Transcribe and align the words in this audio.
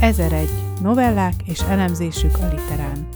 1001 0.00 0.48
novellák 0.82 1.34
és 1.44 1.60
elemzésük 1.60 2.30
a 2.40 2.48
literán. 2.48 3.08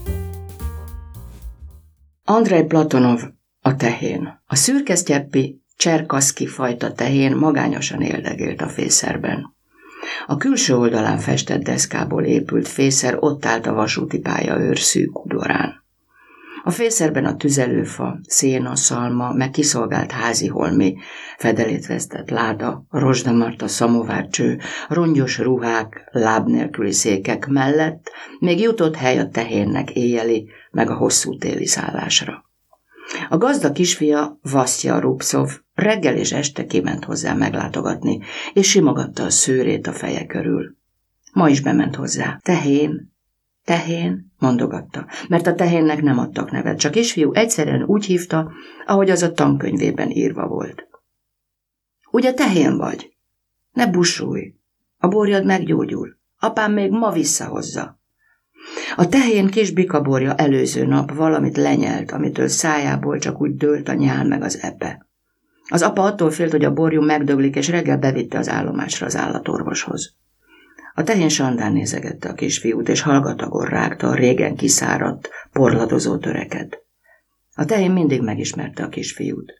Andrei 2.25 2.65
Platonov, 2.65 3.23
a 3.61 3.77
tehén. 3.77 4.43
A 4.47 4.55
szürkesztyeppi 4.55 5.63
Cserkaszki 5.77 6.47
fajta 6.47 6.93
tehén 6.93 7.37
magányosan 7.37 8.01
éldegélt 8.01 8.61
a 8.61 8.69
fészerben. 8.69 9.57
A 10.27 10.37
külső 10.37 10.77
oldalán 10.77 11.19
festett 11.19 11.63
deszkából 11.63 12.25
épült 12.25 12.69
fészer 12.69 13.17
ott 13.21 13.45
állt 13.45 13.67
a 13.67 13.73
vasúti 13.73 14.19
pálya 14.19 14.77
szűk 14.77 15.25
udvarán. 15.25 15.82
A 16.65 16.71
fészerben 16.71 17.25
a 17.25 17.37
tüzelőfa, 17.37 18.19
széna, 18.27 18.77
szalma, 18.77 19.33
meg 19.33 19.51
kiszolgált 19.51 20.11
házi 20.11 20.47
holmi, 20.47 20.97
fedelét 21.39 21.87
vesztett 21.87 22.31
láda, 22.31 22.85
rozsdamarta 22.91 23.69
szamovárcső, 23.69 24.59
rongyos 24.89 25.39
ruhák, 25.39 26.09
láb 26.11 26.49
nélküli 26.49 26.93
székek 26.93 27.47
mellett 27.47 28.11
még 28.39 28.61
jutott 28.61 28.97
hely 28.97 29.19
a 29.19 29.29
tehénnek 29.29 29.91
éjjeli, 29.91 30.49
meg 30.71 30.91
a 30.91 30.95
hosszú 30.95 31.37
téli 31.37 31.67
szállásra. 31.67 32.45
A 33.29 33.37
gazda 33.37 33.73
kisfia, 33.73 34.39
Vasztja 34.43 34.99
Rupszov, 34.99 35.51
reggel 35.75 36.17
és 36.17 36.33
este 36.33 36.67
kiment 36.67 37.05
hozzá 37.05 37.35
meglátogatni, 37.35 38.21
és 38.53 38.69
simogatta 38.69 39.25
a 39.25 39.31
szőrét 39.31 39.87
a 39.87 39.93
feje 39.93 40.27
körül. 40.27 40.77
Ma 41.33 41.49
is 41.49 41.61
bement 41.61 41.95
hozzá. 41.95 42.39
Tehén, 42.43 43.13
Tehén, 43.65 44.32
mondogatta, 44.43 45.07
mert 45.29 45.47
a 45.47 45.55
tehénnek 45.55 46.03
nem 46.03 46.19
adtak 46.19 46.51
nevet, 46.51 46.79
csak 46.79 46.93
kisfiú 46.93 47.33
egyszerűen 47.33 47.83
úgy 47.83 48.05
hívta, 48.05 48.53
ahogy 48.87 49.11
az 49.11 49.23
a 49.23 49.33
tankönyvében 49.33 50.11
írva 50.11 50.47
volt. 50.47 50.89
Ugye 52.11 52.33
tehén 52.33 52.77
vagy? 52.77 53.17
Ne 53.73 53.87
busulj, 53.87 54.55
a 54.99 55.09
borjad 55.09 55.45
meggyógyul, 55.45 56.17
apám 56.39 56.73
még 56.73 56.91
ma 56.91 57.11
visszahozza. 57.11 58.01
A 58.97 59.09
tehén 59.09 59.47
kis 59.47 59.71
bikaborja 59.71 60.35
előző 60.35 60.87
nap 60.87 61.15
valamit 61.15 61.57
lenyelt, 61.57 62.11
amitől 62.11 62.49
szájából 62.49 63.19
csak 63.19 63.41
úgy 63.41 63.57
dőlt 63.57 63.89
a 63.89 63.93
nyál 63.93 64.25
meg 64.25 64.43
az 64.43 64.59
epe. 64.63 65.07
Az 65.69 65.83
apa 65.83 66.03
attól 66.03 66.31
félt, 66.31 66.51
hogy 66.51 66.65
a 66.65 66.73
borjú 66.73 67.03
megdöglik, 67.03 67.57
és 67.57 67.69
reggel 67.69 67.99
bevitte 67.99 68.39
az 68.39 68.49
állomásra 68.49 69.07
az 69.07 69.17
állatorvoshoz. 69.17 70.17
A 70.95 71.03
tehén 71.03 71.29
sandán 71.29 71.73
nézegette 71.73 72.29
a 72.29 72.35
kisfiút, 72.35 72.89
és 72.89 73.01
hallgatagon 73.01 73.67
rágta 73.67 74.09
a 74.09 74.15
régen 74.15 74.57
kiszáradt, 74.57 75.31
porladozó 75.53 76.17
töreket. 76.17 76.79
A 77.55 77.65
tehén 77.65 77.91
mindig 77.91 78.23
megismerte 78.23 78.83
a 78.83 78.89
kisfiút. 78.89 79.53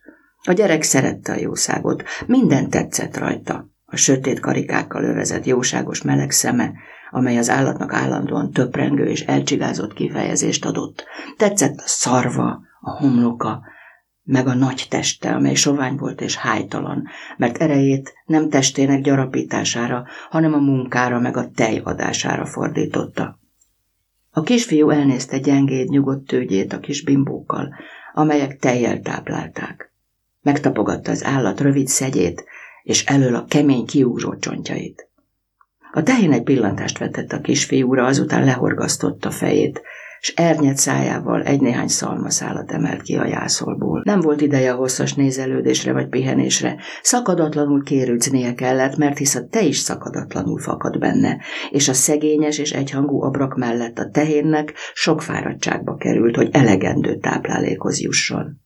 A 0.45 0.51
gyerek 0.51 0.83
szerette 0.83 1.31
a 1.31 1.39
jószágot, 1.39 2.03
minden 2.25 2.69
tetszett 2.69 3.17
rajta. 3.17 3.69
A 3.85 3.95
sötét 3.95 4.39
karikákkal 4.39 5.03
övezett 5.03 5.45
jóságos 5.45 6.01
meleg 6.01 6.31
szeme, 6.31 6.71
amely 7.11 7.37
az 7.37 7.49
állatnak 7.49 7.93
állandóan 7.93 8.51
töprengő 8.51 9.05
és 9.05 9.21
elcsigázott 9.21 9.93
kifejezést 9.93 10.65
adott. 10.65 11.05
Tetszett 11.37 11.77
a 11.77 11.87
szarva, 11.87 12.61
a 12.79 12.91
homloka, 12.97 13.61
meg 14.23 14.47
a 14.47 14.53
nagy 14.53 14.85
teste, 14.89 15.31
amely 15.31 15.53
sovány 15.53 15.95
volt 15.95 16.21
és 16.21 16.35
hájtalan, 16.35 17.07
mert 17.37 17.57
erejét 17.57 18.13
nem 18.25 18.49
testének 18.49 19.01
gyarapítására, 19.01 20.05
hanem 20.29 20.53
a 20.53 20.57
munkára 20.57 21.19
meg 21.19 21.37
a 21.37 21.49
tej 21.49 21.81
adására 21.83 22.45
fordította. 22.45 23.39
A 24.31 24.41
kisfiú 24.41 24.89
elnézte 24.89 25.37
gyengéd, 25.37 25.89
nyugodt 25.89 26.27
tőgyét 26.27 26.73
a 26.73 26.79
kis 26.79 27.03
bimbókkal, 27.03 27.75
amelyek 28.13 28.57
tejjel 28.57 29.01
táplálták. 29.01 29.91
Megtapogatta 30.41 31.11
az 31.11 31.23
állat 31.23 31.59
rövid 31.59 31.87
szegyét, 31.87 32.45
és 32.83 33.05
elől 33.05 33.35
a 33.35 33.45
kemény 33.45 33.85
kiúzó 33.85 34.35
csontjait. 34.35 35.07
A 35.91 36.03
tehén 36.03 36.31
egy 36.31 36.43
pillantást 36.43 36.97
vetett 36.97 37.31
a 37.31 37.41
kisfiúra, 37.41 38.05
azután 38.05 38.45
lehorgasztotta 38.45 39.31
fejét, 39.31 39.81
s 40.23 40.33
ernyet 40.35 40.77
szájával 40.77 41.41
egy-néhány 41.41 41.87
szalmaszálat 41.87 42.71
emelt 42.71 43.01
ki 43.01 43.15
a 43.15 43.25
jászolból. 43.25 44.01
Nem 44.05 44.19
volt 44.19 44.41
ideje 44.41 44.71
hosszas 44.71 45.13
nézelődésre 45.13 45.93
vagy 45.93 46.07
pihenésre, 46.07 46.77
szakadatlanul 47.01 47.83
kérőcnie 47.83 48.53
kellett, 48.53 48.97
mert 48.97 49.17
hisz 49.17 49.35
a 49.35 49.47
te 49.47 49.61
is 49.61 49.77
szakadatlanul 49.77 50.59
fakad 50.59 50.99
benne, 50.99 51.41
és 51.69 51.87
a 51.87 51.93
szegényes 51.93 52.57
és 52.57 52.71
egyhangú 52.71 53.21
abrak 53.21 53.55
mellett 53.55 53.99
a 53.99 54.09
tehénnek 54.09 54.73
sok 54.93 55.21
fáradtságba 55.21 55.95
került, 55.95 56.35
hogy 56.35 56.49
elegendő 56.51 57.17
táplálékhoz 57.17 58.01
jusson. 58.01 58.61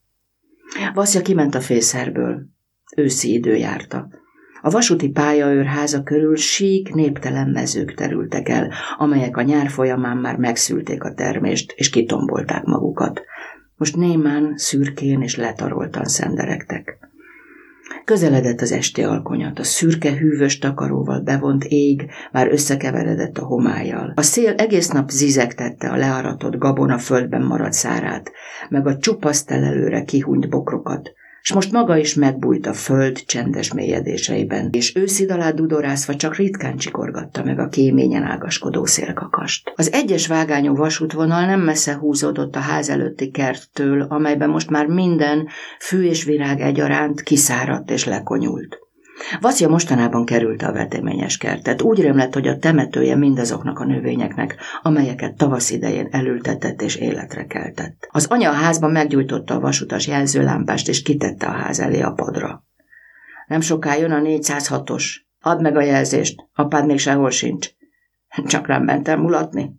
Vaszja 0.93 1.21
kiment 1.21 1.55
a 1.55 1.61
fészerből. 1.61 2.41
Őszi 2.95 3.33
idő 3.33 3.55
járta. 3.55 4.07
A 4.61 4.69
vasúti 4.69 5.09
pályaőr 5.09 5.65
háza 5.65 6.03
körül 6.03 6.35
sík, 6.35 6.93
néptelen 6.93 7.49
mezők 7.49 7.93
terültek 7.93 8.49
el, 8.49 8.71
amelyek 8.97 9.37
a 9.37 9.41
nyár 9.41 9.69
folyamán 9.69 10.17
már 10.17 10.35
megszülték 10.35 11.03
a 11.03 11.13
termést, 11.13 11.73
és 11.75 11.89
kitombolták 11.89 12.63
magukat. 12.63 13.21
Most 13.75 13.95
némán, 13.95 14.53
szürkén 14.55 15.21
és 15.21 15.35
letaroltan 15.35 16.05
szenderektek. 16.05 16.97
Közeledett 18.05 18.61
az 18.61 18.71
esti 18.71 19.03
alkonyat, 19.03 19.59
a 19.59 19.63
szürke 19.63 20.11
hűvös 20.11 20.57
takaróval 20.57 21.19
bevont 21.19 21.63
ég 21.63 22.11
már 22.31 22.47
összekeveredett 22.51 23.37
a 23.37 23.45
homályjal. 23.45 24.13
A 24.15 24.21
szél 24.21 24.53
egész 24.57 24.89
nap 24.89 25.09
zizegtette 25.09 25.89
a 25.89 25.95
learatott 25.95 26.57
gabona 26.57 26.97
földben 26.97 27.41
maradt 27.41 27.73
szárát, 27.73 28.31
meg 28.69 28.87
a 28.87 28.97
csupasztelelőre 28.97 30.03
kihúnyt 30.03 30.49
bokrokat, 30.49 31.11
s 31.47 31.53
most 31.53 31.71
maga 31.71 31.97
is 31.97 32.13
megbújt 32.13 32.65
a 32.65 32.73
föld 32.73 33.25
csendes 33.25 33.73
mélyedéseiben, 33.73 34.69
és 34.71 34.95
őszid 34.95 35.31
alá 35.31 35.51
dudorászva 35.51 36.15
csak 36.15 36.35
ritkán 36.35 36.77
csikorgatta 36.77 37.43
meg 37.43 37.59
a 37.59 37.67
kéményen 37.67 38.23
ágaskodó 38.23 38.85
szélkakast. 38.85 39.73
Az 39.75 39.91
egyes 39.91 40.27
vágányú 40.27 40.75
vasútvonal 40.75 41.45
nem 41.45 41.59
messze 41.59 41.95
húzódott 41.95 42.55
a 42.55 42.59
ház 42.59 42.89
előtti 42.89 43.31
kerttől, 43.31 44.01
amelyben 44.01 44.49
most 44.49 44.69
már 44.69 44.85
minden 44.85 45.47
fű 45.79 46.03
és 46.03 46.23
virág 46.23 46.61
egyaránt 46.61 47.21
kiszáradt 47.21 47.91
és 47.91 48.05
lekonyult. 48.05 48.86
Vaszja 49.41 49.67
mostanában 49.67 50.25
került 50.25 50.61
a 50.61 50.71
veteményes 50.71 51.37
kertet. 51.37 51.81
Úgy 51.81 52.01
rémlett, 52.01 52.33
hogy 52.33 52.47
a 52.47 52.57
temetője 52.57 53.15
mindazoknak 53.15 53.79
a 53.79 53.85
növényeknek, 53.85 54.55
amelyeket 54.81 55.37
tavasz 55.37 55.69
idején 55.69 56.07
elültetett 56.11 56.81
és 56.81 56.95
életre 56.95 57.45
keltett. 57.45 58.07
Az 58.11 58.25
anya 58.25 58.49
a 58.49 58.53
házban 58.53 58.91
meggyújtotta 58.91 59.55
a 59.55 59.59
vasutas 59.59 60.07
jelzőlámpást, 60.07 60.87
és 60.87 61.01
kitette 61.01 61.47
a 61.47 61.51
ház 61.51 61.79
elé 61.79 62.01
a 62.01 62.11
padra. 62.11 62.63
Nem 63.47 63.61
soká 63.61 63.95
jön 63.95 64.11
a 64.11 64.19
406-os. 64.19 65.03
Add 65.39 65.61
meg 65.61 65.75
a 65.75 65.81
jelzést, 65.81 66.47
apád 66.53 66.85
még 66.85 66.99
sehol 66.99 67.29
sincs. 67.29 67.69
Csak 68.45 68.67
rám 68.67 68.83
mentem 68.83 69.19
mulatni. 69.19 69.71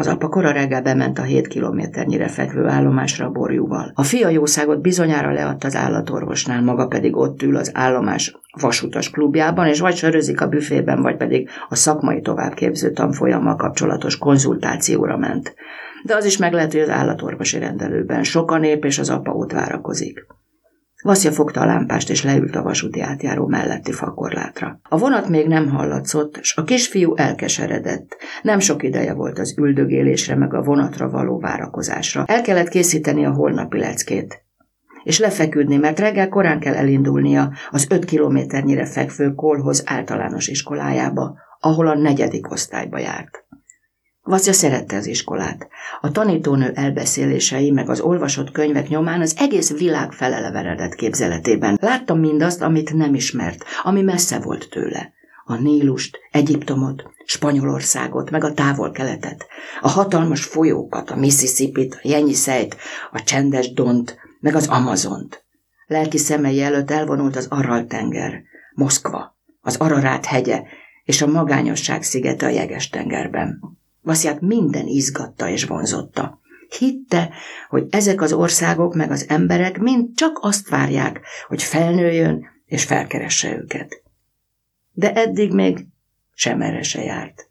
Az 0.00 0.06
apa 0.06 0.28
kora 0.28 0.52
reggel 0.52 0.82
bement 0.82 1.18
a 1.18 1.22
hét 1.22 1.46
kilométernyire 1.46 2.28
fekvő 2.28 2.66
állomásra 2.66 3.26
a 3.26 3.30
borjúval. 3.30 3.92
A 3.94 4.02
fia 4.02 4.28
jószágot 4.28 4.80
bizonyára 4.80 5.32
leadta 5.32 5.66
az 5.66 5.76
állatorvosnál, 5.76 6.62
maga 6.62 6.86
pedig 6.86 7.16
ott 7.16 7.42
ül 7.42 7.56
az 7.56 7.70
állomás 7.74 8.38
vasutas 8.60 9.10
klubjában, 9.10 9.66
és 9.66 9.80
vagy 9.80 9.96
sörözik 9.96 10.40
a 10.40 10.48
büfében, 10.48 11.02
vagy 11.02 11.16
pedig 11.16 11.48
a 11.68 11.74
szakmai 11.74 12.20
továbbképző 12.20 12.92
tanfolyammal 12.92 13.56
kapcsolatos 13.56 14.18
konzultációra 14.18 15.16
ment. 15.16 15.54
De 16.04 16.14
az 16.14 16.24
is 16.24 16.36
meg 16.36 16.52
lehet, 16.52 16.72
hogy 16.72 16.80
az 16.80 16.90
állatorvosi 16.90 17.58
rendelőben 17.58 18.22
sok 18.22 18.50
a 18.50 18.58
nép, 18.58 18.84
és 18.84 18.98
az 18.98 19.10
apa 19.10 19.32
ott 19.32 19.52
várakozik. 19.52 20.26
Vaszja 21.02 21.32
fogta 21.32 21.60
a 21.60 21.66
lámpást, 21.66 22.10
és 22.10 22.24
leült 22.24 22.56
a 22.56 22.62
vasúti 22.62 23.00
átjáró 23.00 23.46
melletti 23.46 23.92
fakorlátra. 23.92 24.80
A 24.88 24.98
vonat 24.98 25.28
még 25.28 25.46
nem 25.46 25.68
hallatszott, 25.68 26.38
s 26.42 26.56
a 26.56 26.62
kisfiú 26.62 27.14
elkeseredett. 27.16 28.16
Nem 28.42 28.58
sok 28.58 28.82
ideje 28.82 29.14
volt 29.14 29.38
az 29.38 29.54
üldögélésre, 29.58 30.34
meg 30.36 30.54
a 30.54 30.62
vonatra 30.62 31.10
való 31.10 31.38
várakozásra. 31.38 32.24
El 32.26 32.42
kellett 32.42 32.68
készíteni 32.68 33.24
a 33.24 33.32
holnapi 33.32 33.78
leckét 33.78 34.44
és 35.02 35.18
lefeküdni, 35.18 35.76
mert 35.76 35.98
reggel 35.98 36.28
korán 36.28 36.60
kell 36.60 36.74
elindulnia 36.74 37.52
az 37.70 37.86
öt 37.90 38.04
kilométernyire 38.04 38.86
fekvő 38.86 39.34
Kolhoz 39.34 39.82
általános 39.86 40.48
iskolájába, 40.48 41.38
ahol 41.60 41.86
a 41.86 41.94
negyedik 41.94 42.50
osztályba 42.50 42.98
járt. 42.98 43.44
Vaszja 44.22 44.52
szerette 44.52 44.96
az 44.96 45.06
iskolát. 45.06 45.68
A 46.00 46.10
tanítónő 46.10 46.72
elbeszélései 46.74 47.70
meg 47.70 47.88
az 47.88 48.00
olvasott 48.00 48.50
könyvek 48.50 48.88
nyomán 48.88 49.20
az 49.20 49.34
egész 49.38 49.78
világ 49.78 50.12
feleleveredett 50.12 50.94
képzeletében. 50.94 51.78
Láttam 51.80 52.18
mindazt, 52.18 52.62
amit 52.62 52.92
nem 52.92 53.14
ismert, 53.14 53.64
ami 53.82 54.02
messze 54.02 54.38
volt 54.38 54.68
tőle. 54.70 55.12
A 55.44 55.54
Nílust, 55.54 56.18
Egyiptomot, 56.30 57.10
Spanyolországot, 57.24 58.30
meg 58.30 58.44
a 58.44 58.52
távol-keletet, 58.52 59.46
a 59.80 59.88
hatalmas 59.88 60.44
folyókat, 60.44 61.10
a 61.10 61.16
Mississippi-t, 61.16 61.94
a 61.94 62.08
Jenyiszejt, 62.08 62.76
a 63.12 63.22
csendes 63.22 63.72
Dont, 63.72 64.18
meg 64.40 64.54
az 64.54 64.66
Amazont. 64.66 65.44
Lelki 65.86 66.18
szemei 66.18 66.62
előtt 66.62 66.90
elvonult 66.90 67.36
az 67.36 67.46
Aral-tenger, 67.50 68.42
Moszkva, 68.74 69.38
az 69.60 69.76
Ararát 69.76 70.26
hegye 70.26 70.62
és 71.04 71.22
a 71.22 71.26
magányosság 71.26 72.02
szigete 72.02 72.46
a 72.46 72.50
Jeges-tengerben. 72.50 73.78
Vasziát 74.02 74.40
minden 74.40 74.86
izgatta 74.86 75.48
és 75.48 75.64
vonzotta. 75.64 76.40
Hitte, 76.78 77.30
hogy 77.68 77.86
ezek 77.90 78.20
az 78.20 78.32
országok 78.32 78.94
meg 78.94 79.10
az 79.10 79.24
emberek 79.28 79.78
mind 79.78 80.14
csak 80.14 80.38
azt 80.40 80.68
várják, 80.68 81.20
hogy 81.48 81.62
felnőjön 81.62 82.46
és 82.66 82.84
felkeresse 82.84 83.56
őket. 83.56 84.02
De 84.92 85.12
eddig 85.12 85.52
még 85.52 85.86
sem 86.34 86.60
erre 86.60 86.82
se 86.82 87.02
járt. 87.02 87.48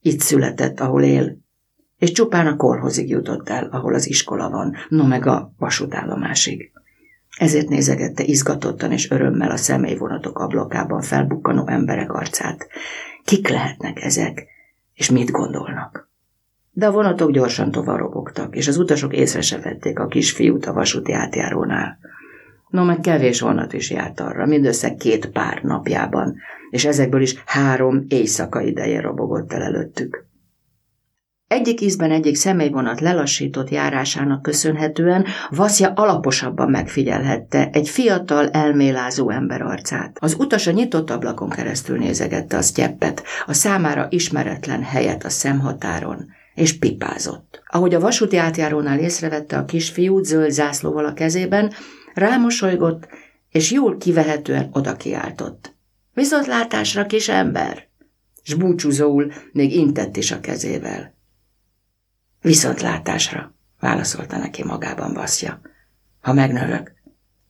Itt 0.00 0.20
született, 0.20 0.80
ahol 0.80 1.02
él, 1.02 1.38
és 1.98 2.12
csupán 2.12 2.46
a 2.46 2.56
korhozig 2.56 3.08
jutott 3.08 3.48
el, 3.48 3.64
ahol 3.64 3.94
az 3.94 4.08
iskola 4.08 4.50
van, 4.50 4.76
no 4.88 5.06
meg 5.06 5.26
a 5.26 5.52
vasútállomásig. 5.58 6.72
Ezért 7.38 7.68
nézegette 7.68 8.24
izgatottan 8.24 8.92
és 8.92 9.10
örömmel 9.10 9.50
a 9.50 9.56
személyvonatok 9.56 10.38
ablakában 10.38 11.02
felbukkanó 11.02 11.68
emberek 11.68 12.12
arcát. 12.12 12.68
Kik 13.24 13.48
lehetnek 13.48 14.02
ezek, 14.02 14.46
és 15.02 15.10
mit 15.10 15.30
gondolnak? 15.30 16.10
De 16.70 16.86
a 16.86 16.90
vonatok 16.90 17.30
gyorsan 17.30 17.70
tovarobogtak, 17.70 18.56
és 18.56 18.68
az 18.68 18.76
utasok 18.76 19.16
észre 19.16 19.40
se 19.40 19.58
vették 19.58 19.98
a 19.98 20.06
kisfiút 20.06 20.66
a 20.66 20.72
vasúti 20.72 21.12
átjárónál. 21.12 21.98
No, 22.68 22.84
meg 22.84 23.00
kevés 23.00 23.40
vonat 23.40 23.72
is 23.72 23.90
járt 23.90 24.20
arra, 24.20 24.46
mindössze 24.46 24.94
két 24.94 25.26
pár 25.26 25.62
napjában, 25.62 26.36
és 26.70 26.84
ezekből 26.84 27.20
is 27.20 27.42
három 27.46 28.04
éjszaka 28.08 28.60
idején 28.60 29.00
robogott 29.00 29.52
el 29.52 29.62
előttük. 29.62 30.26
Egyik 31.52 31.80
ízben 31.80 32.10
egyik 32.10 32.36
személyvonat 32.36 33.00
lelassított 33.00 33.68
járásának 33.68 34.42
köszönhetően 34.42 35.26
Vaszja 35.50 35.92
alaposabban 35.92 36.70
megfigyelhette 36.70 37.70
egy 37.72 37.88
fiatal, 37.88 38.48
elmélázó 38.48 39.30
ember 39.30 39.62
arcát. 39.62 40.16
Az 40.20 40.34
utas 40.38 40.66
a 40.66 40.70
nyitott 40.70 41.10
ablakon 41.10 41.48
keresztül 41.48 41.98
nézegette 41.98 42.56
a 42.56 42.62
sztyeppet, 42.62 43.22
a 43.46 43.52
számára 43.52 44.06
ismeretlen 44.10 44.82
helyet 44.82 45.24
a 45.24 45.28
szemhatáron, 45.28 46.26
és 46.54 46.78
pipázott. 46.78 47.62
Ahogy 47.66 47.94
a 47.94 48.00
vasúti 48.00 48.36
átjárónál 48.36 48.98
észrevette 48.98 49.56
a 49.56 49.64
kisfiút 49.64 50.24
zöld 50.24 50.50
zászlóval 50.50 51.04
a 51.04 51.12
kezében, 51.12 51.72
rámosolygott, 52.14 53.08
és 53.50 53.70
jól 53.70 53.96
kivehetően 53.96 54.68
oda 54.72 54.96
kiáltott. 54.96 55.74
Viszontlátásra, 56.14 57.06
kis 57.06 57.28
ember! 57.28 57.88
S 58.42 58.54
búcsúzóul 58.54 59.32
még 59.52 59.74
intett 59.74 60.16
is 60.16 60.30
a 60.30 60.40
kezével. 60.40 61.20
Viszontlátásra, 62.42 63.54
válaszolta 63.80 64.36
neki 64.36 64.64
magában 64.64 65.14
Baszja. 65.14 65.60
Ha 66.20 66.32
megnövök, 66.32 66.92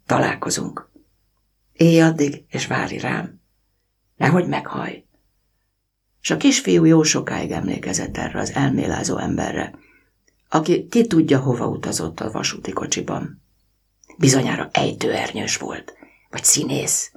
találkozunk. 0.07 0.91
Éj 1.73 2.01
addig, 2.01 2.45
és 2.49 2.67
várj 2.67 2.99
rám. 2.99 3.41
Nehogy 4.17 4.47
meghaj. 4.47 5.05
És 6.23 6.31
a 6.31 6.37
kisfiú 6.37 6.85
jó 6.85 7.03
sokáig 7.03 7.51
emlékezett 7.51 8.17
erre 8.17 8.41
az 8.41 8.53
elmélázó 8.53 9.17
emberre, 9.17 9.75
aki 10.49 10.87
ki 10.89 11.07
tudja, 11.07 11.39
hova 11.41 11.67
utazott 11.67 12.21
a 12.21 12.31
vasúti 12.31 12.71
kocsiban. 12.71 13.43
Bizonyára 14.19 14.69
ejtőernyős 14.73 15.57
volt, 15.57 15.95
vagy 16.31 16.45
színész, 16.45 17.13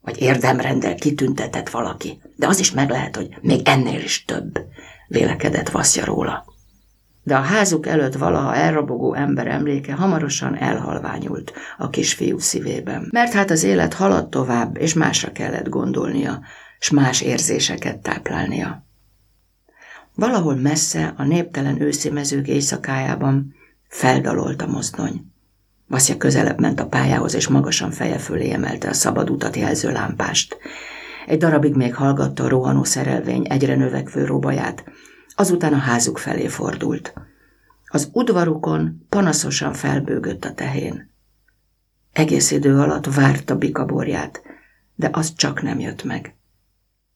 vagy 0.00 0.20
érdemrendel 0.20 0.94
kitüntetett 0.94 1.70
valaki, 1.70 2.22
de 2.36 2.46
az 2.46 2.58
is 2.58 2.70
meg 2.70 2.90
lehet, 2.90 3.16
hogy 3.16 3.38
még 3.40 3.68
ennél 3.68 4.00
is 4.00 4.24
több, 4.24 4.58
vélekedett 5.06 5.68
Vaszja 5.68 6.04
róla 6.04 6.56
de 7.22 7.36
a 7.36 7.40
házuk 7.40 7.86
előtt 7.86 8.14
valaha 8.14 8.54
elrobogó 8.54 9.14
ember 9.14 9.46
emléke 9.46 9.92
hamarosan 9.92 10.56
elhalványult 10.56 11.52
a 11.78 11.90
kisfiú 11.90 12.38
szívében. 12.38 13.08
Mert 13.10 13.32
hát 13.32 13.50
az 13.50 13.62
élet 13.62 13.94
haladt 13.94 14.30
tovább, 14.30 14.76
és 14.76 14.94
másra 14.94 15.32
kellett 15.32 15.68
gondolnia, 15.68 16.40
s 16.78 16.90
más 16.90 17.20
érzéseket 17.20 17.98
táplálnia. 17.98 18.86
Valahol 20.14 20.54
messze, 20.54 21.14
a 21.16 21.24
néptelen 21.24 21.80
őszi 21.80 22.10
mezők 22.10 22.48
éjszakájában 22.48 23.54
feldalolt 23.88 24.62
a 24.62 24.66
mozdony. 24.66 25.32
Vaszja 25.88 26.16
közelebb 26.16 26.60
ment 26.60 26.80
a 26.80 26.86
pályához, 26.86 27.34
és 27.34 27.48
magasan 27.48 27.90
feje 27.90 28.18
fölé 28.18 28.50
emelte 28.50 28.88
a 28.88 28.92
szabad 28.92 29.30
utat 29.30 29.56
jelző 29.56 29.92
lámpást. 29.92 30.56
Egy 31.26 31.38
darabig 31.38 31.74
még 31.74 31.94
hallgatta 31.94 32.44
a 32.44 32.48
rohanó 32.48 32.84
szerelvény 32.84 33.46
egyre 33.48 33.76
növekvő 33.76 34.24
robaját, 34.24 34.84
Azután 35.40 35.72
a 35.72 35.78
házuk 35.78 36.18
felé 36.18 36.46
fordult. 36.48 37.14
Az 37.86 38.10
udvarukon 38.12 39.06
panaszosan 39.08 39.72
felbőgött 39.72 40.44
a 40.44 40.54
tehén. 40.54 41.10
Egész 42.12 42.50
idő 42.50 42.78
alatt 42.78 43.14
várta 43.14 43.56
bikaborját, 43.56 44.42
de 44.94 45.08
az 45.12 45.34
csak 45.34 45.62
nem 45.62 45.78
jött 45.78 46.04
meg. 46.04 46.34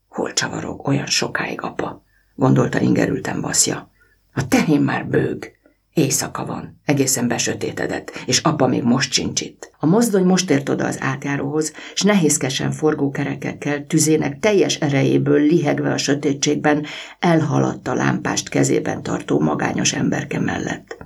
Hol 0.09 0.33
csavarog 0.33 0.87
olyan 0.89 1.07
sokáig, 1.07 1.63
apa? 1.63 2.05
gondolta 2.35 2.81
ingerülten 2.81 3.41
Baszja. 3.41 3.91
A 4.33 4.49
tehén 4.49 4.81
már 4.81 5.07
bőg. 5.07 5.59
Éjszaka 5.95 6.45
van, 6.45 6.81
egészen 6.85 7.29
besötétedett, 7.29 8.11
és 8.27 8.39
apa 8.39 8.67
még 8.67 8.83
most 8.83 9.13
sincs 9.13 9.41
itt. 9.41 9.71
A 9.79 9.87
mozdony 9.87 10.25
most 10.25 10.51
ért 10.51 10.69
oda 10.69 10.87
az 10.87 11.01
átjáróhoz, 11.01 11.73
és 11.95 12.03
nehézkesen 12.03 12.71
forgó 12.71 13.11
kerekekkel, 13.11 13.87
tüzének 13.87 14.39
teljes 14.39 14.77
erejéből 14.77 15.41
lihegve 15.41 15.93
a 15.93 15.99
sötétségben 15.99 16.85
elhaladt 17.19 17.89
a 17.89 17.95
lámpást 17.95 18.49
kezében 18.49 19.03
tartó 19.03 19.41
magányos 19.41 19.93
emberke 19.93 20.41
mellett. 20.41 20.97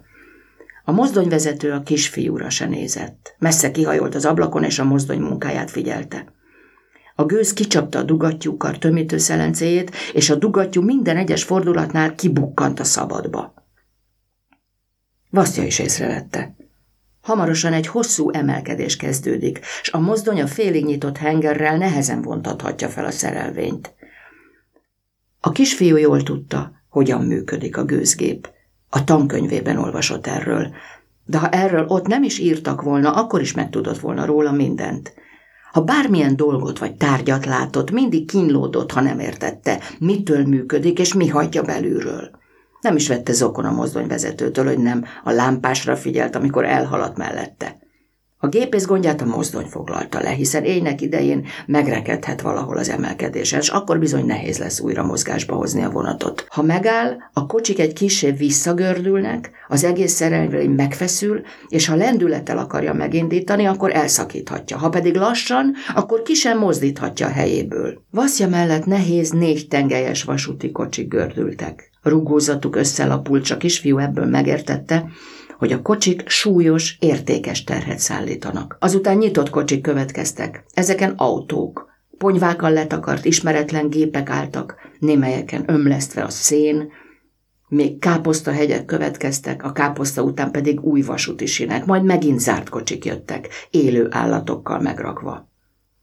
A 0.84 0.92
mozdonyvezető 0.92 1.72
a 1.72 1.82
kisfiúra 1.82 2.50
se 2.50 2.66
nézett. 2.66 3.34
Messze 3.38 3.70
kihajolt 3.70 4.14
az 4.14 4.24
ablakon, 4.24 4.64
és 4.64 4.78
a 4.78 4.84
mozdony 4.84 5.20
munkáját 5.20 5.70
figyelte. 5.70 6.32
A 7.14 7.24
gőz 7.24 7.52
kicsapta 7.52 7.98
a 7.98 8.02
dugattyúkar 8.02 8.78
tömítő 8.78 9.18
szelencéjét, 9.18 9.90
és 10.12 10.30
a 10.30 10.34
dugattyú 10.34 10.82
minden 10.82 11.16
egyes 11.16 11.42
fordulatnál 11.42 12.14
kibukkant 12.14 12.80
a 12.80 12.84
szabadba. 12.84 13.65
Vasztja 15.36 15.64
is 15.64 15.78
észrevette. 15.78 16.54
Hamarosan 17.20 17.72
egy 17.72 17.86
hosszú 17.86 18.30
emelkedés 18.30 18.96
kezdődik, 18.96 19.60
s 19.82 19.90
a 19.92 19.98
mozdony 19.98 20.42
a 20.42 20.46
félig 20.46 20.84
nyitott 20.84 21.16
hengerrel 21.16 21.76
nehezen 21.76 22.22
vontathatja 22.22 22.88
fel 22.88 23.04
a 23.04 23.10
szerelvényt. 23.10 23.94
A 25.40 25.50
kisfiú 25.50 25.96
jól 25.96 26.22
tudta, 26.22 26.72
hogyan 26.88 27.22
működik 27.22 27.76
a 27.76 27.84
gőzgép. 27.84 28.50
A 28.88 29.04
tankönyvében 29.04 29.76
olvasott 29.76 30.26
erről, 30.26 30.74
de 31.24 31.38
ha 31.38 31.48
erről 31.48 31.86
ott 31.86 32.06
nem 32.06 32.22
is 32.22 32.38
írtak 32.38 32.82
volna, 32.82 33.12
akkor 33.12 33.40
is 33.40 33.52
megtudott 33.52 33.98
volna 33.98 34.24
róla 34.24 34.52
mindent. 34.52 35.14
Ha 35.72 35.82
bármilyen 35.82 36.36
dolgot 36.36 36.78
vagy 36.78 36.94
tárgyat 36.94 37.46
látott, 37.46 37.90
mindig 37.90 38.26
kínlódott, 38.26 38.92
ha 38.92 39.00
nem 39.00 39.18
értette, 39.18 39.80
mitől 39.98 40.46
működik 40.46 40.98
és 40.98 41.14
mi 41.14 41.28
hagyja 41.28 41.62
belülről. 41.62 42.44
Nem 42.86 42.96
is 42.96 43.08
vette 43.08 43.32
zokon 43.32 43.64
a 43.64 43.72
mozdonyvezetőtől, 43.72 44.64
hogy 44.64 44.78
nem 44.78 45.04
a 45.24 45.30
lámpásra 45.30 45.96
figyelt, 45.96 46.36
amikor 46.36 46.64
elhaladt 46.64 47.16
mellette. 47.16 47.76
A 48.38 48.48
gépész 48.48 48.86
gondját 48.86 49.20
a 49.20 49.26
mozdony 49.26 49.64
foglalta 49.64 50.20
le, 50.20 50.30
hiszen 50.30 50.64
éjnek 50.64 51.00
idején 51.00 51.46
megrekedhet 51.66 52.40
valahol 52.40 52.76
az 52.76 52.88
emelkedésen, 52.88 53.60
és 53.60 53.68
akkor 53.68 53.98
bizony 53.98 54.26
nehéz 54.26 54.58
lesz 54.58 54.80
újra 54.80 55.02
mozgásba 55.02 55.54
hozni 55.54 55.82
a 55.82 55.90
vonatot. 55.90 56.46
Ha 56.48 56.62
megáll, 56.62 57.16
a 57.32 57.46
kocsik 57.46 57.78
egy 57.78 57.92
kisebb 57.92 58.36
visszagördülnek, 58.36 59.50
az 59.68 59.84
egész 59.84 60.12
szerelvény 60.12 60.70
megfeszül, 60.70 61.40
és 61.68 61.86
ha 61.86 61.94
lendülettel 61.94 62.58
akarja 62.58 62.92
megindítani, 62.92 63.66
akkor 63.66 63.94
elszakíthatja. 63.94 64.78
Ha 64.78 64.88
pedig 64.88 65.14
lassan, 65.14 65.74
akkor 65.94 66.22
ki 66.22 66.34
sem 66.34 66.58
mozdíthatja 66.58 67.26
a 67.26 67.30
helyéből. 67.30 68.02
Vaszja 68.10 68.48
mellett 68.48 68.84
nehéz 68.84 69.30
négy 69.30 69.68
tengelyes 69.68 70.24
vasúti 70.24 70.70
kocsik 70.70 71.08
gördültek. 71.08 71.94
Rugózatuk 72.06 72.76
összelapult, 72.76 73.44
csak 73.44 73.58
kisfiú 73.58 73.98
ebből 73.98 74.26
megértette, 74.26 75.08
hogy 75.58 75.72
a 75.72 75.82
kocsik 75.82 76.28
súlyos, 76.28 76.96
értékes 77.00 77.64
terhet 77.64 77.98
szállítanak. 77.98 78.76
Azután 78.80 79.16
nyitott 79.16 79.50
kocsik 79.50 79.80
következtek. 79.80 80.64
Ezeken 80.74 81.14
autók, 81.16 81.88
ponyvákkal 82.18 82.72
letakart 82.72 83.24
ismeretlen 83.24 83.88
gépek 83.88 84.30
álltak, 84.30 84.74
némelyeken 84.98 85.64
ömlesztve 85.66 86.22
a 86.22 86.30
szén, 86.30 86.88
még 87.68 87.98
káposztahegyek 87.98 88.84
következtek, 88.84 89.64
a 89.64 89.72
káposzta 89.72 90.22
után 90.22 90.50
pedig 90.50 90.80
új 90.80 91.02
vasúti 91.02 91.46
sinek, 91.46 91.84
majd 91.84 92.04
megint 92.04 92.40
zárt 92.40 92.68
kocsik 92.68 93.04
jöttek, 93.04 93.48
élő 93.70 94.06
állatokkal 94.10 94.80
megrakva. 94.80 95.48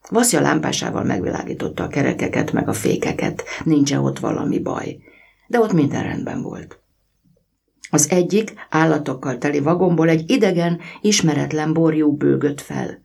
Vaszja 0.10 0.42
lámpásával 0.42 1.04
megvilágította 1.04 1.84
a 1.84 1.88
kerekeket 1.88 2.52
meg 2.52 2.68
a 2.68 2.74
fékeket, 2.74 3.44
nincs 3.64 3.94
-e 3.94 4.00
ott 4.00 4.20
valami 4.20 4.60
baj 4.60 4.98
de 5.48 5.60
ott 5.60 5.74
minden 5.74 6.04
rendben 6.04 6.42
volt. 6.42 6.80
Az 7.90 8.10
egyik 8.10 8.54
állatokkal 8.70 9.38
teli 9.38 9.60
vagomból 9.60 10.10
egy 10.10 10.30
idegen, 10.32 10.80
ismeretlen 11.02 11.74
borjú 11.74 12.12
bőgött 12.12 12.62
fel. 12.62 13.02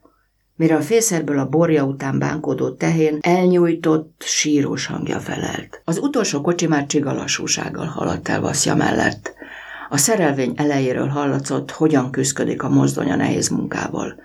Mire 0.55 0.75
a 0.75 0.81
fészerből 0.81 1.39
a 1.39 1.49
borja 1.49 1.83
után 1.83 2.19
bánkodó 2.19 2.71
tehén 2.71 3.17
elnyújtott, 3.21 4.23
sírós 4.25 4.85
hangja 4.85 5.19
felelt. 5.19 5.81
Az 5.85 5.97
utolsó 5.97 6.41
kocsi 6.41 6.67
már 6.67 6.85
csigalassúsággal 6.85 7.85
haladt 7.85 8.29
el 8.29 8.41
Vaszja 8.41 8.75
mellett. 8.75 9.33
A 9.89 9.97
szerelvény 9.97 10.53
elejéről 10.55 11.07
hallatszott, 11.07 11.71
hogyan 11.71 12.11
küzdik 12.11 12.63
a 12.63 12.69
mozdony 12.69 13.11
a 13.11 13.15
nehéz 13.15 13.49
munkával. 13.49 14.15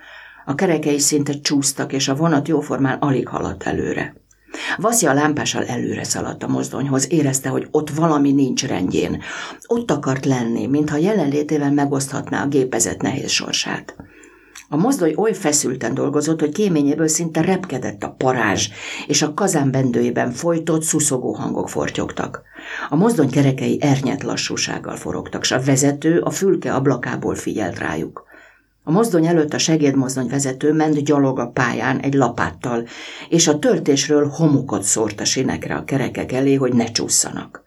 A 0.45 0.55
kerekei 0.55 0.99
szinte 0.99 1.39
csúsztak, 1.39 1.93
és 1.93 2.07
a 2.07 2.15
vonat 2.15 2.47
jóformán 2.47 2.97
alig 2.97 3.27
haladt 3.27 3.63
előre. 3.63 4.15
Vaszja 4.77 5.09
a 5.09 5.13
lámpással 5.13 5.65
előre 5.65 6.03
szaladt 6.03 6.43
a 6.43 6.47
mozdonyhoz, 6.47 7.11
érezte, 7.11 7.49
hogy 7.49 7.67
ott 7.71 7.89
valami 7.89 8.31
nincs 8.31 8.65
rendjén. 8.65 9.21
Ott 9.67 9.91
akart 9.91 10.25
lenni, 10.25 10.67
mintha 10.67 10.97
jelenlétével 10.97 11.71
megoszthatná 11.71 12.43
a 12.43 12.47
gépezet 12.47 13.01
nehéz 13.01 13.31
sorsát. 13.31 13.95
A 14.69 14.77
mozdony 14.77 15.13
oly 15.17 15.33
feszülten 15.33 15.93
dolgozott, 15.93 16.39
hogy 16.39 16.51
kéményéből 16.51 17.07
szinte 17.07 17.41
repkedett 17.41 18.03
a 18.03 18.15
parázs, 18.17 18.69
és 19.07 19.21
a 19.21 19.33
kazán 19.33 19.71
bendőjében 19.71 20.31
folytott, 20.31 20.83
szuszogó 20.83 21.33
hangok 21.33 21.69
fortyogtak. 21.69 22.41
A 22.89 22.95
mozdony 22.95 23.29
kerekei 23.29 23.77
ernyet 23.81 24.23
lassúsággal 24.23 24.95
forogtak, 24.95 25.43
s 25.43 25.51
a 25.51 25.61
vezető 25.61 26.19
a 26.19 26.29
fülke 26.29 26.73
ablakából 26.73 27.35
figyelt 27.35 27.79
rájuk. 27.79 28.23
A 28.87 28.91
mozdony 28.91 29.25
előtt 29.25 29.53
a 29.53 29.57
segédmozdony 29.57 30.27
vezető 30.27 30.73
ment 30.73 31.03
gyalog 31.03 31.39
a 31.39 31.47
pályán 31.47 31.99
egy 31.99 32.13
lapáttal, 32.13 32.87
és 33.29 33.47
a 33.47 33.59
töltésről 33.59 34.27
homokot 34.27 34.83
szórt 34.83 35.19
a 35.19 35.25
sinekre 35.25 35.75
a 35.75 35.83
kerekek 35.83 36.31
elé, 36.31 36.53
hogy 36.53 36.73
ne 36.73 36.85
csúszanak. 36.85 37.63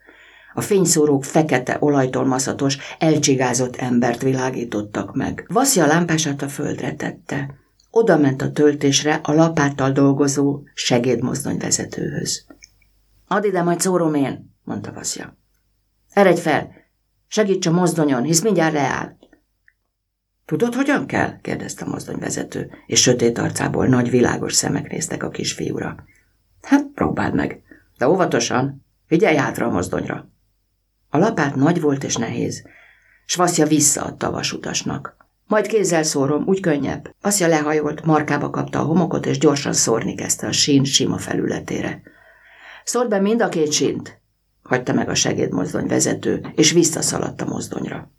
A 0.55 0.61
fényszórók 0.61 1.25
fekete, 1.25 1.77
olajtól 1.81 2.25
maszatos, 2.25 2.79
elcsigázott 2.99 3.77
embert 3.77 4.23
világítottak 4.23 5.15
meg. 5.15 5.47
Vaszja 5.49 5.85
a 5.85 5.87
lámpását 5.87 6.43
a 6.43 6.49
földre 6.49 6.95
tette. 6.95 7.55
Oda 7.91 8.19
ment 8.19 8.43
a 8.43 8.51
töltésre 8.51 9.21
a 9.23 9.33
lapáttal 9.33 9.91
dolgozó 9.91 10.63
segédmozdony 10.75 11.57
vezetőhöz. 11.59 12.47
Add 13.27 13.45
ide, 13.45 13.63
majd 13.63 13.81
szórom 13.81 14.15
én, 14.15 14.55
mondta 14.65 14.93
Vaszja. 14.93 15.37
Eredj 16.11 16.41
fel, 16.41 16.71
segíts 17.27 17.67
a 17.67 17.71
mozdonyon, 17.71 18.23
hisz 18.23 18.43
mindjárt 18.43 18.73
leáll. 18.73 19.18
Tudod, 20.49 20.75
hogyan 20.75 21.07
kell? 21.07 21.41
kérdezte 21.41 21.85
a 21.85 21.89
mozdonyvezető, 21.89 22.71
és 22.87 23.01
sötét 23.01 23.39
arcából 23.39 23.87
nagy 23.87 24.11
világos 24.11 24.55
szemek 24.55 24.91
néztek 24.91 25.23
a 25.23 25.29
kisfiúra. 25.29 25.97
Hát, 26.63 26.87
próbáld 26.95 27.35
meg, 27.35 27.63
de 27.99 28.09
óvatosan, 28.09 28.85
figyelj 29.07 29.37
hátra 29.37 29.67
a 29.67 29.71
mozdonyra. 29.71 30.31
A 31.09 31.19
lapát 31.19 31.55
nagy 31.55 31.81
volt 31.81 32.05
és 32.05 32.17
nehéz, 32.17 32.63
s 33.27 33.35
Vaszja 33.35 33.67
visszaadta 33.67 34.27
a 34.27 34.31
vasutasnak. 34.31 35.17
Majd 35.47 35.67
kézzel 35.67 36.03
szórom, 36.03 36.43
úgy 36.47 36.61
könnyebb. 36.61 37.15
Vaszja 37.21 37.47
lehajolt, 37.47 38.05
markába 38.05 38.51
kapta 38.51 38.81
a 38.81 38.85
homokot, 38.85 39.27
és 39.27 39.39
gyorsan 39.39 39.73
szórni 39.73 40.15
kezdte 40.15 40.47
a 40.47 40.53
sín 40.53 40.85
sima 40.85 41.19
felületére. 41.19 42.03
Szórt 42.85 43.09
be 43.09 43.21
mind 43.21 43.43
a 43.43 43.49
két 43.49 43.73
sínt, 43.73 44.21
hagyta 44.63 44.93
meg 44.93 45.09
a 45.09 45.15
segédmozdony 45.15 45.87
vezető, 45.87 46.53
és 46.55 46.73
visszaszaladt 46.73 47.41
a 47.41 47.47
mozdonyra. 47.47 48.11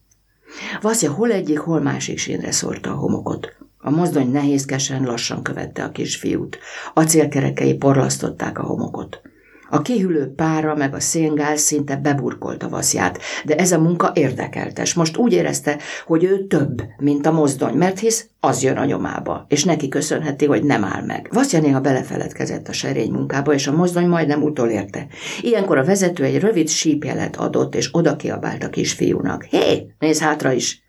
Vaszja 0.82 1.12
hol 1.12 1.32
egyik, 1.32 1.60
hol 1.60 1.82
másik 1.82 2.18
sínre 2.18 2.51
szórta 2.51 2.91
a 2.91 2.96
homokot. 2.96 3.56
A 3.77 3.89
mozdony 3.89 4.32
nehézkesen 4.32 5.03
lassan 5.03 5.44
követte 5.44 5.84
a 5.84 5.91
kisfiút. 5.91 6.60
Acélkerekei 6.94 7.74
porlasztották 7.74 8.60
a 8.60 8.63
homokot. 8.63 9.22
A 9.69 9.81
kihűlő 9.81 10.33
pára 10.35 10.75
meg 10.75 10.93
a 10.93 10.99
széngáz 10.99 11.59
szinte 11.59 11.95
beburkolt 11.95 12.63
a 12.63 12.69
vaszját, 12.69 13.19
de 13.45 13.55
ez 13.55 13.71
a 13.71 13.79
munka 13.79 14.11
érdekeltes. 14.15 14.93
Most 14.93 15.17
úgy 15.17 15.33
érezte, 15.33 15.77
hogy 16.05 16.23
ő 16.23 16.47
több, 16.47 16.81
mint 16.97 17.25
a 17.25 17.31
mozdony, 17.31 17.73
mert 17.73 17.99
hisz 17.99 18.27
az 18.39 18.63
jön 18.63 18.77
a 18.77 18.85
nyomába, 18.85 19.45
és 19.49 19.63
neki 19.63 19.88
köszönheti, 19.88 20.45
hogy 20.45 20.63
nem 20.63 20.83
áll 20.83 21.03
meg. 21.05 21.29
Vaszja 21.33 21.59
néha 21.59 21.79
belefeledkezett 21.79 22.67
a 22.67 22.73
serény 22.73 23.11
munkába, 23.11 23.53
és 23.53 23.67
a 23.67 23.75
mozdony 23.75 24.07
majdnem 24.07 24.43
utolérte. 24.43 25.07
Ilyenkor 25.41 25.77
a 25.77 25.85
vezető 25.85 26.23
egy 26.23 26.39
rövid 26.39 26.69
sípjelet 26.69 27.35
adott, 27.35 27.75
és 27.75 27.89
oda 27.91 28.15
kiabált 28.15 28.63
a 28.63 28.69
kisfiúnak. 28.69 29.43
Hé, 29.43 29.91
nézz 29.99 30.19
hátra 30.19 30.51
is! 30.51 30.83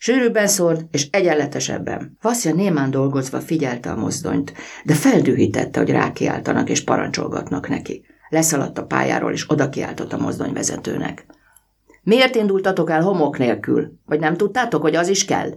Sűrűbben 0.00 0.46
szórt, 0.46 0.84
és 0.90 1.08
egyenletesebben. 1.10 2.16
Vaszja 2.20 2.54
némán 2.54 2.90
dolgozva 2.90 3.40
figyelte 3.40 3.90
a 3.90 3.96
mozdonyt, 3.96 4.52
de 4.84 4.94
feldühítette, 4.94 5.78
hogy 5.78 5.90
rákiáltanak 5.90 6.70
és 6.70 6.84
parancsolgatnak 6.84 7.68
neki. 7.68 8.04
Leszaladt 8.28 8.78
a 8.78 8.86
pályáról, 8.86 9.32
és 9.32 9.50
oda 9.50 9.68
kiáltott 9.68 10.12
a 10.12 10.18
mozdonyvezetőnek. 10.18 11.26
Miért 12.02 12.34
indultatok 12.34 12.90
el 12.90 13.02
homok 13.02 13.38
nélkül? 13.38 13.98
Vagy 14.06 14.20
nem 14.20 14.36
tudtátok, 14.36 14.82
hogy 14.82 14.94
az 14.94 15.08
is 15.08 15.24
kell? 15.24 15.50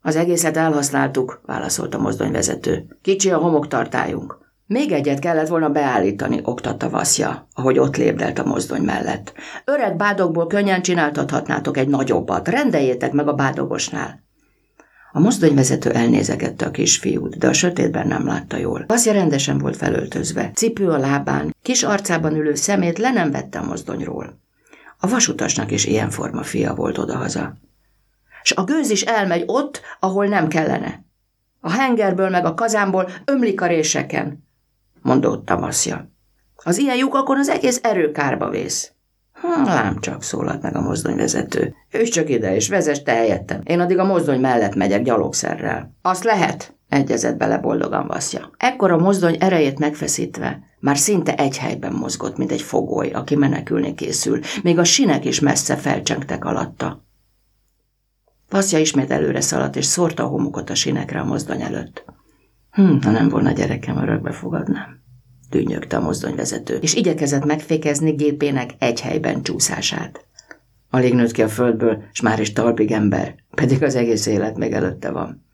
Az 0.00 0.16
egészet 0.16 0.56
elhasználtuk, 0.56 1.40
válaszolt 1.44 1.94
a 1.94 1.98
mozdonyvezető. 1.98 2.98
Kicsi 3.02 3.30
a 3.30 3.38
homoktartályunk. 3.38 4.38
Még 4.68 4.92
egyet 4.92 5.18
kellett 5.18 5.48
volna 5.48 5.68
beállítani, 5.68 6.40
oktatta 6.42 6.90
Vaszja, 6.90 7.48
ahogy 7.54 7.78
ott 7.78 7.96
lépdelt 7.96 8.38
a 8.38 8.44
mozdony 8.44 8.82
mellett. 8.82 9.32
Öreg 9.64 9.96
bádogból 9.96 10.46
könnyen 10.46 10.82
csináltathatnátok 10.82 11.76
egy 11.76 11.88
nagyobbat, 11.88 12.48
rendeljétek 12.48 13.12
meg 13.12 13.28
a 13.28 13.34
bádogosnál. 13.34 14.24
A 15.12 15.20
mozdonyvezető 15.20 15.90
elnézegette 15.90 16.66
a 16.66 16.70
kisfiút, 16.70 17.38
de 17.38 17.48
a 17.48 17.52
sötétben 17.52 18.06
nem 18.06 18.26
látta 18.26 18.56
jól. 18.56 18.84
Vaszja 18.86 19.12
rendesen 19.12 19.58
volt 19.58 19.76
felöltözve, 19.76 20.50
cipő 20.54 20.88
a 20.88 20.98
lábán, 20.98 21.54
kis 21.62 21.82
arcában 21.82 22.36
ülő 22.36 22.54
szemét 22.54 22.98
le 22.98 23.10
nem 23.10 23.30
vette 23.30 23.58
a 23.58 23.66
mozdonyról. 23.66 24.40
A 24.98 25.08
vasutasnak 25.08 25.70
is 25.70 25.84
ilyen 25.84 26.10
forma 26.10 26.42
fia 26.42 26.74
volt 26.74 26.98
odahaza. 26.98 27.56
S 28.42 28.52
a 28.52 28.64
gőz 28.64 28.90
is 28.90 29.02
elmegy 29.02 29.42
ott, 29.46 29.80
ahol 30.00 30.26
nem 30.26 30.48
kellene. 30.48 31.04
A 31.60 31.70
hengerből 31.70 32.28
meg 32.28 32.44
a 32.44 32.54
kazánból 32.54 33.10
ömlik 33.24 33.60
a 33.60 33.66
réseken 33.66 34.45
mondott 35.06 35.44
Tamaszja. 35.44 36.10
Az 36.64 36.78
ilyen 36.78 36.96
lyukakon 36.96 37.38
az 37.38 37.48
egész 37.48 37.80
erő 37.82 38.12
kárba 38.12 38.50
vész. 38.50 38.92
Hm, 39.32 39.64
lám 39.64 39.98
csak, 40.00 40.22
szólalt 40.22 40.62
meg 40.62 40.76
a 40.76 40.80
mozdonyvezető. 40.80 41.74
Ős 41.90 42.08
csak 42.08 42.28
ide, 42.28 42.54
és 42.54 42.68
vezess 42.68 43.02
te 43.02 43.12
helyettem. 43.12 43.60
Én 43.64 43.80
addig 43.80 43.98
a 43.98 44.04
mozdony 44.04 44.40
mellett 44.40 44.74
megyek 44.74 45.02
gyalogszerrel. 45.02 45.94
Azt 46.02 46.24
lehet, 46.24 46.74
egyezett 46.88 47.36
bele 47.36 47.58
boldogan 47.58 48.06
Vaszja. 48.06 48.50
Ekkor 48.56 48.90
a 48.90 48.96
mozdony 48.96 49.36
erejét 49.40 49.78
megfeszítve, 49.78 50.60
már 50.80 50.96
szinte 50.96 51.34
egy 51.34 51.58
helyben 51.58 51.92
mozgott, 51.92 52.36
mint 52.36 52.52
egy 52.52 52.62
fogoly, 52.62 53.10
aki 53.10 53.36
menekülni 53.36 53.94
készül, 53.94 54.40
még 54.62 54.78
a 54.78 54.84
sinek 54.84 55.24
is 55.24 55.40
messze 55.40 55.76
felcsengtek 55.76 56.44
alatta. 56.44 57.04
Vaszja 58.48 58.78
ismét 58.78 59.10
előre 59.10 59.40
szaladt, 59.40 59.76
és 59.76 59.84
szórta 59.84 60.24
a 60.24 60.26
homokot 60.26 60.70
a 60.70 60.74
sinekre 60.74 61.20
a 61.20 61.24
mozdony 61.24 61.62
előtt. 61.62 62.04
Hm, 62.76 62.96
ha 63.02 63.10
nem 63.10 63.28
volna 63.28 63.52
gyerekem, 63.52 63.96
örökbe 63.96 64.32
fogadnám. 64.32 65.00
Tűnyögte 65.50 65.96
a 65.96 66.00
mozdonyvezető, 66.00 66.76
és 66.76 66.94
igyekezett 66.94 67.44
megfékezni 67.44 68.10
gépének 68.10 68.70
egy 68.78 69.00
helyben 69.00 69.42
csúszását. 69.42 70.24
Alig 70.90 71.14
nőtt 71.14 71.30
ki 71.32 71.42
a 71.42 71.48
földből, 71.48 72.02
s 72.12 72.20
már 72.20 72.40
is 72.40 72.52
talpig 72.52 72.92
ember, 72.92 73.34
pedig 73.54 73.82
az 73.82 73.94
egész 73.94 74.26
élet 74.26 74.56
még 74.56 74.72
előtte 74.72 75.10
van. 75.10 75.44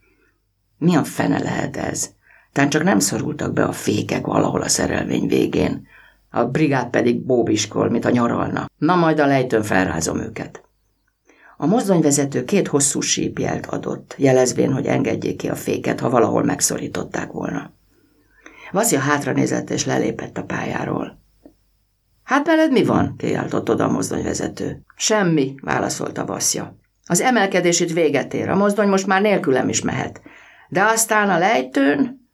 Mi 0.79 0.97
a 0.97 1.05
fene 1.05 1.38
lehet 1.38 1.76
ez? 1.76 2.11
Tán 2.52 2.69
csak 2.69 2.83
nem 2.83 2.99
szorultak 2.99 3.52
be 3.52 3.64
a 3.64 3.73
fékek 3.73 4.26
valahol 4.26 4.61
a 4.61 4.69
szerelvény 4.69 5.26
végén. 5.26 5.87
A 6.31 6.45
brigád 6.45 6.91
pedig 6.91 7.21
bóbiskol, 7.21 7.91
mint 7.91 8.05
a 8.05 8.11
nyaralna. 8.11 8.67
Na 8.79 8.95
majd 8.95 9.21
a 9.21 9.26
lejtőn 9.26 9.62
felrázom 9.62 10.19
őket. 10.19 10.64
A 11.62 11.66
mozdonyvezető 11.66 12.45
két 12.45 12.69
hosszú 12.69 13.00
sípjelt 13.00 13.66
adott, 13.66 14.14
jelezvén, 14.19 14.73
hogy 14.73 14.87
engedjék 14.87 15.37
ki 15.37 15.49
a 15.49 15.54
féket, 15.54 16.00
ha 16.00 16.11
valahol 16.11 16.42
megszorították 16.42 17.33
volna. 17.33 17.73
Vaszja 18.71 18.99
hátranézett 18.99 19.71
és 19.71 19.87
lelépett 19.87 20.38
a 20.38 20.45
pályáról. 20.45 21.19
Hát 22.23 22.47
veled 22.47 22.73
mi 22.73 22.85
van? 22.85 23.14
kiáltott 23.16 23.71
oda 23.71 23.85
a 23.85 23.90
mozdonyvezető. 23.90 24.83
Semmi, 24.97 25.54
válaszolta 25.61 26.25
Vaszja. 26.25 26.76
Az 27.07 27.21
emelkedés 27.21 27.81
itt 27.81 27.92
véget 27.92 28.35
ér, 28.35 28.49
a 28.49 28.57
mozdony 28.57 28.88
most 28.88 29.07
már 29.07 29.21
nélkülem 29.21 29.69
is 29.69 29.83
mehet. 29.83 30.21
De 30.69 30.85
aztán 30.85 31.31
a 31.31 31.38
lejtőn... 31.38 32.28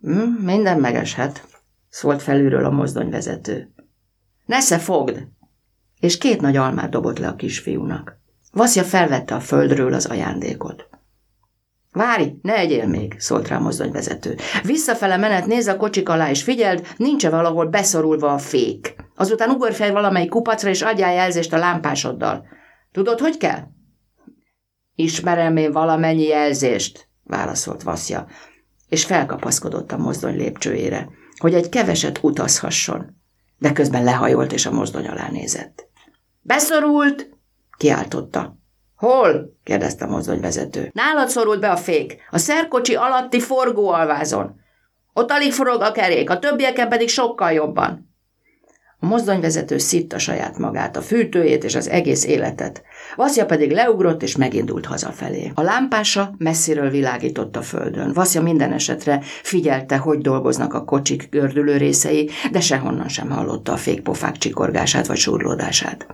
Hm, 0.00 0.44
minden 0.44 0.80
megeshet, 0.80 1.46
szólt 1.88 2.22
felülről 2.22 2.64
a 2.64 2.70
mozdonyvezető. 2.70 3.70
Nesze 4.46 4.78
fogd, 4.78 5.26
és 6.00 6.18
két 6.18 6.40
nagy 6.40 6.56
almát 6.56 6.90
dobott 6.90 7.18
le 7.18 7.28
a 7.28 7.36
kisfiúnak. 7.36 8.18
Vaszja 8.52 8.82
felvette 8.82 9.34
a 9.34 9.40
földről 9.40 9.94
az 9.94 10.06
ajándékot. 10.06 10.88
Várj, 11.92 12.24
ne 12.42 12.56
egyél 12.56 12.86
még, 12.86 13.14
szólt 13.18 13.48
rá 13.48 13.56
a 13.56 13.60
mozdonyvezető. 13.60 14.36
Visszafele 14.62 15.16
menet, 15.16 15.46
nézz 15.46 15.66
a 15.66 15.76
kocsik 15.76 16.08
alá, 16.08 16.30
és 16.30 16.42
figyeld, 16.42 16.86
nincs-e 16.96 17.30
valahol 17.30 17.66
beszorulva 17.66 18.32
a 18.32 18.38
fék. 18.38 18.94
Azután 19.14 19.50
ugorj 19.50 19.74
fel 19.74 19.92
valamelyik 19.92 20.28
kupacra, 20.28 20.70
és 20.70 20.82
adjál 20.82 21.12
jelzést 21.12 21.52
a 21.52 21.58
lámpásoddal. 21.58 22.46
Tudod, 22.92 23.20
hogy 23.20 23.36
kell? 23.36 23.60
Ismerem 24.94 25.56
én 25.56 25.72
valamennyi 25.72 26.22
jelzést, 26.22 27.08
válaszolt 27.24 27.82
Vaszja, 27.82 28.26
és 28.88 29.04
felkapaszkodott 29.04 29.92
a 29.92 29.98
mozdony 29.98 30.36
lépcsőjére, 30.36 31.08
hogy 31.36 31.54
egy 31.54 31.68
keveset 31.68 32.18
utazhasson, 32.22 33.16
de 33.58 33.72
közben 33.72 34.04
lehajolt 34.04 34.52
és 34.52 34.66
a 34.66 34.72
mozdony 34.72 35.06
alá 35.06 35.28
nézett. 35.30 35.85
Beszorult! 36.46 37.28
kiáltotta. 37.76 38.56
Hol? 38.96 39.58
kérdezte 39.64 40.04
a 40.04 40.08
mozdonyvezető. 40.08 40.90
Nálad 40.92 41.28
szorult 41.28 41.60
be 41.60 41.70
a 41.70 41.76
fék, 41.76 42.16
a 42.30 42.38
szerkocsi 42.38 42.94
alatti 42.94 43.40
forgóalvázon. 43.40 44.60
Ott 45.12 45.30
alig 45.30 45.52
forog 45.52 45.80
a 45.80 45.92
kerék, 45.92 46.30
a 46.30 46.38
többieken 46.38 46.88
pedig 46.88 47.08
sokkal 47.08 47.52
jobban. 47.52 48.14
A 48.98 49.06
mozdonyvezető 49.06 49.78
szitta 49.78 50.18
saját 50.18 50.58
magát, 50.58 50.96
a 50.96 51.02
fűtőjét 51.02 51.64
és 51.64 51.74
az 51.74 51.88
egész 51.88 52.24
életet. 52.24 52.82
Vaszja 53.16 53.46
pedig 53.46 53.70
leugrott 53.70 54.22
és 54.22 54.36
megindult 54.36 54.86
hazafelé. 54.86 55.52
A 55.54 55.62
lámpása 55.62 56.34
messziről 56.38 56.90
világított 56.90 57.56
a 57.56 57.62
földön. 57.62 58.12
Vaszja 58.12 58.42
minden 58.42 58.72
esetre 58.72 59.20
figyelte, 59.42 59.96
hogy 59.96 60.18
dolgoznak 60.18 60.74
a 60.74 60.84
kocsik 60.84 61.28
gördülő 61.30 61.76
részei, 61.76 62.30
de 62.52 62.60
sehonnan 62.60 63.08
sem 63.08 63.30
hallotta 63.30 63.72
a 63.72 63.76
fékpofák 63.76 64.36
csikorgását 64.36 65.06
vagy 65.06 65.16
surlódását. 65.16 66.06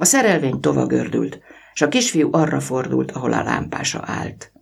A 0.00 0.04
szerelvény 0.04 0.60
tova 0.60 0.86
gördült, 0.86 1.40
és 1.74 1.82
a 1.82 1.88
kisfiú 1.88 2.28
arra 2.32 2.60
fordult, 2.60 3.10
ahol 3.10 3.32
a 3.32 3.42
lámpása 3.42 4.02
állt. 4.04 4.52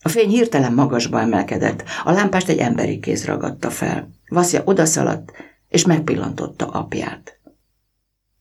A 0.00 0.08
fény 0.08 0.28
hirtelen 0.28 0.72
magasba 0.72 1.20
emelkedett, 1.20 1.84
a 2.04 2.10
lámpást 2.10 2.48
egy 2.48 2.58
emberi 2.58 2.98
kéz 2.98 3.24
ragadta 3.24 3.70
fel. 3.70 4.10
Vaszja 4.28 4.62
odaszaladt, 4.64 5.32
és 5.68 5.86
megpillantotta 5.86 6.66
apját. 6.66 7.40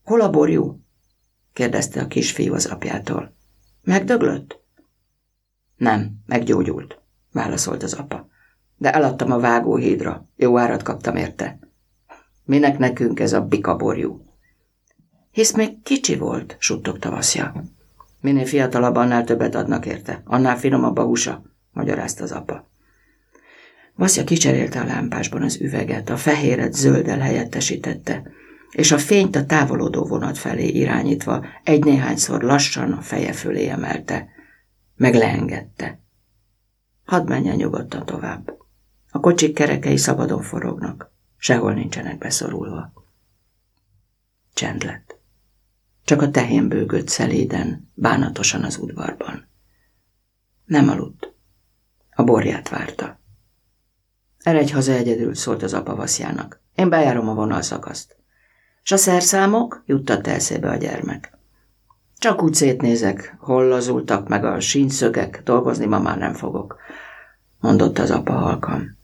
Hol 0.03 0.21
a 0.21 0.29
borjú? 0.29 0.79
kérdezte 1.53 2.01
a 2.01 2.07
kisfiú 2.07 2.53
az 2.53 2.65
apjától. 2.65 3.35
Megdöglött? 3.83 4.59
Nem, 5.75 6.11
meggyógyult, 6.25 7.01
válaszolt 7.31 7.83
az 7.83 7.93
apa. 7.93 8.27
De 8.77 8.91
eladtam 8.91 9.31
a 9.31 9.39
vágóhídra, 9.39 10.29
jó 10.35 10.57
árat 10.57 10.83
kaptam 10.83 11.15
érte. 11.15 11.59
Minek 12.43 12.77
nekünk 12.77 13.19
ez 13.19 13.33
a 13.33 13.41
bikaborjú? 13.41 14.24
Hisz 15.35 15.53
még 15.53 15.81
kicsi 15.83 16.15
volt, 16.15 16.55
suttogta 16.59 17.09
Vaszja. 17.09 17.63
Minél 18.21 18.45
fiatalabb, 18.45 18.95
annál 18.95 19.23
többet 19.23 19.55
adnak 19.55 19.85
érte. 19.85 20.21
Annál 20.25 20.57
finomabb 20.57 20.97
a 20.97 21.03
húsa, 21.03 21.43
magyarázta 21.71 22.23
az 22.23 22.31
apa. 22.31 22.69
Vaszja 23.95 24.23
kicserélte 24.23 24.79
a 24.79 24.85
lámpásban 24.85 25.41
az 25.41 25.61
üveget, 25.61 26.09
a 26.09 26.17
fehéret 26.17 26.73
zölddel 26.73 27.19
helyettesítette, 27.19 28.23
és 28.71 28.91
a 28.91 28.97
fényt 28.97 29.35
a 29.35 29.45
távolodó 29.45 30.05
vonat 30.05 30.37
felé 30.37 30.67
irányítva 30.67 31.45
egy-néhányszor 31.63 32.41
lassan 32.41 32.91
a 32.91 33.01
feje 33.01 33.33
fölé 33.33 33.67
emelte, 33.67 34.27
meg 34.95 35.13
leengedte. 35.13 35.99
Hadd 37.05 37.27
menjen 37.27 37.55
nyugodtan 37.55 38.05
tovább. 38.05 38.57
A 39.11 39.19
kocsik 39.19 39.53
kerekei 39.53 39.97
szabadon 39.97 40.41
forognak, 40.41 41.11
sehol 41.37 41.73
nincsenek 41.73 42.17
beszorulva. 42.17 42.93
Csend 44.53 44.83
lett. 44.83 45.04
Csak 46.05 46.21
a 46.21 46.31
tehén 46.31 46.67
bőgött 46.67 47.07
szeléden, 47.07 47.91
bánatosan 47.93 48.63
az 48.63 48.77
udvarban. 48.77 49.47
Nem 50.65 50.89
aludt. 50.89 51.33
A 52.15 52.23
borját 52.23 52.69
várta. 52.69 53.19
Eredj 54.39 54.71
haza 54.71 54.91
egyedül, 54.91 55.35
szólt 55.35 55.63
az 55.63 55.73
apa 55.73 55.95
Vaszjának. 55.95 56.61
Én 56.75 56.89
bejárom 56.89 57.29
a 57.29 57.33
vonalszakaszt. 57.33 58.17
S 58.83 58.91
a 58.91 58.97
szerszámok? 58.97 59.83
juttatta 59.85 60.29
eszébe 60.29 60.69
a 60.69 60.75
gyermek. 60.75 61.37
Csak 62.17 62.43
úgy 62.43 62.53
szétnézek, 62.53 63.35
hol 63.39 63.67
lazultak 63.67 64.27
meg 64.27 64.45
a 64.45 64.59
sínszögek, 64.59 65.41
dolgozni 65.43 65.85
ma 65.85 65.99
már 65.99 66.17
nem 66.17 66.33
fogok, 66.33 66.77
mondotta 67.59 68.01
az 68.01 68.11
apa 68.11 68.33
halkan. 68.33 68.97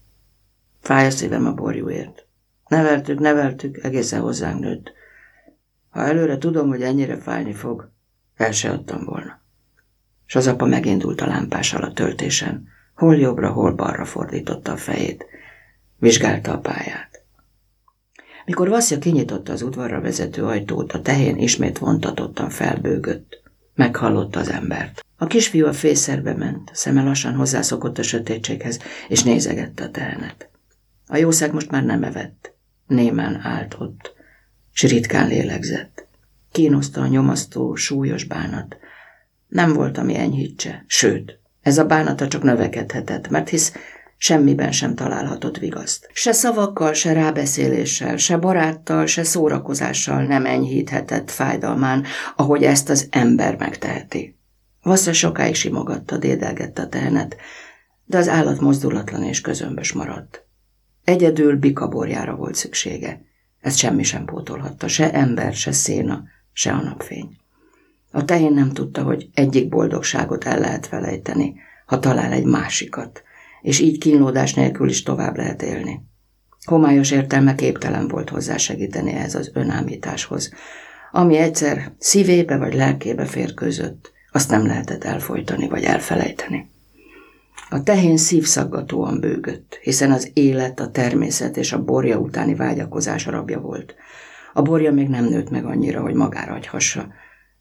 Fáj 0.80 1.06
a 1.06 1.10
szívem 1.10 1.46
a 1.46 1.54
borjúért. 1.54 2.26
Neveltük, 2.68 3.20
neveltük, 3.20 3.84
egészen 3.84 4.22
hozzánk 4.22 4.60
nőtt. 4.60 5.00
Ha 5.92 6.06
előre 6.06 6.38
tudom, 6.38 6.68
hogy 6.68 6.82
ennyire 6.82 7.18
fájni 7.18 7.54
fog, 7.54 7.92
el 8.36 8.52
se 8.52 8.70
adtam 8.70 9.04
volna. 9.04 9.42
És 10.28 10.36
az 10.36 10.48
apa 10.48 10.66
megindult 10.66 11.22
a 11.22 11.26
lámpással 11.26 11.84
a 11.84 11.94
töltésen, 11.94 12.68
hol 12.96 13.16
jobbra, 13.16 13.52
hol 13.52 13.74
balra 13.74 14.06
fordította 14.06 14.72
a 14.72 14.78
fejét. 14.78 15.26
Vizsgálta 15.98 16.54
a 16.54 16.60
pályát. 16.60 17.24
Mikor 18.46 18.70
Vaszja 18.70 18.98
kinyitotta 18.98 19.52
az 19.52 19.62
udvarra 19.62 20.02
vezető 20.02 20.46
ajtót, 20.46 20.94
a 20.94 21.02
tehén 21.02 21.38
ismét 21.38 21.78
vontatottan 21.78 22.50
felbőgött. 22.50 23.42
Meghallotta 23.76 24.40
az 24.40 24.50
embert. 24.50 25.06
A 25.18 25.28
kisfiú 25.28 25.66
a 25.66 25.74
fészerbe 25.74 26.34
ment, 26.34 26.70
szeme 26.74 27.04
lassan 27.04 27.36
hozzászokott 27.36 27.98
a 27.98 28.04
sötétséghez, 28.04 28.80
és 29.08 29.24
nézegette 29.24 29.84
a 29.84 29.92
tehenet. 29.92 30.50
A 31.08 31.18
jószág 31.18 31.54
most 31.54 31.72
már 31.72 31.84
nem 31.84 32.04
evett. 32.04 32.54
Némán 32.88 33.40
állt 33.44 33.76
ott, 33.80 34.14
s 34.74 34.84
ritkán 34.84 35.28
lélegzett. 35.28 36.08
Kínoszta 36.52 37.02
a 37.02 37.08
nyomasztó, 37.08 37.76
súlyos 37.76 38.24
bánat. 38.24 38.78
Nem 39.48 39.74
volt, 39.74 39.98
ami 39.98 40.18
enyhítse, 40.18 40.84
sőt, 40.88 41.40
ez 41.62 41.78
a 41.78 41.86
bánata 41.86 42.28
csak 42.28 42.44
növekedhetett, 42.44 43.30
mert 43.30 43.50
hisz 43.50 43.74
semmiben 44.18 44.72
sem 44.72 44.96
találhatott 44.96 45.58
vigaszt. 45.58 46.10
Se 46.14 46.32
szavakkal, 46.32 46.94
se 46.94 47.14
rábeszéléssel, 47.14 48.18
se 48.18 48.38
baráttal, 48.38 49.06
se 49.06 49.24
szórakozással 49.24 50.24
nem 50.24 50.46
enyhíthetett 50.46 51.32
fájdalmán, 51.32 52.06
ahogy 52.36 52.64
ezt 52.64 52.90
az 52.90 53.08
ember 53.12 53.58
megteheti. 53.58 54.38
Vassza 54.82 55.14
sokáig 55.14 55.56
simogatta, 55.56 56.18
dédelgette 56.18 56.82
a 56.82 56.88
tehenet, 56.88 57.36
de 58.06 58.18
az 58.18 58.28
állat 58.28 58.60
mozdulatlan 58.60 59.24
és 59.24 59.42
közömbös 59.42 59.92
maradt. 59.92 60.46
Egyedül 61.04 61.56
bikaborjára 61.56 62.36
volt 62.36 62.56
szüksége. 62.56 63.22
Ezt 63.62 63.78
semmi 63.78 64.04
sem 64.04 64.26
pótolhatta, 64.26 64.88
se 64.88 65.12
ember, 65.12 65.54
se 65.54 65.72
széna, 65.72 66.24
se 66.54 66.72
a 66.72 66.82
napfény. 66.82 67.38
A 68.12 68.26
tehén 68.26 68.54
nem 68.54 68.72
tudta, 68.72 69.04
hogy 69.04 69.30
egyik 69.34 69.70
boldogságot 69.70 70.46
el 70.46 70.60
lehet 70.60 70.88
felejteni, 70.88 71.56
ha 71.86 72.00
talál 72.00 72.32
egy 72.32 72.46
másikat, 72.46 73.24
és 73.62 73.80
így 73.80 73.98
kínlódás 73.98 74.54
nélkül 74.54 74.90
is 74.90 75.04
tovább 75.04 75.38
lehet 75.38 75.62
élni. 75.62 76.02
Homályos 76.66 77.12
értelme 77.12 77.56
képtelen 77.56 78.08
volt 78.08 78.30
hozzásegíteni 78.30 79.12
ehhez 79.12 79.36
az 79.36 79.52
önállításhoz, 79.54 80.54
ami 81.12 81.38
egyszer 81.38 81.94
szívébe 81.98 82.58
vagy 82.58 82.74
lelkébe 82.74 83.26
férkőzött, 83.26 84.12
azt 84.32 84.50
nem 84.50 84.66
lehetett 84.66 85.04
elfolytani 85.04 85.68
vagy 85.68 85.84
elfelejteni. 85.84 86.71
A 87.74 87.84
tehén 87.84 88.18
szívszaggatóan 88.18 89.20
bőgött, 89.20 89.80
hiszen 89.82 90.12
az 90.12 90.32
élet, 90.34 90.80
a 90.80 90.92
természet 90.92 91.58
és 91.58 91.74
a 91.74 91.84
borja 91.84 92.18
utáni 92.18 92.56
vágyakozás 92.56 93.26
rabja 93.26 93.60
volt. 93.60 93.96
A 94.54 94.62
borja 94.62 94.92
még 94.92 95.08
nem 95.08 95.26
nőtt 95.26 95.50
meg 95.50 95.66
annyira, 95.66 96.02
hogy 96.02 96.14
magára 96.14 96.52
hagyhassa, 96.52 97.08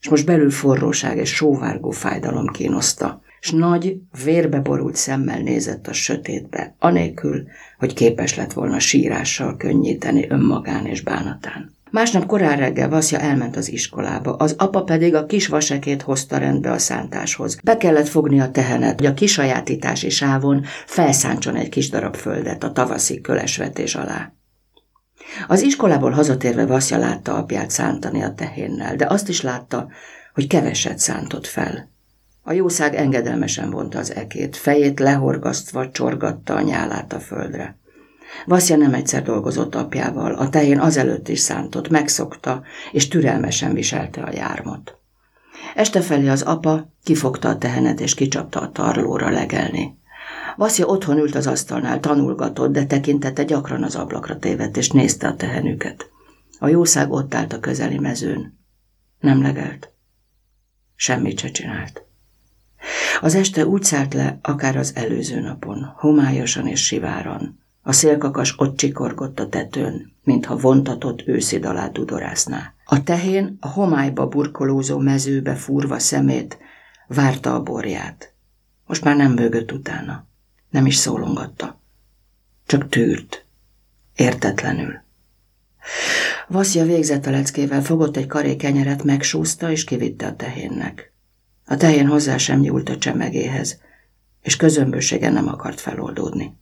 és 0.01 0.09
most 0.09 0.25
belül 0.25 0.49
forróság 0.49 1.17
és 1.17 1.33
sóvárgó 1.33 1.91
fájdalom 1.91 2.47
kínoszta, 2.47 3.21
s 3.39 3.51
nagy, 3.51 3.97
vérbe 4.23 4.59
borult 4.59 4.95
szemmel 4.95 5.39
nézett 5.39 5.87
a 5.87 5.93
sötétbe, 5.93 6.75
anélkül, 6.79 7.43
hogy 7.77 7.93
képes 7.93 8.35
lett 8.35 8.53
volna 8.53 8.79
sírással 8.79 9.57
könnyíteni 9.57 10.25
önmagán 10.29 10.85
és 10.85 11.01
bánatán. 11.01 11.75
Másnap 11.91 12.25
korán 12.25 12.57
reggel 12.57 12.89
Vaszja 12.89 13.19
elment 13.19 13.55
az 13.55 13.71
iskolába, 13.71 14.35
az 14.35 14.55
apa 14.57 14.83
pedig 14.83 15.15
a 15.15 15.25
kis 15.25 15.47
vasekét 15.47 16.01
hozta 16.01 16.37
rendbe 16.37 16.71
a 16.71 16.77
szántáshoz. 16.77 17.57
Be 17.63 17.77
kellett 17.77 18.07
fogni 18.07 18.39
a 18.39 18.51
tehenet, 18.51 18.97
hogy 18.97 19.05
a 19.05 19.13
kisajátítási 19.13 20.09
sávon 20.09 20.65
felszántson 20.85 21.55
egy 21.55 21.69
kis 21.69 21.89
darab 21.89 22.15
földet 22.15 22.63
a 22.63 22.71
tavaszi 22.71 23.21
kölesvetés 23.21 23.95
alá. 23.95 24.33
Az 25.47 25.61
iskolából 25.61 26.11
hazatérve 26.11 26.65
Vaszja 26.65 26.97
látta 26.97 27.35
apját 27.35 27.69
szántani 27.69 28.21
a 28.23 28.33
tehénnel, 28.33 28.95
de 28.95 29.05
azt 29.05 29.29
is 29.29 29.41
látta, 29.41 29.87
hogy 30.33 30.47
keveset 30.47 30.99
szántott 30.99 31.47
fel. 31.47 31.89
A 32.43 32.51
jószág 32.51 32.95
engedelmesen 32.95 33.69
vonta 33.69 33.99
az 33.99 34.15
ekét, 34.15 34.55
fejét 34.55 34.99
lehorgasztva 34.99 35.91
csorgatta 35.91 36.55
a 36.55 36.61
nyálát 36.61 37.13
a 37.13 37.19
földre. 37.19 37.79
Vaszja 38.45 38.77
nem 38.77 38.93
egyszer 38.93 39.23
dolgozott 39.23 39.75
apjával, 39.75 40.33
a 40.33 40.49
tehén 40.49 40.79
azelőtt 40.79 41.27
is 41.27 41.39
szántott, 41.39 41.89
megszokta, 41.89 42.63
és 42.91 43.07
türelmesen 43.07 43.73
viselte 43.73 44.21
a 44.21 44.33
jármot. 44.33 44.95
Este 45.75 46.01
felé 46.01 46.27
az 46.27 46.41
apa 46.41 46.93
kifogta 47.03 47.49
a 47.49 47.57
tehenet, 47.57 47.99
és 47.99 48.13
kicsapta 48.13 48.59
a 48.59 48.71
tarlóra 48.71 49.29
legelni. 49.29 49.99
Vaszja 50.55 50.85
otthon 50.85 51.17
ült 51.17 51.35
az 51.35 51.47
asztalnál, 51.47 51.99
tanulgatott, 51.99 52.71
de 52.71 52.85
tekintete 52.85 53.43
gyakran 53.43 53.83
az 53.83 53.95
ablakra 53.95 54.39
tévedt, 54.39 54.77
és 54.77 54.89
nézte 54.89 55.27
a 55.27 55.35
tehenüket. 55.35 56.09
A 56.59 56.67
jószág 56.67 57.11
ott 57.11 57.33
állt 57.33 57.53
a 57.53 57.59
közeli 57.59 57.99
mezőn. 57.99 58.59
Nem 59.19 59.41
legelt. 59.41 59.93
Semmit 60.95 61.39
se 61.39 61.51
csinált. 61.51 62.05
Az 63.21 63.35
este 63.35 63.65
úgy 63.65 63.83
szállt 63.83 64.13
le, 64.13 64.39
akár 64.41 64.77
az 64.77 64.95
előző 64.95 65.39
napon, 65.39 65.93
homályosan 65.97 66.67
és 66.67 66.85
siváran. 66.85 67.60
A 67.81 67.91
szélkakas 67.91 68.53
ott 68.57 68.77
csikorgott 68.77 69.39
a 69.39 69.49
tetőn, 69.49 70.13
mintha 70.23 70.57
vontatott 70.57 71.27
őszi 71.27 71.59
dalát 71.59 71.97
udorázná. 71.97 72.73
A 72.85 73.03
tehén 73.03 73.57
a 73.59 73.67
homályba 73.67 74.27
burkolózó 74.27 74.97
mezőbe 74.97 75.55
furva 75.55 75.99
szemét 75.99 76.57
várta 77.07 77.55
a 77.55 77.63
borját. 77.63 78.33
Most 78.85 79.03
már 79.03 79.15
nem 79.15 79.35
bőgött 79.35 79.71
utána, 79.71 80.27
nem 80.69 80.85
is 80.85 80.95
szólongatta. 80.95 81.79
Csak 82.65 82.89
tűrt, 82.89 83.45
értetlenül. 84.15 84.93
Vaszja 86.47 86.85
végzett 86.85 87.25
a 87.25 87.31
leckével, 87.31 87.81
fogott 87.81 88.17
egy 88.17 88.27
karé 88.27 88.55
kenyeret, 88.55 89.03
megsúszta 89.03 89.71
és 89.71 89.83
kivitte 89.83 90.27
a 90.27 90.35
tehénnek. 90.35 91.13
A 91.65 91.77
tehén 91.77 92.07
hozzá 92.07 92.37
sem 92.37 92.59
nyúlt 92.59 92.89
a 92.89 92.97
csemegéhez, 92.97 93.79
és 94.41 94.55
közömbössége 94.55 95.29
nem 95.29 95.47
akart 95.47 95.79
feloldódni. 95.79 96.59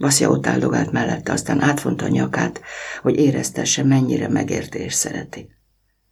Vaszja 0.00 0.30
ott 0.30 0.46
áldogált 0.46 0.92
mellette, 0.92 1.32
aztán 1.32 1.60
átfonta 1.60 2.04
a 2.04 2.08
nyakát, 2.08 2.60
hogy 3.02 3.16
éreztesse, 3.16 3.82
mennyire 3.82 4.28
megérti 4.28 4.78
és 4.78 4.94
szereti. 4.94 5.48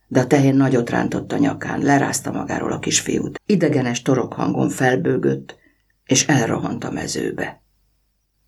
De 0.08 0.20
a 0.20 0.26
tehén 0.26 0.54
nagyot 0.54 0.90
rántott 0.90 1.32
a 1.32 1.38
nyakán, 1.38 1.82
lerázta 1.82 2.32
magáról 2.32 2.72
a 2.72 2.78
kisfiút. 2.78 3.40
Idegenes 3.46 4.02
torok 4.02 4.32
hangon 4.32 4.68
felbőgött, 4.68 5.56
és 6.06 6.26
elrohant 6.26 6.84
a 6.84 6.90
mezőbe. 6.90 7.62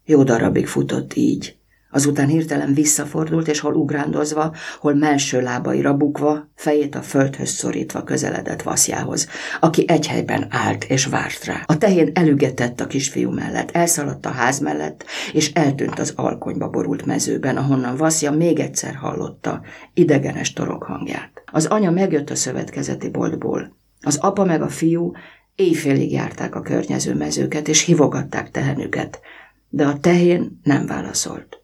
Jó 0.05 0.22
darabig 0.22 0.66
futott 0.66 1.14
így, 1.14 1.57
Azután 1.92 2.29
hirtelen 2.29 2.74
visszafordult, 2.74 3.48
és 3.48 3.61
hol 3.61 3.74
ugrándozva, 3.74 4.55
hol 4.79 4.94
melső 4.94 5.40
lábaira 5.40 5.94
bukva, 5.96 6.50
fejét 6.55 6.94
a 6.94 7.03
földhöz 7.03 7.48
szorítva 7.48 8.03
közeledett 8.03 8.62
Vaszjához, 8.62 9.29
aki 9.61 9.85
egy 9.88 10.07
helyben 10.07 10.46
állt 10.50 10.85
és 10.85 11.07
várt 11.07 11.44
rá. 11.44 11.62
A 11.66 11.79
tehén 11.79 12.11
elügetett 12.14 12.81
a 12.81 12.87
kisfiú 12.87 13.31
mellett, 13.31 13.70
elszaladt 13.70 14.26
a 14.26 14.31
ház 14.31 14.59
mellett, 14.59 15.05
és 15.33 15.53
eltűnt 15.53 15.98
az 15.98 16.12
alkonyba 16.16 16.68
borult 16.68 17.07
mezőben, 17.07 17.57
ahonnan 17.57 17.96
Vaszja 17.96 18.31
még 18.31 18.59
egyszer 18.59 18.94
hallotta 18.94 19.61
idegenes 19.94 20.53
torok 20.53 20.83
hangját. 20.83 21.42
Az 21.53 21.66
anya 21.66 21.90
megjött 21.90 22.31
a 22.31 22.35
szövetkezeti 22.35 23.09
boltból. 23.09 23.76
Az 24.00 24.16
apa 24.16 24.44
meg 24.44 24.62
a 24.62 24.68
fiú 24.68 25.12
éjfélig 25.55 26.12
járták 26.12 26.55
a 26.55 26.62
környező 26.62 27.14
mezőket, 27.14 27.68
és 27.68 27.85
hivogatták 27.85 28.50
tehenüket, 28.50 29.20
de 29.68 29.87
a 29.87 29.98
tehén 29.98 30.61
nem 30.62 30.87
válaszolt. 30.87 31.60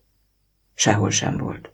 Sehol 0.78 1.10
sem 1.10 1.36
volt. 1.36 1.70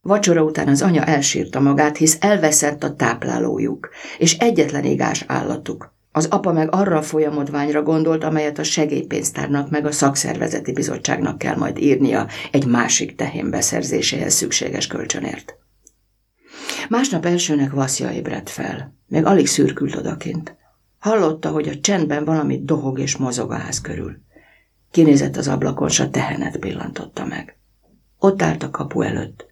Vacsora 0.00 0.42
után 0.42 0.68
az 0.68 0.82
anya 0.82 1.04
elsírta 1.04 1.60
magát, 1.60 1.96
hisz 1.96 2.16
elveszett 2.20 2.84
a 2.84 2.94
táplálójuk, 2.94 3.88
és 4.18 4.38
egyetlen 4.38 4.84
égás 4.84 5.24
állatuk. 5.26 5.94
Az 6.12 6.26
apa 6.26 6.52
meg 6.52 6.74
arra 6.74 6.96
a 6.96 7.02
folyamodványra 7.02 7.82
gondolt, 7.82 8.24
amelyet 8.24 8.58
a 8.58 8.62
segélypénztárnak 8.62 9.70
meg 9.70 9.86
a 9.86 9.92
szakszervezeti 9.92 10.72
bizottságnak 10.72 11.38
kell 11.38 11.56
majd 11.56 11.78
írnia 11.78 12.26
egy 12.52 12.66
másik 12.66 13.14
tehén 13.14 13.50
beszerzéséhez 13.50 14.34
szükséges 14.34 14.86
kölcsönért. 14.86 15.56
Másnap 16.88 17.26
elsőnek 17.26 17.72
Vaszja 17.72 18.10
ébredt 18.10 18.50
fel. 18.50 18.94
Még 19.06 19.24
alig 19.24 19.46
szürkült 19.46 19.96
odakint. 19.96 20.56
Hallotta, 20.98 21.50
hogy 21.50 21.68
a 21.68 21.80
csendben 21.80 22.24
valami 22.24 22.60
dohog 22.64 22.98
és 22.98 23.16
mozog 23.16 23.50
a 23.50 23.56
ház 23.56 23.80
körül. 23.80 24.16
Kinézett 24.90 25.36
az 25.36 25.48
ablakon, 25.48 25.88
s 25.88 26.00
a 26.00 26.10
tehenet 26.10 26.56
pillantotta 26.58 27.26
meg. 27.26 27.57
Ott 28.18 28.42
állt 28.42 28.62
a 28.62 28.70
kapu 28.70 29.02
előtt, 29.02 29.46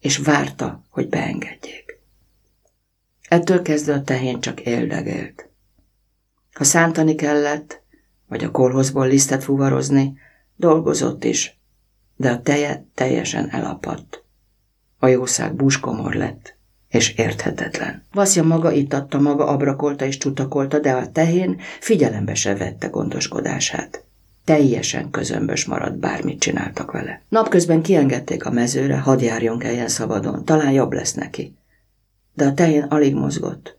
és 0.00 0.16
várta, 0.16 0.84
hogy 0.90 1.08
beengedjék. 1.08 2.00
Ettől 3.28 3.62
kezdve 3.62 3.94
a 3.94 4.02
tehén 4.02 4.40
csak 4.40 4.60
éldegélt. 4.60 5.48
Ha 6.52 6.64
szántani 6.64 7.14
kellett, 7.14 7.82
vagy 8.28 8.44
a 8.44 8.50
kolhozból 8.50 9.06
lisztet 9.06 9.44
fuvarozni, 9.44 10.18
dolgozott 10.56 11.24
is, 11.24 11.60
de 12.16 12.30
a 12.30 12.40
teje 12.40 12.86
teljesen 12.94 13.50
elapadt. 13.50 14.24
A 14.98 15.06
jószág 15.06 15.54
búskomor 15.54 16.14
lett, 16.14 16.56
és 16.88 17.14
érthetetlen. 17.16 18.06
Vaszja 18.12 18.42
maga 18.42 18.72
itatta, 18.72 19.20
maga 19.20 19.46
abrakolta 19.46 20.04
és 20.04 20.16
csutakolta, 20.16 20.78
de 20.78 20.92
a 20.92 21.10
tehén 21.10 21.60
figyelembe 21.80 22.34
se 22.34 22.56
vette 22.56 22.86
gondoskodását 22.86 24.07
teljesen 24.48 25.10
közömbös 25.10 25.64
maradt, 25.64 25.98
bármit 25.98 26.40
csináltak 26.40 26.90
vele. 26.90 27.22
Napközben 27.28 27.82
kiengedték 27.82 28.44
a 28.44 28.50
mezőre, 28.50 28.98
hadd 28.98 29.20
járjon 29.20 29.58
kelljen 29.58 29.88
szabadon, 29.88 30.44
talán 30.44 30.72
jobb 30.72 30.92
lesz 30.92 31.14
neki. 31.14 31.56
De 32.34 32.46
a 32.46 32.54
tején 32.54 32.82
alig 32.82 33.14
mozgott. 33.14 33.78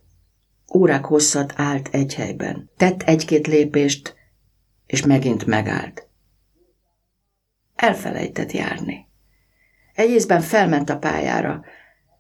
Órák 0.74 1.06
hosszat 1.06 1.54
állt 1.56 1.90
egy 1.92 2.16
helyben. 2.16 2.70
Tett 2.78 3.02
egy-két 3.02 3.48
lépést, 3.48 4.16
és 4.86 5.06
megint 5.06 5.46
megállt. 5.46 6.08
Elfelejtett 7.76 8.52
járni. 8.52 9.08
Egy 9.94 10.26
felment 10.42 10.90
a 10.90 10.98
pályára, 10.98 11.64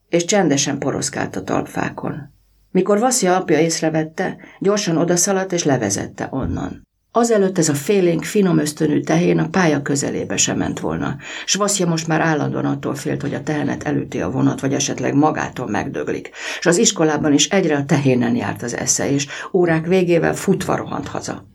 és 0.07 0.25
csendesen 0.25 0.79
poroszkált 0.79 1.35
a 1.35 1.43
talpfákon. 1.43 2.33
Mikor 2.71 2.99
Vaszja 2.99 3.35
apja 3.35 3.59
észrevette, 3.59 4.38
gyorsan 4.59 4.97
odaszaladt 4.97 5.51
és 5.51 5.63
levezette 5.63 6.27
onnan. 6.31 6.88
Azelőtt 7.12 7.58
ez 7.58 7.69
a 7.69 7.74
félénk, 7.74 8.24
finom 8.24 8.58
ösztönű 8.58 9.00
tehén 9.00 9.39
a 9.39 9.50
pálya 9.50 9.82
közelébe 9.82 10.38
sem 10.38 10.58
ment 10.58 10.80
volna. 10.80 11.17
Svaszja 11.45 11.86
most 11.86 12.08
már 12.08 12.22
állandóan 12.22 12.65
attól 12.65 12.95
félt, 12.95 13.22
hogy 13.22 13.34
a 13.34 13.43
tehenet 13.43 13.84
elüti 13.84 14.22
a 14.22 14.30
vonat, 14.30 14.60
vagy 14.62 14.74
esetleg 14.74 15.13
magától 15.13 15.69
megdöglik. 15.69 16.30
És 16.60 16.65
az 16.65 16.78
iskolában 16.78 17.34
is 17.34 17.50
egyre 17.50 17.78
a 17.78 17.86
tehénen 17.86 18.36
járt 18.36 18.63
az 18.63 18.76
esze, 18.76 19.12
és 19.12 19.28
órák 19.54 19.86
végével 19.86 20.36
futva 20.36 20.76
rohant 20.76 21.08
haza. 21.08 21.48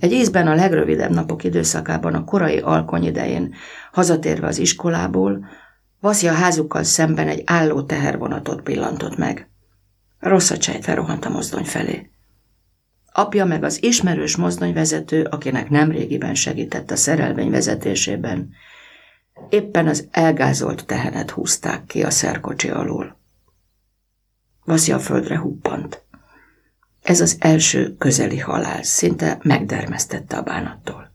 Egy 0.00 0.12
ízben 0.12 0.46
a 0.46 0.54
legrövidebb 0.54 1.10
napok 1.10 1.44
időszakában, 1.44 2.14
a 2.14 2.24
korai 2.24 2.58
alkony 2.58 3.04
idején, 3.04 3.54
hazatérve 3.92 4.46
az 4.46 4.58
iskolából, 4.58 5.46
Vaszja 6.04 6.32
házukkal 6.32 6.82
szemben 6.82 7.28
egy 7.28 7.42
álló 7.46 7.82
tehervonatot 7.82 8.62
pillantott 8.62 9.16
meg. 9.16 9.48
Rosszat 10.18 10.62
sejtve 10.62 10.94
rohant 10.94 11.24
a 11.24 11.28
mozdony 11.28 11.64
felé. 11.64 12.13
Apja 13.16 13.44
meg 13.44 13.64
az 13.64 13.82
ismerős 13.82 14.36
mozdonyvezető, 14.36 15.22
akinek 15.22 15.70
nemrégiben 15.70 16.34
segített 16.34 16.90
a 16.90 16.96
szerelvény 16.96 17.50
vezetésében, 17.50 18.50
éppen 19.48 19.86
az 19.86 20.08
elgázolt 20.10 20.86
tehenet 20.86 21.30
húzták 21.30 21.84
ki 21.84 22.02
a 22.02 22.10
szerkocsi 22.10 22.68
alól. 22.68 23.18
Vaszi 24.64 24.92
a 24.92 24.98
földre 24.98 25.38
huppant. 25.38 26.02
Ez 27.02 27.20
az 27.20 27.36
első 27.38 27.96
közeli 27.96 28.38
halál, 28.38 28.82
szinte 28.82 29.38
megdermesztette 29.42 30.36
a 30.36 30.42
bánattól. 30.42 31.12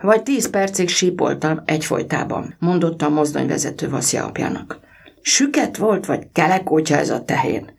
Vagy 0.00 0.22
tíz 0.22 0.50
percig 0.50 0.88
sípoltam 0.88 1.62
egyfolytában, 1.64 2.56
mondotta 2.58 3.06
a 3.06 3.10
mozdonyvezető 3.10 3.88
Vaszja 3.88 4.24
apjának. 4.24 4.80
Süket 5.20 5.76
volt, 5.76 6.06
vagy 6.06 6.28
kelekótya 6.32 6.96
ez 6.96 7.10
a 7.10 7.24
tehén? 7.24 7.75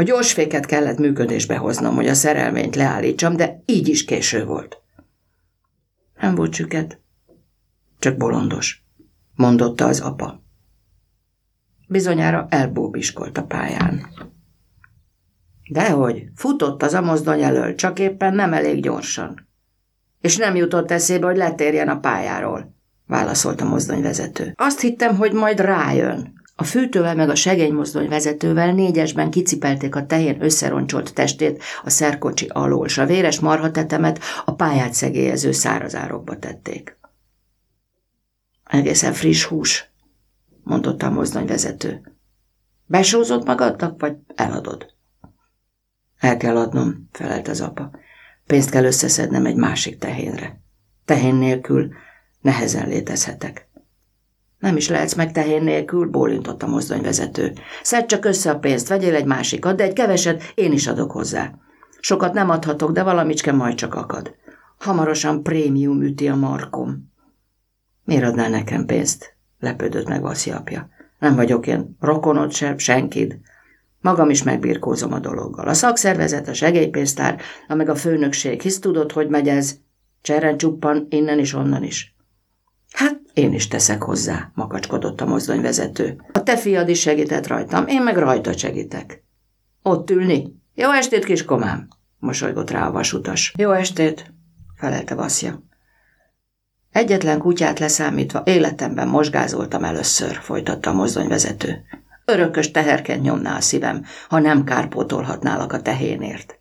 A 0.00 0.02
gyorsféket 0.02 0.66
kellett 0.66 0.98
működésbe 0.98 1.56
hoznom, 1.56 1.94
hogy 1.94 2.08
a 2.08 2.14
szerelményt 2.14 2.76
leállítsam, 2.76 3.36
de 3.36 3.62
így 3.64 3.88
is 3.88 4.04
késő 4.04 4.44
volt. 4.44 4.82
Nem 6.20 6.34
volt 6.34 6.52
csüket, 6.52 7.00
csak 7.98 8.16
bolondos, 8.16 8.84
mondotta 9.34 9.84
az 9.84 10.00
apa. 10.00 10.42
Bizonyára 11.88 12.46
elbóbiskolt 12.50 13.38
a 13.38 13.44
pályán. 13.44 14.06
Dehogy, 15.70 16.28
futott 16.34 16.82
az 16.82 16.94
a 16.94 17.00
mozdony 17.00 17.42
elől, 17.42 17.74
csak 17.74 17.98
éppen 17.98 18.34
nem 18.34 18.52
elég 18.52 18.82
gyorsan. 18.82 19.48
És 20.20 20.36
nem 20.36 20.56
jutott 20.56 20.90
eszébe, 20.90 21.26
hogy 21.26 21.36
letérjen 21.36 21.88
a 21.88 22.00
pályáról, 22.00 22.74
válaszolt 23.06 23.60
a 23.60 23.68
mozdonyvezető. 23.68 24.52
Azt 24.56 24.80
hittem, 24.80 25.16
hogy 25.16 25.32
majd 25.32 25.60
rájön, 25.60 26.37
a 26.60 26.64
fűtővel 26.64 27.14
meg 27.14 27.28
a 27.28 27.34
segénymozdony 27.34 28.08
vezetővel 28.08 28.72
négyesben 28.72 29.30
kicipelték 29.30 29.94
a 29.94 30.06
tehén 30.06 30.42
összeroncsolt 30.42 31.14
testét 31.14 31.62
a 31.84 31.90
szerkocsi 31.90 32.46
alól, 32.46 32.88
s 32.88 32.98
a 32.98 33.06
véres 33.06 33.40
marhatetemet 33.40 34.20
a 34.44 34.54
pályát 34.54 34.92
szegélyező 34.92 35.52
szárazárokba 35.52 36.38
tették. 36.38 36.98
Egészen 38.64 39.12
friss 39.12 39.44
hús, 39.44 39.90
mondotta 40.62 41.06
a 41.06 41.10
mozdonyvezető. 41.10 42.16
Besózott 42.86 43.46
magadnak, 43.46 44.00
vagy 44.00 44.16
eladod? 44.34 44.94
El 46.16 46.36
kell 46.36 46.56
adnom, 46.56 47.08
felelt 47.12 47.48
az 47.48 47.60
apa. 47.60 47.90
Pénzt 48.46 48.70
kell 48.70 48.84
összeszednem 48.84 49.46
egy 49.46 49.56
másik 49.56 49.98
tehénre. 49.98 50.60
Tehén 51.04 51.34
nélkül 51.34 51.92
nehezen 52.40 52.88
létezhetek. 52.88 53.67
Nem 54.58 54.76
is 54.76 54.88
lehetsz 54.88 55.14
meg 55.14 55.32
tehén 55.32 55.62
nélkül, 55.62 56.06
bólintott 56.06 56.62
a 56.62 56.66
mozdonyvezető. 56.66 57.52
Szedd 57.82 58.06
csak 58.06 58.24
össze 58.24 58.50
a 58.50 58.58
pénzt, 58.58 58.88
vegyél 58.88 59.14
egy 59.14 59.24
másikat, 59.24 59.76
de 59.76 59.84
egy 59.84 59.92
keveset 59.92 60.52
én 60.54 60.72
is 60.72 60.86
adok 60.86 61.10
hozzá. 61.10 61.54
Sokat 62.00 62.32
nem 62.32 62.50
adhatok, 62.50 62.92
de 62.92 63.02
valamicske 63.02 63.52
majd 63.52 63.74
csak 63.74 63.94
akad. 63.94 64.34
Hamarosan 64.78 65.42
prémium 65.42 66.02
üti 66.02 66.28
a 66.28 66.36
markom. 66.36 67.12
Miért 68.04 68.24
adnál 68.24 68.50
nekem 68.50 68.86
pénzt? 68.86 69.36
Lepődött 69.58 70.08
meg 70.08 70.22
Vaszi 70.22 70.50
apja. 70.50 70.88
Nem 71.18 71.34
vagyok 71.34 71.66
én 71.66 71.96
rokonod 72.00 72.52
sem, 72.52 72.78
senkid. 72.78 73.38
Magam 74.00 74.30
is 74.30 74.42
megbirkózom 74.42 75.12
a 75.12 75.18
dologgal. 75.18 75.68
A 75.68 75.74
szakszervezet, 75.74 76.48
a 76.48 76.54
segélypénztár, 76.54 77.40
meg 77.68 77.88
a 77.88 77.94
főnökség, 77.94 78.62
hisz 78.62 78.78
tudod, 78.78 79.12
hogy 79.12 79.28
megy 79.28 79.48
ez? 79.48 79.76
Cseren 80.22 80.56
csuppan, 80.56 81.06
innen 81.10 81.38
is, 81.38 81.54
onnan 81.54 81.82
is. 81.82 82.16
Hát 82.92 83.20
én 83.32 83.52
is 83.52 83.68
teszek 83.68 84.02
hozzá, 84.02 84.50
makacskodott 84.54 85.20
a 85.20 85.26
mozdonyvezető. 85.26 86.22
A 86.32 86.42
te 86.42 86.56
fiad 86.56 86.88
is 86.88 87.00
segített 87.00 87.46
rajtam, 87.46 87.86
én 87.86 88.02
meg 88.02 88.16
rajta 88.16 88.52
segítek. 88.52 89.24
Ott 89.82 90.10
ülni? 90.10 90.56
Jó 90.74 90.90
estét, 90.90 91.24
kiskomám! 91.24 91.88
mosolygott 92.18 92.70
rá 92.70 92.86
a 92.86 92.92
vasutas. 92.92 93.54
Jó 93.56 93.70
estét, 93.70 94.32
felelte 94.76 95.14
Vaszja. 95.14 95.62
Egyetlen 96.92 97.38
kutyát 97.38 97.78
leszámítva 97.78 98.42
életemben 98.44 99.08
mosgázoltam 99.08 99.84
először, 99.84 100.36
folytatta 100.36 100.90
a 100.90 100.94
mozdonyvezető. 100.94 101.84
Örökös 102.24 102.70
teherken 102.70 103.18
nyomná 103.18 103.56
a 103.56 103.60
szívem, 103.60 104.04
ha 104.28 104.38
nem 104.38 104.64
kárpótolhatnálak 104.64 105.72
a 105.72 105.82
tehénért. 105.82 106.58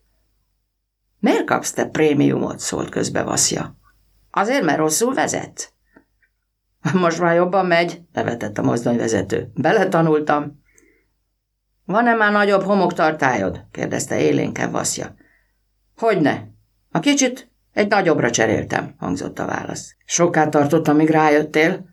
Miért 1.20 1.46
kapsz 1.46 1.72
te 1.72 1.86
prémiumot? 1.86 2.60
szólt 2.60 2.90
közbe 2.90 3.24
Vaszja. 3.24 3.78
Azért, 4.32 4.64
mert 4.64 4.78
rosszul 4.78 5.14
vezet? 5.14 5.74
Most 6.94 7.20
már 7.20 7.36
jobban 7.36 7.66
megy, 7.66 8.02
nevetett 8.14 8.58
a 8.58 8.62
mozdonyvezető. 8.62 9.52
Beletanultam. 9.54 10.62
Van-e 11.86 12.14
már 12.14 12.32
nagyobb 12.32 12.62
homoktartályod? 12.62 13.66
kérdezte 13.72 14.20
élénken 14.20 14.72
Vaszja. 14.72 15.16
Hogyne? 15.96 16.48
A 16.92 17.00
kicsit 17.00 17.52
Egy 17.74 17.88
nagyobbra 17.88 18.30
cseréltem, 18.30 18.96
hangzott 18.98 19.40
a 19.40 19.46
válasz. 19.46 19.96
Soká 20.06 20.50
tartott, 20.50 20.88
amíg 20.88 21.10
rájöttél? 21.10 21.86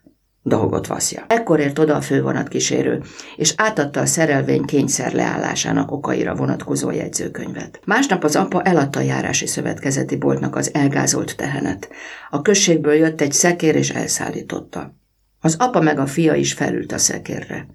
Dohogott 0.46 0.86
Vaszja. 0.86 1.24
Ekkor 1.28 1.60
ért 1.60 1.78
oda 1.78 1.94
a 1.94 2.00
fővonat 2.00 2.48
kísérő, 2.48 3.02
és 3.36 3.54
átadta 3.56 4.00
a 4.00 4.06
szerelvény 4.06 4.64
kényszer 4.64 5.12
leállásának 5.12 5.90
okaira 5.90 6.34
vonatkozó 6.34 6.90
jegyzőkönyvet. 6.90 7.80
Másnap 7.84 8.24
az 8.24 8.36
apa 8.36 8.62
eladta 8.62 8.98
a 8.98 9.02
járási 9.02 9.46
szövetkezeti 9.46 10.16
boltnak 10.16 10.56
az 10.56 10.74
elgázolt 10.74 11.36
tehenet. 11.36 11.88
A 12.30 12.42
községből 12.42 12.94
jött 12.94 13.20
egy 13.20 13.32
szekér, 13.32 13.76
és 13.76 13.90
elszállította. 13.90 14.94
Az 15.40 15.56
apa 15.58 15.80
meg 15.80 15.98
a 15.98 16.06
fia 16.06 16.34
is 16.34 16.52
felült 16.52 16.92
a 16.92 16.98
szekérre. 16.98 17.66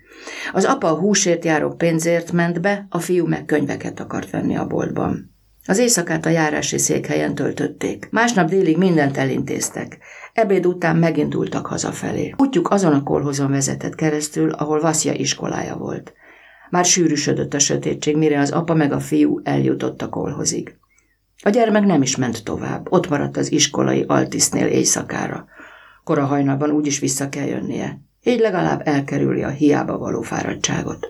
Az 0.53 0.65
apa 0.65 0.87
a 0.87 0.97
húsért 0.97 1.45
járó 1.45 1.69
pénzért 1.69 2.31
ment 2.31 2.61
be, 2.61 2.85
a 2.89 2.99
fiú 2.99 3.27
meg 3.27 3.45
könyveket 3.45 3.99
akart 3.99 4.29
venni 4.29 4.55
a 4.55 4.67
boltban. 4.67 5.35
Az 5.65 5.77
éjszakát 5.77 6.25
a 6.25 6.29
járási 6.29 6.77
székhelyen 6.77 7.35
töltötték. 7.35 8.07
Másnap 8.11 8.49
délig 8.49 8.77
mindent 8.77 9.17
elintéztek. 9.17 9.97
Ebéd 10.39 10.65
után 10.65 10.95
megindultak 10.95 11.65
hazafelé. 11.65 12.33
Útjuk 12.37 12.69
azon 12.69 12.93
a 12.93 13.03
kolhozon 13.03 13.51
vezetett 13.51 13.95
keresztül, 13.95 14.51
ahol 14.51 14.79
Vaszja 14.79 15.13
iskolája 15.13 15.75
volt. 15.75 16.13
Már 16.69 16.85
sűrűsödött 16.85 17.53
a 17.53 17.59
sötétség, 17.59 18.17
mire 18.17 18.39
az 18.39 18.51
apa 18.51 18.73
meg 18.73 18.91
a 18.91 18.99
fiú 18.99 19.39
eljutott 19.43 20.01
a 20.01 20.09
kolhozig. 20.09 20.77
A 21.43 21.49
gyermek 21.49 21.85
nem 21.85 22.01
is 22.01 22.15
ment 22.15 22.43
tovább, 22.43 22.87
ott 22.91 23.09
maradt 23.09 23.37
az 23.37 23.51
iskolai 23.51 24.03
altisznél 24.07 24.65
éjszakára. 24.65 25.47
Kora 26.03 26.25
hajnalban 26.25 26.71
úgyis 26.71 26.99
vissza 26.99 27.29
kell 27.29 27.47
jönnie. 27.47 28.01
Így 28.23 28.39
legalább 28.39 28.81
elkerüli 28.87 29.43
a 29.43 29.49
hiába 29.49 29.97
való 29.97 30.21
fáradtságot. 30.21 31.07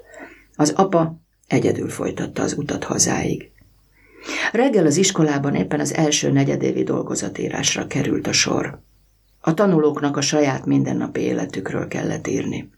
Az 0.56 0.74
apa 0.76 1.20
egyedül 1.48 1.90
folytatta 1.90 2.42
az 2.42 2.58
utat 2.58 2.84
hazáig. 2.84 3.52
Reggel 4.52 4.86
az 4.86 4.98
iskolában 4.98 5.56
éppen 5.56 5.80
az 5.80 5.94
első 5.94 6.32
negyedévi 6.32 6.84
dolgozatírásra 6.84 7.88
került 7.88 8.28
a 8.28 8.32
sor. 8.32 8.88
A 9.40 9.54
tanulóknak 9.54 10.18
a 10.18 10.22
saját 10.22 10.66
mindennapi 10.66 11.20
életükről 11.20 11.88
kellett 11.88 12.28
írni. 12.28 12.70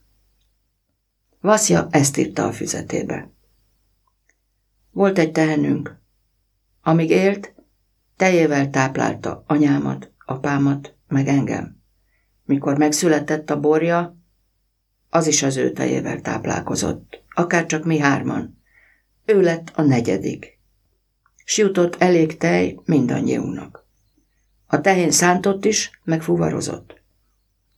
Vaszja 1.42 1.88
ezt 1.92 2.18
írta 2.18 2.46
a 2.46 2.52
füzetébe. 2.52 3.32
Volt 4.92 5.18
egy 5.18 5.32
tehenünk. 5.32 6.00
Amíg 6.82 7.10
élt, 7.10 7.54
tejével 8.16 8.70
táplálta 8.70 9.44
anyámat, 9.48 10.12
apámat, 10.26 10.96
meg 11.08 11.28
engem. 11.28 11.82
Mikor 12.46 12.78
megszületett 12.78 13.50
a 13.50 13.60
borja, 13.60 14.16
az 15.10 15.28
is 15.28 15.44
az 15.44 15.58
ő 15.58 15.72
tejével 15.72 16.22
táplálkozott, 16.22 17.24
akár 17.30 17.66
csak 17.66 17.86
mi 17.86 17.98
hárman. 17.98 18.62
Ő 19.26 19.42
lett 19.42 19.72
a 19.76 19.82
negyedik. 19.82 20.60
S 21.46 21.58
jutott 21.58 21.96
elég 21.96 22.38
tej 22.38 22.80
mindannyiunknak. 22.86 23.81
A 24.74 24.82
tehén 24.82 25.12
szántott 25.12 25.66
is, 25.66 26.00
meg 26.04 26.22
fuvarozott. 26.22 27.02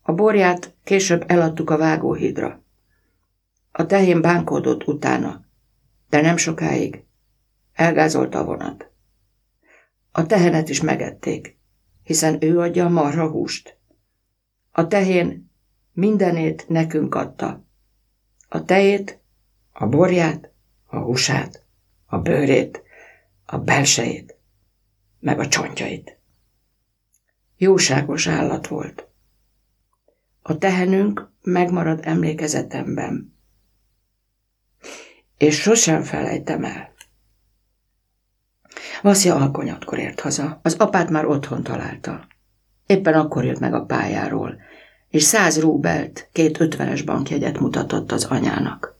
A 0.02 0.12
borját 0.12 0.74
később 0.84 1.24
eladtuk 1.28 1.70
a 1.70 1.78
vágóhídra. 1.78 2.64
A 3.72 3.86
tehén 3.86 4.22
bánkódott 4.22 4.88
utána, 4.88 5.46
de 6.10 6.22
nem 6.22 6.38
sokáig. 6.38 7.04
Elgázolta 7.74 8.40
a 8.40 8.44
vonat. 8.44 8.92
A 10.12 10.26
tehenet 10.26 10.70
is 10.70 10.82
megették, 10.82 11.58
hiszen 12.04 12.44
ő 12.44 12.60
adja 12.60 12.86
a 12.86 12.90
marha 12.90 13.30
húst. 13.30 13.78
A 14.72 14.88
tehén 14.88 15.52
mindenét 15.92 16.68
nekünk 16.68 17.16
adta. 17.16 17.66
A 18.50 18.66
tejét, 18.66 19.20
a 19.72 19.88
borját, 19.88 20.52
a 20.86 20.98
húsát, 20.98 21.66
a 22.06 22.18
bőrét, 22.18 22.84
a 23.46 23.58
belsejét, 23.58 24.38
meg 25.20 25.40
a 25.40 25.48
csontjait. 25.48 26.13
Jóságos 27.64 28.28
állat 28.28 28.68
volt. 28.68 29.08
A 30.42 30.58
tehenünk 30.58 31.32
megmarad 31.42 32.00
emlékezetemben, 32.04 33.36
és 35.38 35.60
sosem 35.60 36.02
felejtem 36.02 36.64
el. 36.64 36.94
Vaszja 39.02 39.36
alkonyatkor 39.36 40.00
ért 40.00 40.20
haza. 40.20 40.60
Az 40.64 40.76
apát 40.78 41.10
már 41.10 41.26
otthon 41.26 41.64
találta. 41.64 42.28
Éppen 42.86 43.14
akkor 43.14 43.46
jött 43.46 43.60
meg 43.60 43.74
a 43.74 43.86
pályáról, 43.86 44.62
és 45.10 45.24
száz 45.24 45.60
rúbelt, 45.60 46.30
két 46.32 46.60
ötvenes 46.60 47.02
bankjegyet 47.02 47.60
mutatott 47.60 48.12
az 48.12 48.24
anyának. 48.24 49.00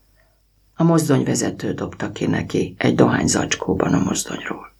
A 0.74 0.82
mozdonyvezető 0.82 1.72
dobta 1.72 2.12
ki 2.12 2.26
neki 2.26 2.74
egy 2.78 2.94
dohány 2.94 3.26
zacskóban 3.26 3.94
a 3.94 4.02
mozdonyról. 4.04 4.73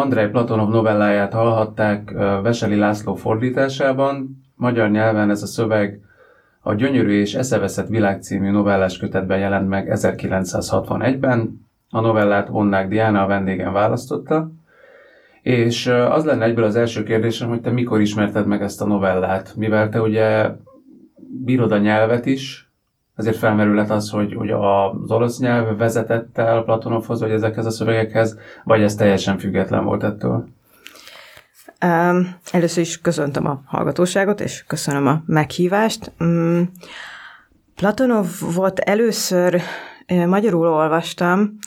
Andrei 0.00 0.28
Platonov 0.28 0.70
novelláját 0.70 1.32
hallhatták 1.32 2.10
Veseli 2.42 2.76
László 2.76 3.14
fordításában. 3.14 4.42
Magyar 4.54 4.90
nyelven 4.90 5.30
ez 5.30 5.42
a 5.42 5.46
szöveg 5.46 6.00
a 6.60 6.74
Gyönyörű 6.74 7.20
és 7.20 7.34
Eszeveszett 7.34 7.88
világ 7.88 8.22
című 8.22 8.50
novellás 8.50 8.98
kötetben 8.98 9.38
jelent 9.38 9.68
meg 9.68 9.90
1961-ben. 9.94 11.66
A 11.90 12.00
novellát 12.00 12.48
Vonnák 12.48 12.88
Diana 12.88 13.22
a 13.22 13.26
vendégen 13.26 13.72
választotta. 13.72 14.50
És 15.42 15.86
az 15.86 16.24
lenne 16.24 16.44
egyből 16.44 16.64
az 16.64 16.76
első 16.76 17.02
kérdésem, 17.02 17.48
hogy 17.48 17.60
te 17.60 17.70
mikor 17.70 18.00
ismerted 18.00 18.46
meg 18.46 18.62
ezt 18.62 18.82
a 18.82 18.86
novellát, 18.86 19.54
mivel 19.56 19.88
te 19.88 20.00
ugye 20.00 20.50
bírod 21.44 21.72
a 21.72 21.78
nyelvet 21.78 22.26
is, 22.26 22.65
ezért 23.16 23.36
felmerülhet 23.36 23.90
az, 23.90 24.10
hogy, 24.10 24.34
hogy 24.34 24.50
az 24.50 25.10
orosz 25.10 25.38
nyelv 25.38 25.78
vezetett 25.78 26.38
el 26.38 26.62
Platonovhoz, 26.62 27.20
vagy 27.20 27.30
ezekhez 27.30 27.66
a 27.66 27.70
szövegekhez, 27.70 28.38
vagy 28.64 28.82
ez 28.82 28.94
teljesen 28.94 29.38
független 29.38 29.84
volt 29.84 30.02
ettől? 30.02 30.48
Um, 31.84 32.36
először 32.50 32.82
is 32.82 33.00
köszöntöm 33.00 33.46
a 33.46 33.60
hallgatóságot, 33.66 34.40
és 34.40 34.64
köszönöm 34.66 35.06
a 35.06 35.22
meghívást. 35.26 36.12
Um, 36.20 36.70
Platonov 37.76 38.26
volt 38.54 38.78
először 38.78 39.60
magyarul 40.26 40.68
olvastam, 40.68 41.58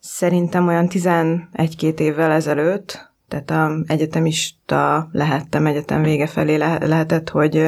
szerintem 0.00 0.66
olyan 0.66 0.86
11-2 0.90 1.98
évvel 1.98 2.30
ezelőtt, 2.30 3.12
tehát 3.28 3.50
a 3.50 3.78
egyetemista 3.86 5.08
lehettem, 5.12 5.66
egyetem 5.66 6.02
vége 6.02 6.26
felé 6.26 6.56
le- 6.56 6.86
lehetett, 6.86 7.28
hogy 7.28 7.66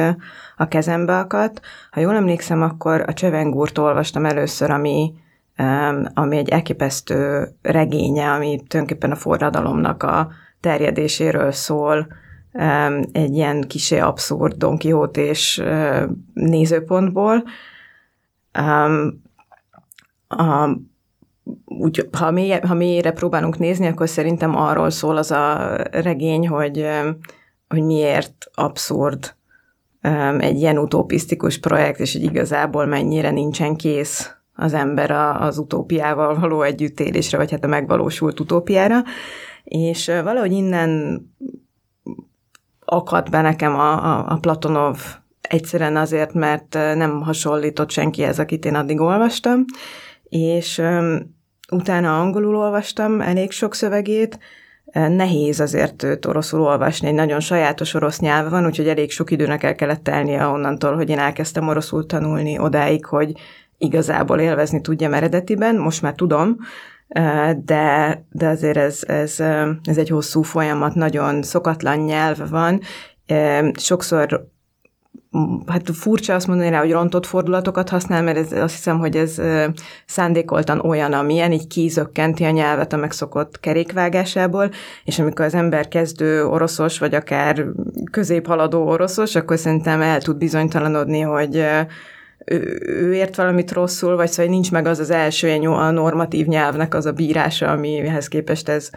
a 0.61 0.67
kezembe 0.67 1.17
akadt. 1.17 1.61
Ha 1.91 1.99
jól 1.99 2.15
emlékszem, 2.15 2.61
akkor 2.61 3.03
a 3.07 3.13
Csövengúrt 3.13 3.77
olvastam 3.77 4.25
először, 4.25 4.69
ami, 4.69 5.13
ami 6.13 6.37
egy 6.37 6.49
elképesztő 6.49 7.47
regénye, 7.61 8.31
ami 8.31 8.61
tulajdonképpen 8.67 9.11
a 9.11 9.15
forradalomnak 9.15 10.03
a 10.03 10.29
terjedéséről 10.59 11.51
szól, 11.51 12.07
egy 13.11 13.33
ilyen 13.33 13.61
kisé 13.61 13.99
abszurd 13.99 14.53
Don 14.53 14.77
és 15.13 15.63
nézőpontból. 16.33 17.43
A, 20.27 20.69
úgy, 21.65 22.09
ha, 22.11 22.31
mély, 22.31 22.59
ha 22.59 22.73
mélyre 22.73 23.11
próbálunk 23.11 23.57
nézni, 23.57 23.87
akkor 23.87 24.09
szerintem 24.09 24.55
arról 24.55 24.89
szól 24.89 25.17
az 25.17 25.31
a 25.31 25.75
regény, 25.91 26.47
hogy, 26.47 26.87
hogy 27.67 27.83
miért 27.83 28.49
abszurd 28.53 29.35
egy 30.37 30.57
ilyen 30.57 30.77
utopisztikus 30.77 31.59
projekt, 31.59 31.99
és 31.99 32.13
hogy 32.13 32.23
igazából 32.23 32.85
mennyire 32.85 33.31
nincsen 33.31 33.75
kész 33.75 34.35
az 34.55 34.73
ember 34.73 35.11
az 35.39 35.57
utópiával 35.57 36.39
való 36.39 36.61
együttélésre, 36.61 37.37
vagy 37.37 37.51
hát 37.51 37.63
a 37.63 37.67
megvalósult 37.67 38.39
utópiára. 38.39 39.03
És 39.63 40.05
valahogy 40.05 40.51
innen 40.51 41.21
akadt 42.85 43.29
be 43.29 43.41
nekem 43.41 43.75
a, 43.75 43.91
a, 43.91 44.25
a 44.27 44.37
Platonov 44.37 44.99
egyszerűen 45.41 45.97
azért, 45.97 46.33
mert 46.33 46.73
nem 46.73 47.21
hasonlított 47.21 47.89
senkihez, 47.89 48.39
akit 48.39 48.65
én 48.65 48.75
addig 48.75 48.99
olvastam, 48.99 49.65
és 50.23 50.77
um, 50.77 51.35
utána 51.71 52.19
angolul 52.19 52.55
olvastam 52.55 53.21
elég 53.21 53.51
sok 53.51 53.73
szövegét, 53.73 54.39
nehéz 54.93 55.59
azért 55.59 56.03
őt 56.03 56.25
oroszul 56.25 56.61
olvasni, 56.61 57.07
egy 57.07 57.13
nagyon 57.13 57.39
sajátos 57.39 57.93
orosz 57.93 58.19
nyelv 58.19 58.49
van, 58.49 58.65
úgyhogy 58.65 58.87
elég 58.87 59.11
sok 59.11 59.31
időnek 59.31 59.63
el 59.63 59.75
kellett 59.75 60.03
telnie 60.03 60.45
onnantól, 60.45 60.95
hogy 60.95 61.09
én 61.09 61.19
elkezdtem 61.19 61.67
oroszul 61.67 62.05
tanulni 62.05 62.59
odáig, 62.59 63.05
hogy 63.05 63.31
igazából 63.77 64.39
élvezni 64.39 64.81
tudjam 64.81 65.13
eredetiben, 65.13 65.75
most 65.75 66.01
már 66.01 66.13
tudom, 66.13 66.57
de, 67.65 68.23
de 68.31 68.47
azért 68.47 68.77
ez, 68.77 68.99
ez, 69.07 69.39
ez 69.83 69.97
egy 69.97 70.09
hosszú 70.09 70.41
folyamat, 70.41 70.95
nagyon 70.95 71.43
szokatlan 71.43 71.97
nyelv 71.97 72.49
van, 72.49 72.81
sokszor 73.73 74.49
hát 75.67 75.89
furcsa 75.93 76.35
azt 76.35 76.47
mondani 76.47 76.69
rá, 76.69 76.79
hogy 76.79 76.91
rontott 76.91 77.25
fordulatokat 77.25 77.89
használ, 77.89 78.21
mert 78.21 78.37
ez, 78.37 78.51
azt 78.51 78.75
hiszem, 78.75 78.99
hogy 78.99 79.15
ez 79.15 79.41
szándékoltan 80.05 80.79
olyan, 80.79 81.13
amilyen, 81.13 81.51
így 81.51 81.67
kízökkenti 81.67 82.43
a 82.43 82.49
nyelvet 82.49 82.93
a 82.93 82.97
megszokott 82.97 83.59
kerékvágásából, 83.59 84.69
és 85.03 85.19
amikor 85.19 85.45
az 85.45 85.53
ember 85.53 85.87
kezdő 85.87 86.45
oroszos, 86.45 86.99
vagy 86.99 87.15
akár 87.15 87.65
középhaladó 88.11 88.87
oroszos, 88.87 89.35
akkor 89.35 89.57
szerintem 89.57 90.01
el 90.01 90.21
tud 90.21 90.37
bizonytalanodni, 90.37 91.19
hogy 91.19 91.65
ő, 92.45 93.13
ért 93.13 93.35
valamit 93.35 93.71
rosszul, 93.71 94.15
vagy 94.15 94.29
szóval 94.29 94.51
nincs 94.51 94.71
meg 94.71 94.85
az 94.85 94.99
az 94.99 95.09
első 95.09 95.49
a 95.59 95.91
normatív 95.91 96.45
nyelvnek 96.45 96.93
az 96.93 97.05
a 97.05 97.11
bírása, 97.11 97.71
amihez 97.71 98.27
képest 98.27 98.69
ez, 98.69 98.89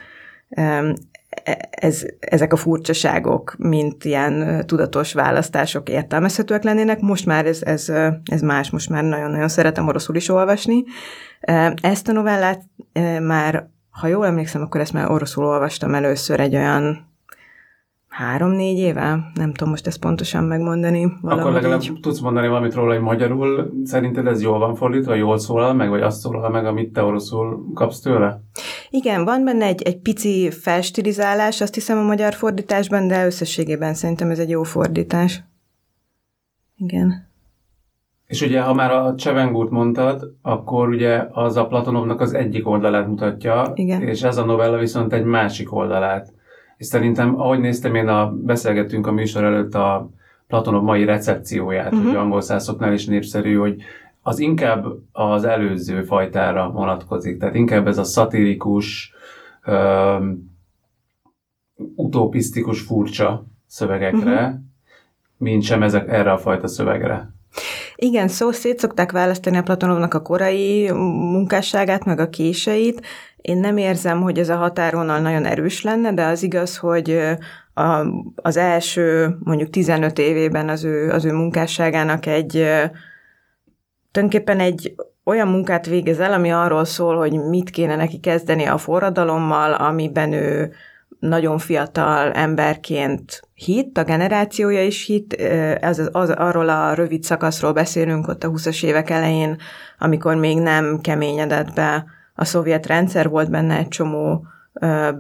ez, 1.71 2.03
ezek 2.19 2.53
a 2.53 2.57
furcsaságok, 2.57 3.55
mint 3.59 4.05
ilyen 4.05 4.67
tudatos 4.67 5.13
választások 5.13 5.89
értelmezhetőek 5.89 6.63
lennének. 6.63 7.01
Most 7.01 7.27
már 7.27 7.47
ez, 7.47 7.63
ez, 7.63 7.89
ez 8.25 8.41
más, 8.41 8.71
most 8.71 8.89
már 8.89 9.05
nagyon-nagyon 9.05 9.49
szeretem 9.49 9.87
oroszul 9.87 10.17
is 10.17 10.29
olvasni. 10.29 10.85
Ezt 11.81 12.09
a 12.09 12.13
novellát 12.13 12.63
már, 13.23 13.69
ha 13.91 14.07
jól 14.07 14.27
emlékszem, 14.27 14.63
akkor 14.63 14.81
ezt 14.81 14.93
már 14.93 15.11
oroszul 15.11 15.45
olvastam 15.45 15.95
először 15.95 16.41
egy 16.41 16.55
olyan 16.55 17.13
három-négy 18.17 18.79
éve, 18.79 19.31
nem 19.35 19.53
tudom 19.53 19.69
most 19.69 19.87
ezt 19.87 19.99
pontosan 19.99 20.45
megmondani. 20.45 21.13
Akkor 21.23 21.53
legalább 21.53 21.83
így. 21.83 21.99
tudsz 22.01 22.21
mondani 22.21 22.49
valamit 22.49 22.75
róla, 22.75 22.93
hogy 22.93 23.03
magyarul 23.03 23.73
szerinted 23.85 24.27
ez 24.27 24.43
jól 24.43 24.59
van 24.59 24.75
fordítva, 24.75 25.15
jól 25.15 25.39
szólal 25.39 25.75
meg, 25.75 25.89
vagy 25.89 26.03
azt 26.03 26.21
szólal 26.21 26.51
meg, 26.51 26.67
amit 26.67 26.93
te 26.93 27.03
oroszul 27.03 27.65
kapsz 27.75 28.01
tőle? 28.01 28.41
Igen, 28.91 29.25
van 29.25 29.45
benne 29.45 29.65
egy, 29.65 29.83
egy 29.83 29.99
pici 29.99 30.51
felstilizálás, 30.51 31.61
azt 31.61 31.75
hiszem 31.75 31.99
a 31.99 32.03
magyar 32.03 32.35
fordításban, 32.35 33.09
de 33.09 33.27
összességében 33.27 33.95
szerintem 33.95 34.31
ez 34.31 34.39
egy 34.39 34.51
jó 34.51 34.63
fordítás. 34.63 35.43
Igen. 36.77 37.29
És 38.27 38.43
ugye, 38.43 38.61
ha 38.61 38.75
már 38.75 38.91
a 38.91 39.15
Csevengurt 39.15 39.71
mondtad, 39.71 40.35
akkor 40.43 40.89
ugye 40.89 41.27
az 41.31 41.57
a 41.57 41.67
Platonovnak 41.67 42.21
az 42.21 42.35
egyik 42.35 42.69
oldalát 42.69 43.07
mutatja, 43.07 43.73
Igen. 43.75 44.03
és 44.03 44.23
ez 44.23 44.37
a 44.37 44.45
novella 44.45 44.79
viszont 44.79 45.13
egy 45.13 45.25
másik 45.25 45.73
oldalát. 45.73 46.33
És 46.85 46.91
szerintem, 46.91 47.41
ahogy 47.41 47.61
néztem 47.61 47.95
én, 47.95 48.09
a, 48.09 48.33
beszélgettünk 48.33 49.07
a 49.07 49.13
műsor 49.13 49.45
előtt 49.45 49.75
a 49.75 50.11
Platonov 50.47 50.83
mai 50.83 51.05
recepcióját, 51.05 51.93
uh-huh. 51.93 52.07
hogy 52.07 52.17
angol 52.17 52.41
szászoknál 52.41 52.93
is 52.93 53.07
népszerű, 53.07 53.55
hogy 53.55 53.83
az 54.23 54.39
inkább 54.39 54.87
az 55.13 55.45
előző 55.45 56.03
fajtára 56.03 56.71
vonatkozik. 56.71 57.39
Tehát 57.39 57.55
inkább 57.55 57.87
ez 57.87 57.99
a 57.99 58.05
szatirikus, 58.05 59.13
um, 59.67 60.57
utopisztikus, 61.95 62.81
furcsa 62.81 63.47
szövegekre, 63.67 64.45
uh-huh. 64.45 64.61
mint 65.37 65.63
sem 65.63 65.83
ezek 65.83 66.09
erre 66.09 66.33
a 66.33 66.39
fajta 66.39 66.67
szövegre. 66.67 67.34
Igen, 67.97 68.29
szó 68.29 68.51
szét 68.51 68.79
szokták 68.79 69.13
választani 69.13 69.57
a 69.57 69.63
Platonovnak 69.63 70.15
a 70.15 70.23
korai 70.23 70.91
munkásságát, 70.93 72.05
meg 72.05 72.19
a 72.19 72.29
késeit. 72.29 73.07
Én 73.37 73.59
nem 73.59 73.77
érzem, 73.77 74.23
hogy 74.23 74.39
ez 74.39 74.49
a 74.49 74.57
határvonal 74.57 75.21
nagyon 75.21 75.45
erős 75.45 75.83
lenne, 75.83 76.13
de 76.13 76.25
az 76.25 76.43
igaz, 76.43 76.77
hogy 76.77 77.21
a, 77.75 78.07
az 78.35 78.57
első 78.57 79.37
mondjuk 79.39 79.71
15 79.71 80.19
évében 80.19 80.69
az 80.69 80.85
ő, 80.85 81.11
az 81.11 81.25
ő 81.25 81.33
munkásságának 81.33 82.27
egy 82.27 82.67
tulajdonképpen 84.11 84.61
egy 84.61 84.95
olyan 85.25 85.49
munkát 85.49 85.87
végez 85.87 86.21
el, 86.21 86.33
ami 86.33 86.53
arról 86.53 86.85
szól, 86.85 87.17
hogy 87.17 87.33
mit 87.33 87.71
kéne 87.71 87.97
neki 87.97 88.19
kezdeni 88.19 88.65
a 88.65 88.79
forradalommal, 88.79 89.73
amiben 89.73 90.33
ő 90.33 90.73
nagyon 91.29 91.59
fiatal 91.59 92.33
emberként 92.33 93.41
hit, 93.55 93.99
a 93.99 94.05
generációja 94.05 94.85
is 94.85 95.07
hit, 95.07 95.33
ez 95.81 95.99
az, 95.99 96.09
az, 96.13 96.31
arról 96.31 96.69
a 96.69 96.95
rövid 96.95 97.23
szakaszról 97.23 97.73
beszélünk 97.73 98.29
ott 98.29 98.45
a 98.45 98.51
20-as 98.51 98.85
évek 98.85 99.11
elején, 99.11 99.57
amikor 99.99 100.37
még 100.37 100.59
nem 100.59 100.99
keményedett 101.01 101.75
be 101.75 102.05
a 102.35 102.45
szovjet 102.45 102.87
rendszer, 102.87 103.29
volt 103.29 103.51
benne 103.51 103.77
egy 103.77 103.89
csomó 103.89 104.47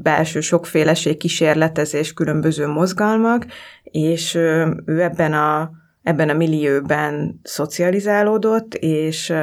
belső 0.03 0.40
sokféleség, 0.40 1.17
kísérletezés, 1.17 2.12
különböző 2.12 2.67
mozgalmak, 2.67 3.47
és 3.83 4.35
ő 4.35 5.03
ebben 5.03 5.33
a, 5.33 5.71
ebben 6.03 6.29
a 6.29 6.35
millióben 6.35 7.40
szocializálódott, 7.43 8.75
és 8.75 9.35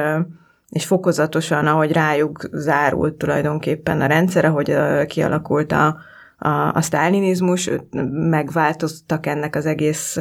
és 0.72 0.86
fokozatosan, 0.86 1.66
ahogy 1.66 1.92
rájuk 1.92 2.48
zárult 2.52 3.14
tulajdonképpen 3.14 4.00
a 4.00 4.06
rendszer, 4.06 4.44
ahogy 4.44 4.76
kialakult 5.06 5.72
a, 5.72 5.96
a, 6.42 6.74
a 6.74 6.80
sztálinizmus, 6.80 7.70
megváltoztak 8.10 9.26
ennek 9.26 9.56
az 9.56 9.66
egész 9.66 10.18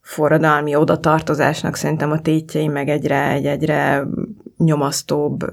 forradalmi 0.00 0.74
odatartozásnak 0.74 1.74
szerintem 1.76 2.10
a 2.10 2.20
tétjei, 2.20 2.68
meg 2.68 2.88
egyre, 2.88 3.30
egy, 3.30 3.46
egyre 3.46 4.06
nyomasztóbb, 4.56 5.44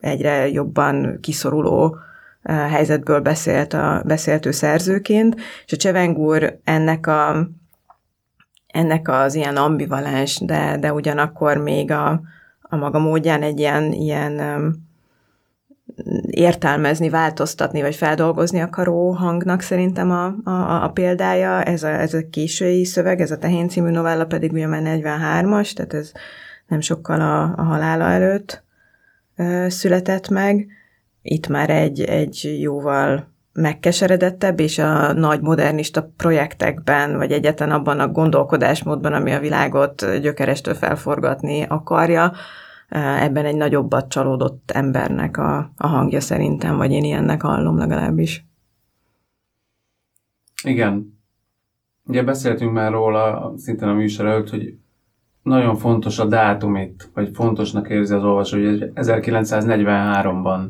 egyre 0.00 0.48
jobban 0.48 1.18
kiszoruló 1.20 1.96
helyzetből 2.42 3.20
beszélt, 3.20 3.72
a, 3.72 4.02
beszélt 4.06 4.46
ő 4.46 4.50
szerzőként, 4.50 5.36
és 5.66 5.72
a 5.72 5.76
Csevengúr 5.76 6.58
ennek 6.64 7.06
a 7.06 7.48
ennek 8.66 9.08
az 9.08 9.34
ilyen 9.34 9.56
ambivalens, 9.56 10.38
de, 10.44 10.76
de 10.80 10.92
ugyanakkor 10.92 11.56
még 11.56 11.90
a, 11.90 12.20
a 12.60 12.76
maga 12.76 12.98
módján 12.98 13.42
egy 13.42 13.58
ilyen, 13.58 13.92
ilyen 13.92 14.40
értelmezni, 16.30 17.08
változtatni, 17.08 17.82
vagy 17.82 17.94
feldolgozni 17.94 18.60
akaró 18.60 19.10
hangnak 19.10 19.60
szerintem 19.60 20.10
a, 20.10 20.34
a, 20.44 20.84
a 20.84 20.88
példája. 20.88 21.62
Ez 21.62 21.82
a, 21.82 21.88
ez 21.88 22.14
a 22.14 22.28
késői 22.30 22.84
szöveg, 22.84 23.20
ez 23.20 23.30
a 23.30 23.38
Tehén 23.38 23.68
című 23.68 23.90
novella 23.90 24.26
pedig 24.26 24.52
ugye 24.52 24.66
már 24.66 24.82
43-as, 24.84 25.72
tehát 25.72 25.94
ez 25.94 26.12
nem 26.66 26.80
sokkal 26.80 27.20
a, 27.20 27.42
a 27.42 27.62
halála 27.62 28.04
előtt 28.04 28.64
ö, 29.36 29.66
született 29.68 30.28
meg. 30.28 30.66
Itt 31.22 31.48
már 31.48 31.70
egy, 31.70 32.00
egy 32.00 32.56
jóval 32.60 33.34
megkeseredettebb, 33.52 34.60
és 34.60 34.78
a 34.78 35.12
nagy 35.12 35.40
modernista 35.40 36.12
projektekben, 36.16 37.16
vagy 37.16 37.32
egyetlen 37.32 37.70
abban 37.70 38.00
a 38.00 38.08
gondolkodásmódban, 38.08 39.12
ami 39.12 39.32
a 39.32 39.40
világot 39.40 40.20
gyökerestől 40.20 40.74
felforgatni 40.74 41.62
akarja, 41.68 42.32
ebben 42.88 43.44
egy 43.44 43.56
nagyobbat 43.56 44.08
csalódott 44.08 44.70
embernek 44.70 45.36
a, 45.36 45.70
a 45.76 45.86
hangja 45.86 46.20
szerintem, 46.20 46.76
vagy 46.76 46.92
én 46.92 47.04
ilyennek 47.04 47.42
hallom 47.42 47.78
legalábbis. 47.78 48.44
Igen. 50.64 51.18
Ugye 52.06 52.22
beszéltünk 52.22 52.72
már 52.72 52.92
róla 52.92 53.52
szintén 53.56 53.88
a 53.88 53.92
műsor 53.92 54.26
előtt, 54.26 54.50
hogy 54.50 54.78
nagyon 55.42 55.76
fontos 55.76 56.18
a 56.18 56.24
dátum 56.24 56.76
itt, 56.76 57.10
vagy 57.14 57.30
fontosnak 57.34 57.88
érzi 57.88 58.14
az 58.14 58.24
olvasó, 58.24 58.58
hogy 58.58 58.90
1943-ban 58.94 60.68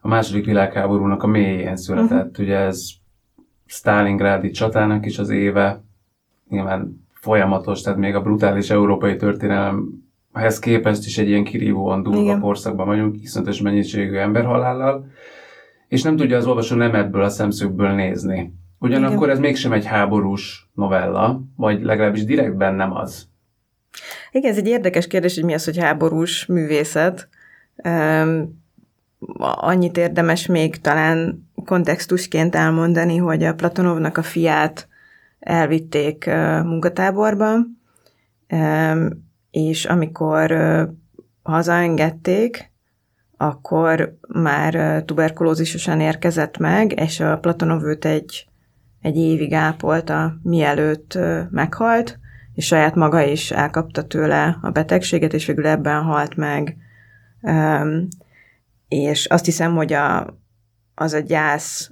a 0.00 0.08
második 0.08 0.44
világháborúnak 0.44 1.22
a 1.22 1.26
mélyén 1.26 1.76
született. 1.76 2.30
Uh-huh. 2.30 2.46
Ugye 2.46 2.56
ez 2.56 2.88
Stalingrádi 3.66 4.50
csatának 4.50 5.06
is 5.06 5.18
az 5.18 5.30
éve, 5.30 5.82
nyilván 6.48 7.06
folyamatos, 7.12 7.80
tehát 7.80 7.98
még 7.98 8.14
a 8.14 8.22
brutális 8.22 8.70
európai 8.70 9.16
történelemhez 10.38 10.58
képest 10.58 11.06
is 11.06 11.18
egy 11.18 11.28
ilyen 11.28 11.44
kirívóan 11.44 12.02
durva 12.02 12.38
korszakban 12.38 12.86
vagyunk, 12.86 13.22
iszonyatos 13.22 13.60
mennyiségű 13.60 14.16
emberhalállal, 14.16 15.06
és 15.88 16.02
nem 16.02 16.16
tudja 16.16 16.36
az 16.36 16.46
olvasó 16.46 16.76
nem 16.76 16.94
ebből 16.94 17.22
a 17.22 17.28
szemszögből 17.28 17.90
nézni. 17.90 18.52
Ugyanakkor 18.78 19.22
Igen. 19.22 19.30
ez 19.30 19.38
mégsem 19.38 19.72
egy 19.72 19.86
háborús 19.86 20.68
novella, 20.74 21.40
vagy 21.56 21.82
legalábbis 21.82 22.24
direktben 22.24 22.74
nem 22.74 22.94
az. 22.94 23.28
Igen, 24.30 24.50
ez 24.50 24.56
egy 24.56 24.66
érdekes 24.66 25.06
kérdés, 25.06 25.34
hogy 25.34 25.44
mi 25.44 25.54
az, 25.54 25.64
hogy 25.64 25.78
háborús 25.78 26.46
művészet. 26.46 27.28
Um, 27.84 28.62
annyit 29.40 29.96
érdemes 29.96 30.46
még 30.46 30.76
talán 30.76 31.48
kontextusként 31.64 32.54
elmondani, 32.54 33.16
hogy 33.16 33.44
a 33.44 33.54
Platonovnak 33.54 34.16
a 34.16 34.22
fiát 34.22 34.88
elvitték 35.40 36.26
munkatáborba, 36.62 37.56
és 39.58 39.84
amikor 39.84 40.54
hazaengedték, 41.42 42.72
akkor 43.36 44.18
már 44.28 45.02
tuberkulózisosan 45.04 46.00
érkezett 46.00 46.58
meg, 46.58 47.00
és 47.00 47.20
a 47.20 47.38
Platonov 47.38 47.84
őt 47.84 48.04
egy, 48.04 48.48
egy 49.00 49.16
évig 49.16 49.52
ápolta, 49.52 50.34
mielőtt 50.42 51.18
meghalt, 51.50 52.18
és 52.54 52.66
saját 52.66 52.94
maga 52.94 53.22
is 53.22 53.50
elkapta 53.50 54.06
tőle 54.06 54.58
a 54.62 54.70
betegséget, 54.70 55.32
és 55.32 55.46
végül 55.46 55.66
ebben 55.66 56.02
halt 56.02 56.36
meg. 56.36 56.76
És 58.88 59.26
azt 59.26 59.44
hiszem, 59.44 59.74
hogy 59.74 59.92
a, 59.92 60.38
az 60.94 61.12
a 61.12 61.18
gyász, 61.18 61.90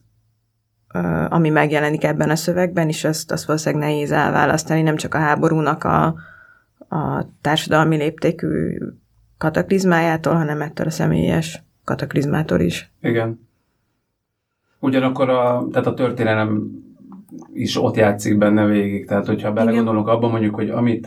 ami 1.29 1.49
megjelenik 1.49 2.05
ebben 2.05 2.31
a 2.31 2.37
szövegben, 2.37 2.89
és 2.89 3.05
azt, 3.05 3.33
azt 3.33 3.45
valószínűleg 3.45 3.89
nehéz 3.89 4.13
elválasztani, 4.13 4.83
nem 4.83 4.97
csak 4.97 5.15
a 5.15 5.19
háborúnak 5.19 5.85
a, 5.85 6.15
a 6.89 7.27
társadalmi 7.41 7.97
léptékű 7.97 8.79
kataklizmájától, 9.39 10.35
hanem 10.35 10.61
ettől 10.61 10.87
a 10.87 10.91
személyes 10.91 11.63
kataklizmától 11.85 12.61
is. 12.61 12.93
Igen. 13.01 13.49
Ugyanakkor 14.81 15.29
a, 15.29 15.67
tehát 15.71 15.87
a 15.87 15.95
történelem 15.95 16.85
is 17.53 17.83
ott 17.83 17.97
játszik 17.97 18.39
benne 18.39 18.67
végig. 18.67 19.07
Tehát, 19.07 19.27
hogyha 19.27 19.53
belegondolunk 19.53 20.09
abban 20.09 20.31
mondjuk, 20.31 20.55
hogy 20.55 20.71
amit 20.71 21.07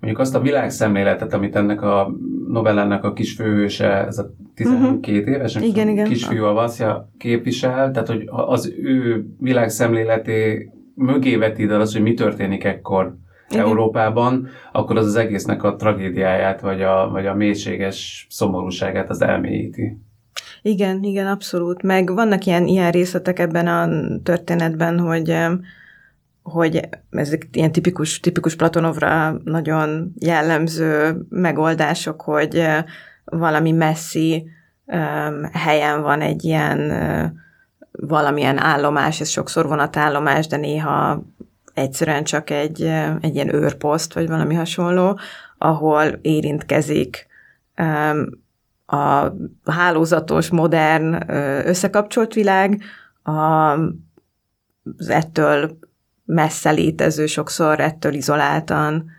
mondjuk 0.00 0.18
azt 0.18 0.34
a 0.34 0.40
világszemléletet, 0.40 1.32
amit 1.32 1.56
ennek 1.56 1.82
a 1.82 2.14
novellának 2.48 3.04
a 3.04 3.12
kisfőhőse, 3.12 4.06
ez 4.06 4.18
a 4.18 4.34
12 4.54 5.18
uh-huh. 5.18 5.34
éves 5.34 5.54
igen, 5.54 5.88
igen. 5.88 6.06
kisfiú 6.06 6.44
a 6.44 6.52
Vaszja 6.52 7.10
képvisel, 7.18 7.90
tehát 7.90 8.08
hogy 8.08 8.24
az 8.26 8.74
ő 8.82 9.26
világszemléleté 9.38 10.70
mögé 10.94 11.36
vetít 11.36 11.70
el 11.70 11.80
az, 11.80 11.92
hogy 11.92 12.02
mi 12.02 12.14
történik 12.14 12.64
ekkor 12.64 13.16
Igen. 13.52 13.66
Európában, 13.66 14.48
akkor 14.72 14.96
az 14.96 15.06
az 15.06 15.16
egésznek 15.16 15.62
a 15.62 15.76
tragédiáját, 15.76 16.60
vagy 16.60 16.82
a, 16.82 17.08
vagy 17.10 17.26
a 17.26 17.34
mélységes 17.34 18.26
szomorúságát 18.30 19.10
az 19.10 19.22
elmélyíti. 19.22 19.98
Igen, 20.62 21.02
igen, 21.02 21.26
abszolút. 21.26 21.82
Meg 21.82 22.14
vannak 22.14 22.44
ilyen, 22.44 22.66
ilyen 22.66 22.90
részletek 22.90 23.38
ebben 23.38 23.66
a 23.66 23.88
történetben, 24.22 24.98
hogy 24.98 25.36
hogy 26.42 26.88
ezek 27.10 27.48
ilyen 27.52 27.72
tipikus, 27.72 28.20
tipikus 28.20 28.56
Platonovra 28.56 29.40
nagyon 29.44 30.12
jellemző 30.18 31.16
megoldások, 31.28 32.20
hogy 32.20 32.66
valami 33.24 33.70
messzi 33.70 34.50
helyen 35.52 36.02
van 36.02 36.20
egy 36.20 36.44
ilyen 36.44 36.78
uh, 36.78 37.40
valamilyen 37.90 38.58
állomás, 38.58 39.20
ez 39.20 39.28
sokszor 39.28 39.66
vonatállomás, 39.66 40.46
de 40.46 40.56
néha 40.56 41.24
egyszerűen 41.74 42.24
csak 42.24 42.50
egy, 42.50 42.82
egy 43.20 43.34
ilyen 43.34 43.54
őrposzt, 43.54 44.12
vagy 44.12 44.28
valami 44.28 44.54
hasonló, 44.54 45.18
ahol 45.58 46.04
érintkezik 46.22 47.26
a 48.86 49.32
hálózatos, 49.64 50.50
modern, 50.50 51.30
összekapcsolt 51.66 52.34
világ, 52.34 52.82
az 53.22 55.08
ettől 55.08 55.78
messze 56.24 56.70
létező, 56.70 57.26
sokszor 57.26 57.80
ettől 57.80 58.14
izoláltan 58.14 59.10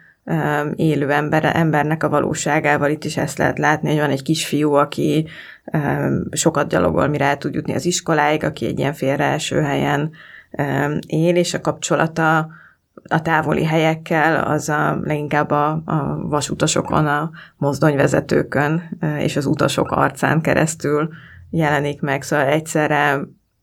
élő 0.76 1.12
ember, 1.12 1.52
embernek 1.56 2.04
a 2.04 2.10
valóságával. 2.10 2.90
Itt 2.90 3.04
is 3.04 3.18
ezt 3.18 3.38
lehet 3.38 3.58
látni, 3.58 3.90
hogy 3.90 4.00
van 4.00 4.10
egy 4.10 4.24
kisfiú, 4.24 4.74
aki 4.74 5.28
sokat 6.32 6.70
gyalogol, 6.70 7.08
mire 7.08 7.26
el 7.26 7.38
tud 7.38 7.54
jutni 7.54 7.74
az 7.74 7.86
iskoláig, 7.86 8.44
aki 8.44 8.66
egy 8.66 8.80
ilyen 8.80 8.94
félre 8.94 9.24
első 9.24 9.62
helyen 9.62 10.12
él, 11.08 11.36
és 11.36 11.54
a 11.54 11.62
kapcsolata 11.62 12.48
a 13.08 13.22
távoli 13.22 13.64
helyekkel, 13.64 14.44
az 14.44 14.70
a, 14.70 15.00
leginkább 15.04 15.52
a, 15.52 15.82
a 15.86 16.28
vasutasokon, 16.28 17.08
a 17.08 17.32
mozdonyvezetőkön 17.58 18.98
és 19.20 19.36
az 19.36 19.46
utasok 19.46 19.92
arcán 19.92 20.42
keresztül 20.42 21.10
jelenik 21.50 22.02
meg. 22.02 22.22
Szóval 22.22 22.46
egyszerre 22.46 23.20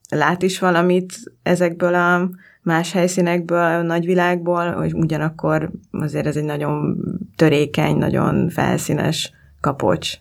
lát 0.09 0.41
is 0.41 0.59
valamit 0.59 1.13
ezekből 1.43 1.95
a 1.95 2.29
más 2.61 2.91
helyszínekből, 2.91 3.59
a 3.59 3.81
nagyvilágból, 3.81 4.71
hogy 4.71 4.93
ugyanakkor 4.93 5.71
azért 5.91 6.25
ez 6.25 6.35
egy 6.35 6.43
nagyon 6.43 6.97
törékeny, 7.35 7.97
nagyon 7.97 8.49
felszínes 8.49 9.33
kapocs. 9.61 10.13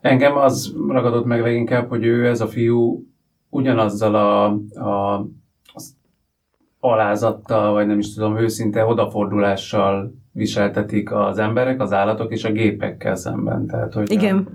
Engem 0.00 0.36
az 0.36 0.74
ragadott 0.88 1.24
meg 1.24 1.40
leginkább, 1.40 1.88
hogy 1.88 2.04
ő, 2.04 2.26
ez 2.26 2.40
a 2.40 2.46
fiú 2.46 3.06
ugyanazzal 3.52 4.14
a, 4.14 4.44
a 4.88 5.26
alázattal, 6.80 7.72
vagy 7.72 7.86
nem 7.86 7.98
is 7.98 8.14
tudom, 8.14 8.38
őszinte 8.38 8.84
odafordulással 8.84 10.14
viseltetik 10.32 11.12
az 11.12 11.38
emberek, 11.38 11.80
az 11.80 11.92
állatok 11.92 12.32
és 12.32 12.44
a 12.44 12.52
gépekkel 12.52 13.14
szemben. 13.14 13.66
Tehát, 13.66 13.92
hogy 13.92 14.10
Igen. 14.10 14.36
A... 14.36 14.50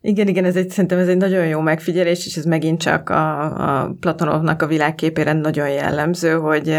Igen, 0.00 0.28
igen, 0.28 0.44
ez 0.44 0.56
egy, 0.56 0.70
szerintem 0.70 0.98
ez 0.98 1.08
egy 1.08 1.16
nagyon 1.16 1.46
jó 1.46 1.60
megfigyelés, 1.60 2.26
és 2.26 2.36
ez 2.36 2.44
megint 2.44 2.80
csak 2.80 3.08
a, 3.08 3.42
a 3.80 3.94
Platonovnak 4.00 4.62
a 4.62 4.66
világképére 4.66 5.32
nagyon 5.32 5.70
jellemző, 5.70 6.32
hogy 6.32 6.74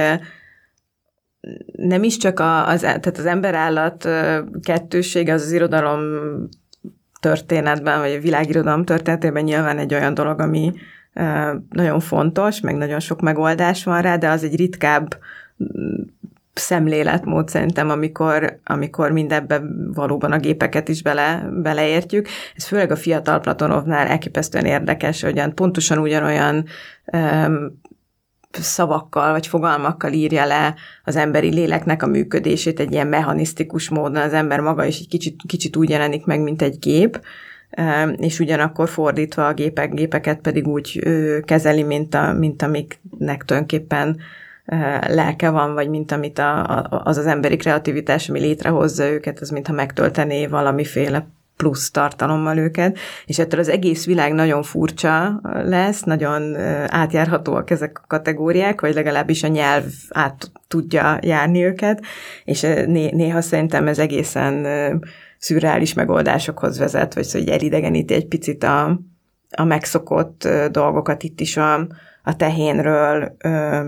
nem 1.71 2.03
is 2.03 2.17
csak 2.17 2.39
a, 2.39 2.67
az, 2.67 2.79
tehát 2.79 3.17
az 3.17 3.25
ember-állat 3.25 4.09
kettősége 4.61 5.33
az 5.33 5.41
az 5.41 5.51
irodalom 5.51 5.99
történetben, 7.19 7.99
vagy 7.99 8.11
a 8.11 8.19
világirodalom 8.19 8.85
történetében 8.85 9.43
nyilván 9.43 9.77
egy 9.77 9.93
olyan 9.93 10.13
dolog, 10.13 10.39
ami 10.39 10.71
nagyon 11.69 11.99
fontos, 11.99 12.59
meg 12.59 12.75
nagyon 12.75 12.99
sok 12.99 13.21
megoldás 13.21 13.83
van 13.83 14.01
rá, 14.01 14.17
de 14.17 14.29
az 14.29 14.43
egy 14.43 14.55
ritkább 14.55 15.17
szemléletmód 16.53 17.49
szerintem, 17.49 17.89
amikor, 17.89 18.59
amikor 18.63 19.11
mindebben 19.11 19.91
valóban 19.93 20.31
a 20.31 20.39
gépeket 20.39 20.89
is 20.89 21.01
bele, 21.01 21.49
beleértjük. 21.53 22.27
Ez 22.55 22.65
főleg 22.65 22.91
a 22.91 22.95
fiatal 22.95 23.39
Platonovnál 23.39 24.07
elképesztően 24.07 24.65
érdekes, 24.65 25.21
hogy 25.21 25.53
pontosan 25.53 25.97
ugyanolyan 25.97 26.65
um, 27.13 27.79
szavakkal 28.51 29.31
vagy 29.31 29.47
fogalmakkal 29.47 30.11
írja 30.11 30.45
le 30.45 30.75
az 31.03 31.15
emberi 31.15 31.49
léleknek 31.53 32.03
a 32.03 32.07
működését 32.07 32.79
egy 32.79 32.91
ilyen 32.91 33.07
mechanisztikus 33.07 33.89
módon. 33.89 34.15
Az 34.21 34.33
ember 34.33 34.59
maga 34.59 34.85
is 34.85 34.99
egy 34.99 35.07
kicsit, 35.07 35.41
kicsit 35.47 35.75
úgy 35.75 35.89
jelenik 35.89 36.25
meg, 36.25 36.41
mint 36.41 36.61
egy 36.61 36.79
gép, 36.79 37.21
és 38.17 38.39
ugyanakkor 38.39 38.89
fordítva 38.89 39.47
a 39.47 39.53
gépek, 39.53 39.93
gépeket 39.93 40.39
pedig 40.39 40.67
úgy 40.67 41.03
kezeli, 41.45 41.83
mint, 41.83 42.13
a, 42.13 42.33
mint 42.33 42.61
amiknek 42.61 43.45
tulajdonképpen 43.45 44.17
lelke 45.07 45.49
van, 45.49 45.73
vagy 45.73 45.89
mint 45.89 46.11
amit 46.11 46.39
a, 46.39 46.81
az 47.03 47.17
az 47.17 47.25
emberi 47.25 47.55
kreativitás, 47.55 48.29
ami 48.29 48.39
létrehozza 48.39 49.09
őket, 49.09 49.39
az 49.39 49.49
mintha 49.49 49.73
megtöltené 49.73 50.45
valamiféle 50.45 51.27
plusz 51.57 51.91
tartalommal 51.91 52.57
őket, 52.57 52.97
és 53.25 53.39
ettől 53.39 53.59
az 53.59 53.69
egész 53.69 54.05
világ 54.05 54.33
nagyon 54.33 54.63
furcsa 54.63 55.41
lesz, 55.63 56.01
nagyon 56.01 56.55
átjárhatóak 56.87 57.69
ezek 57.69 57.99
a 58.03 58.07
kategóriák, 58.07 58.81
vagy 58.81 58.93
legalábbis 58.93 59.43
a 59.43 59.47
nyelv 59.47 59.83
át 60.09 60.51
tudja 60.67 61.19
járni 61.21 61.63
őket, 61.63 62.01
és 62.43 62.61
néha 62.85 63.41
szerintem 63.41 63.87
ez 63.87 63.99
egészen 63.99 64.65
szürreális 65.41 65.93
megoldásokhoz 65.93 66.77
vezet, 66.77 67.13
vagy 67.13 67.23
szóval 67.23 67.53
elidegeníti 67.53 68.13
egy 68.13 68.27
picit 68.27 68.63
a, 68.63 68.99
a 69.49 69.63
megszokott 69.63 70.47
dolgokat. 70.71 71.23
Itt 71.23 71.39
is 71.39 71.57
a, 71.57 71.87
a 72.23 72.35
tehénről 72.35 73.35
ö, 73.37 73.81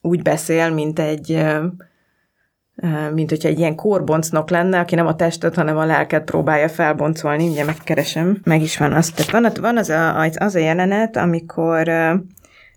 úgy 0.00 0.22
beszél, 0.22 0.70
mint 0.70 0.98
egy 0.98 1.32
ö, 1.32 1.66
mint 3.14 3.30
hogyha 3.30 3.48
egy 3.48 3.58
ilyen 3.58 3.74
kórboncnok 3.74 4.50
lenne, 4.50 4.78
aki 4.78 4.94
nem 4.94 5.06
a 5.06 5.16
testet, 5.16 5.54
hanem 5.54 5.76
a 5.76 5.84
lelket 5.84 6.24
próbálja 6.24 6.68
felboncolni. 6.68 7.48
Ugye 7.48 7.64
megkeresem, 7.64 8.40
meg 8.44 8.62
is 8.62 8.78
van 8.78 8.92
az. 8.92 9.10
Tehát 9.10 9.30
van, 9.30 9.52
van 9.60 9.76
az, 9.76 9.88
a, 9.88 10.20
az 10.20 10.54
a 10.54 10.58
jelenet, 10.58 11.16
amikor 11.16 11.90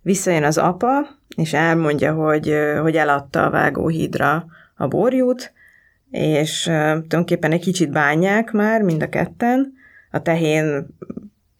visszajön 0.01 0.43
az 0.43 0.57
apa, 0.57 1.07
és 1.35 1.53
elmondja, 1.53 2.13
hogy, 2.13 2.53
hogy 2.81 2.95
eladta 2.95 3.45
a 3.45 3.49
vágóhídra 3.49 4.45
a 4.75 4.87
borjút, 4.87 5.53
és 6.11 6.63
tulajdonképpen 6.63 7.51
egy 7.51 7.61
kicsit 7.61 7.91
bánják 7.91 8.51
már 8.51 8.81
mind 8.81 9.01
a 9.01 9.09
ketten, 9.09 9.73
a 10.11 10.21
tehén 10.21 10.87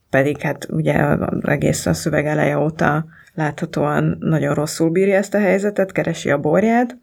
pedig 0.10 0.42
hát 0.42 0.68
ugye 0.70 1.18
egész 1.42 1.86
a 1.86 1.94
szöveg 1.94 2.26
eleje 2.26 2.58
óta 2.58 3.06
láthatóan 3.34 4.18
nagyon 4.20 4.54
rosszul 4.54 4.90
bírja 4.90 5.16
ezt 5.16 5.34
a 5.34 5.40
helyzetet, 5.40 5.92
keresi 5.92 6.30
a 6.30 6.40
borját, 6.40 6.98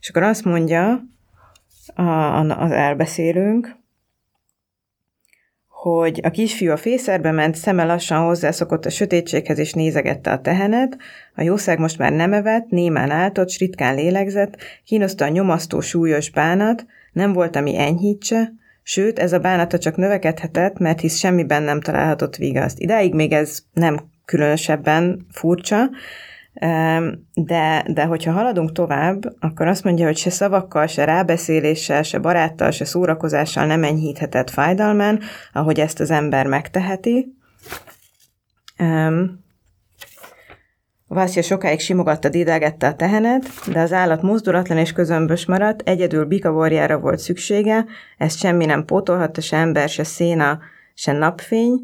és 0.00 0.08
akkor 0.08 0.22
azt 0.22 0.44
mondja 0.44 1.02
a, 1.94 2.02
az 2.40 2.70
elbeszélőnk, 2.70 3.76
hogy 5.80 6.20
a 6.22 6.30
kisfiú 6.30 6.70
a 6.70 6.76
fészerbe 6.76 7.30
ment, 7.30 7.54
szeme 7.54 7.84
lassan 7.84 8.24
hozzászokott 8.24 8.84
a 8.84 8.90
sötétséghez, 8.90 9.58
és 9.58 9.72
nézegette 9.72 10.30
a 10.30 10.40
tehenet. 10.40 10.96
A 11.34 11.42
jószág 11.42 11.78
most 11.78 11.98
már 11.98 12.12
nem 12.12 12.32
evett, 12.32 12.68
némán 12.68 13.10
áltott, 13.10 13.56
ritkán 13.58 13.94
lélegzett, 13.94 14.56
kínoszta 14.84 15.24
a 15.24 15.28
nyomasztó 15.28 15.80
súlyos 15.80 16.30
bánat, 16.30 16.86
nem 17.12 17.32
volt, 17.32 17.56
ami 17.56 17.78
enyhítse, 17.78 18.52
sőt, 18.82 19.18
ez 19.18 19.32
a 19.32 19.38
bánata 19.38 19.78
csak 19.78 19.96
növekedhetett, 19.96 20.78
mert 20.78 21.00
hisz 21.00 21.18
semmiben 21.18 21.62
nem 21.62 21.80
találhatott 21.80 22.36
vigaszt. 22.36 22.78
Idáig 22.78 23.14
még 23.14 23.32
ez 23.32 23.58
nem 23.72 24.00
különösebben 24.24 25.26
furcsa, 25.30 25.90
de, 27.34 27.84
de 27.86 28.04
hogyha 28.04 28.32
haladunk 28.32 28.72
tovább, 28.72 29.22
akkor 29.40 29.66
azt 29.66 29.84
mondja, 29.84 30.06
hogy 30.06 30.16
se 30.16 30.30
szavakkal, 30.30 30.86
se 30.86 31.04
rábeszéléssel, 31.04 32.02
se 32.02 32.18
baráttal, 32.18 32.70
se 32.70 32.84
szórakozással 32.84 33.66
nem 33.66 33.84
enyhíthetett 33.84 34.50
fájdalmán, 34.50 35.20
ahogy 35.52 35.80
ezt 35.80 36.00
az 36.00 36.10
ember 36.10 36.46
megteheti. 36.46 37.34
Vászja 41.06 41.42
sokáig 41.42 41.80
simogatta, 41.80 42.28
dédelgette 42.28 42.86
a 42.86 42.94
tehenet, 42.94 43.44
de 43.72 43.80
az 43.80 43.92
állat 43.92 44.22
mozdulatlan 44.22 44.78
és 44.78 44.92
közömbös 44.92 45.46
maradt, 45.46 45.88
egyedül 45.88 46.24
bikavorjára 46.24 46.98
volt 46.98 47.18
szüksége, 47.18 47.86
ezt 48.18 48.38
semmi 48.38 48.64
nem 48.64 48.84
pótolhatta, 48.84 49.40
se 49.40 49.56
ember, 49.56 49.88
se 49.88 50.04
széna, 50.04 50.58
se 50.94 51.12
napfény, 51.12 51.80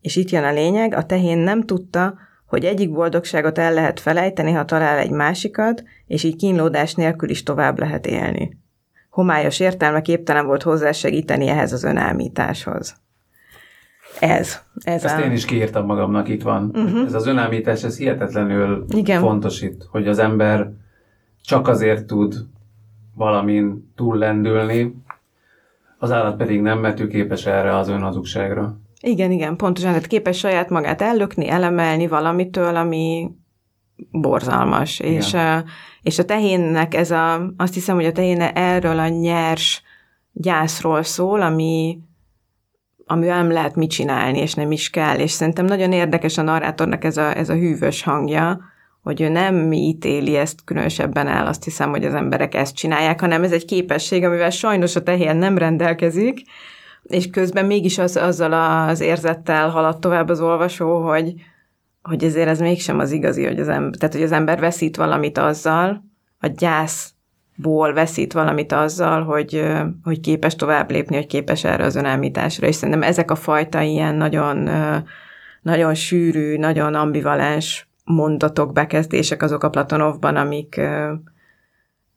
és 0.00 0.16
itt 0.16 0.30
jön 0.30 0.44
a 0.44 0.52
lényeg, 0.52 0.94
a 0.94 1.06
tehén 1.06 1.38
nem 1.38 1.62
tudta, 1.62 2.14
hogy 2.50 2.64
egyik 2.64 2.92
boldogságot 2.92 3.58
el 3.58 3.72
lehet 3.72 4.00
felejteni, 4.00 4.52
ha 4.52 4.64
talál 4.64 4.98
egy 4.98 5.10
másikat, 5.10 5.82
és 6.06 6.22
így 6.22 6.36
kínlódás 6.36 6.94
nélkül 6.94 7.30
is 7.30 7.42
tovább 7.42 7.78
lehet 7.78 8.06
élni. 8.06 8.58
Homályos 9.10 9.60
értelme 9.60 10.00
képtelen 10.00 10.46
volt 10.46 10.62
hozzásegíteni 10.62 11.46
ehhez 11.46 11.72
az 11.72 11.84
önállításhoz. 11.84 12.96
Ez. 14.20 14.58
ez 14.74 15.04
Ezt 15.04 15.18
a... 15.18 15.20
én 15.20 15.32
is 15.32 15.44
kiírtam 15.44 15.86
magamnak, 15.86 16.28
itt 16.28 16.42
van. 16.42 16.70
Uh-huh. 16.74 17.04
Ez 17.06 17.14
az 17.14 17.26
önállítás, 17.26 17.84
ez 17.84 17.96
hihetetlenül 17.96 18.84
Igen. 18.88 19.20
fontos 19.20 19.62
itt, 19.62 19.86
hogy 19.90 20.08
az 20.08 20.18
ember 20.18 20.72
csak 21.42 21.68
azért 21.68 22.06
tud 22.06 22.34
valamin 23.14 23.92
túllendülni, 23.96 25.02
az 25.98 26.10
állat 26.10 26.36
pedig 26.36 26.60
nem, 26.60 26.78
mert 26.78 27.00
ő 27.00 27.06
képes 27.06 27.46
erre 27.46 27.76
az 27.76 27.88
önhazugságra. 27.88 28.79
Igen, 29.02 29.30
igen, 29.30 29.56
pontosan, 29.56 29.90
tehát 29.90 30.06
képes 30.06 30.38
saját 30.38 30.68
magát 30.68 31.02
ellökni, 31.02 31.48
elemelni 31.48 32.06
valamitől, 32.06 32.76
ami 32.76 33.30
borzalmas. 34.10 34.98
És, 34.98 35.36
és 36.02 36.18
a 36.18 36.24
tehénnek 36.24 36.94
ez 36.94 37.10
a, 37.10 37.52
azt 37.56 37.74
hiszem, 37.74 37.94
hogy 37.94 38.04
a 38.04 38.12
tehén 38.12 38.40
erről 38.40 38.98
a 38.98 39.08
nyers 39.08 39.82
gyászról 40.32 41.02
szól, 41.02 41.42
ami, 41.42 41.98
amivel 43.04 43.42
nem 43.42 43.50
lehet 43.52 43.74
mit 43.74 43.90
csinálni, 43.90 44.38
és 44.38 44.54
nem 44.54 44.72
is 44.72 44.90
kell. 44.90 45.18
És 45.18 45.30
szerintem 45.30 45.64
nagyon 45.64 45.92
érdekes 45.92 46.38
a 46.38 46.42
narrátornak 46.42 47.04
ez 47.04 47.16
a, 47.16 47.36
ez 47.36 47.48
a 47.48 47.54
hűvös 47.54 48.02
hangja, 48.02 48.60
hogy 49.02 49.20
ő 49.20 49.28
nem 49.28 49.72
ítéli 49.72 50.36
ezt 50.36 50.64
különösebben 50.64 51.26
el, 51.26 51.46
azt 51.46 51.64
hiszem, 51.64 51.90
hogy 51.90 52.04
az 52.04 52.14
emberek 52.14 52.54
ezt 52.54 52.74
csinálják, 52.74 53.20
hanem 53.20 53.42
ez 53.42 53.52
egy 53.52 53.64
képesség, 53.64 54.24
amivel 54.24 54.50
sajnos 54.50 54.96
a 54.96 55.02
tehén 55.02 55.36
nem 55.36 55.58
rendelkezik, 55.58 56.42
és 57.02 57.30
közben 57.30 57.66
mégis 57.66 57.98
az, 57.98 58.16
azzal 58.16 58.52
az 58.88 59.00
érzettel 59.00 59.68
halad 59.68 59.98
tovább 59.98 60.28
az 60.28 60.40
olvasó, 60.40 61.08
hogy, 61.08 61.34
hogy 62.02 62.24
ezért 62.24 62.48
ez 62.48 62.60
mégsem 62.60 62.98
az 62.98 63.10
igazi, 63.10 63.44
hogy 63.44 63.60
az 63.60 63.68
ember, 63.68 63.98
tehát 63.98 64.14
hogy 64.14 64.24
az 64.24 64.32
ember 64.32 64.60
veszít 64.60 64.96
valamit 64.96 65.38
azzal, 65.38 66.04
a 66.38 66.46
gyászból 66.46 67.92
veszít 67.92 68.32
valamit 68.32 68.72
azzal, 68.72 69.22
hogy, 69.22 69.64
hogy 70.04 70.20
képes 70.20 70.54
tovább 70.54 70.90
lépni, 70.90 71.16
hogy 71.16 71.26
képes 71.26 71.64
erre 71.64 71.84
az 71.84 71.96
önállításra, 71.96 72.66
és 72.66 72.74
szerintem 72.74 73.02
ezek 73.02 73.30
a 73.30 73.34
fajta 73.34 73.80
ilyen 73.80 74.14
nagyon, 74.14 74.68
nagyon 75.62 75.94
sűrű, 75.94 76.56
nagyon 76.56 76.94
ambivalens 76.94 77.88
mondatok, 78.04 78.72
bekezdések 78.72 79.42
azok 79.42 79.64
a 79.64 79.70
Platonovban, 79.70 80.36
amik, 80.36 80.80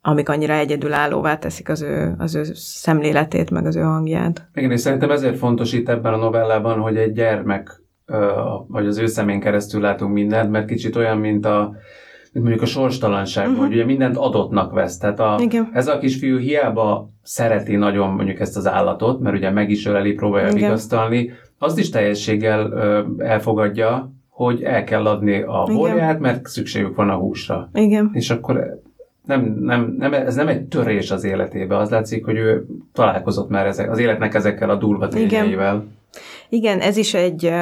amik 0.06 0.30
annyira 0.30 0.54
egyedülállóvá 0.54 1.38
teszik 1.38 1.70
az 1.70 1.82
ő, 1.82 2.16
az 2.18 2.36
ő 2.36 2.43
szemléletét, 2.54 3.51
meg 3.51 3.66
az 3.66 3.76
ő 3.76 3.82
hangját. 3.82 4.47
Igen, 4.54 4.72
és 4.72 4.80
szerintem 4.80 5.12
ezért 5.12 5.38
fontos 5.38 5.74
itt 5.74 5.89
ebben 5.89 6.14
a 6.14 6.18
novellában, 6.18 6.80
hogy 6.80 6.97
egy 6.97 7.14
gyermek, 7.14 7.82
vagy 8.68 8.86
az 8.86 8.97
ő 8.97 9.06
szemén 9.06 9.39
keresztül 9.39 9.82
látunk 9.82 10.14
mindent, 10.14 10.51
mert 10.51 10.68
kicsit 10.68 10.95
olyan, 10.95 11.18
mint 11.18 11.45
a 11.45 11.76
mint 12.32 12.45
mondjuk 12.45 12.68
a 12.68 12.72
sorstalanság, 12.72 13.47
uh-huh. 13.47 13.62
hogy 13.62 13.74
ugye 13.74 13.86
mindent 13.86 14.18
adottnak 14.18 14.74
vesz. 14.74 14.97
Tehát 14.97 15.20
a, 15.20 15.39
ez 15.74 15.88
a 15.88 15.97
kisfiú 15.97 16.38
hiába 16.38 17.10
szereti 17.22 17.76
nagyon 17.76 18.10
mondjuk 18.10 18.39
ezt 18.39 18.58
az 18.58 18.68
állatot, 18.68 19.20
mert 19.20 19.36
ugye 19.36 19.49
meg 19.49 19.70
is 19.70 19.86
öleli, 19.86 20.14
próbálja 20.14 20.47
Igen. 20.47 20.60
vigasztalni, 20.60 21.32
azt 21.58 21.80
is 21.80 21.89
teljességgel 21.89 22.72
ö, 22.72 23.01
elfogadja, 23.18 24.14
hogy 24.30 24.64
el 24.64 24.84
kell 24.84 25.06
adni 25.06 25.41
a 25.41 25.64
borját, 25.74 26.20
mert 26.20 26.47
szükségük 26.47 26.95
van 26.95 27.10
a 27.10 27.16
húsra. 27.16 27.70
Igen. 27.74 28.10
És 28.14 28.30
akkor 28.30 28.82
nem, 29.26 29.57
nem, 29.59 29.95
nem, 29.97 30.13
ez 30.13 30.36
nem 30.36 30.47
egy 30.47 30.67
törés 30.67 31.11
az 31.11 31.24
életébe, 31.24 31.78
az 31.78 31.89
látszik, 31.89 32.26
hogy 32.26 32.38
ő 32.38 32.65
találkozott 32.93 33.49
már 33.49 33.65
ezek, 33.65 33.91
az 33.91 33.99
életnek 33.99 34.34
ezekkel 34.34 34.69
a 34.69 34.76
durva 34.76 35.07
tényeivel. 35.07 35.76
Igen. 35.76 35.97
Igen, 36.49 36.80
ez 36.80 36.97
is 36.97 37.13
egy 37.13 37.53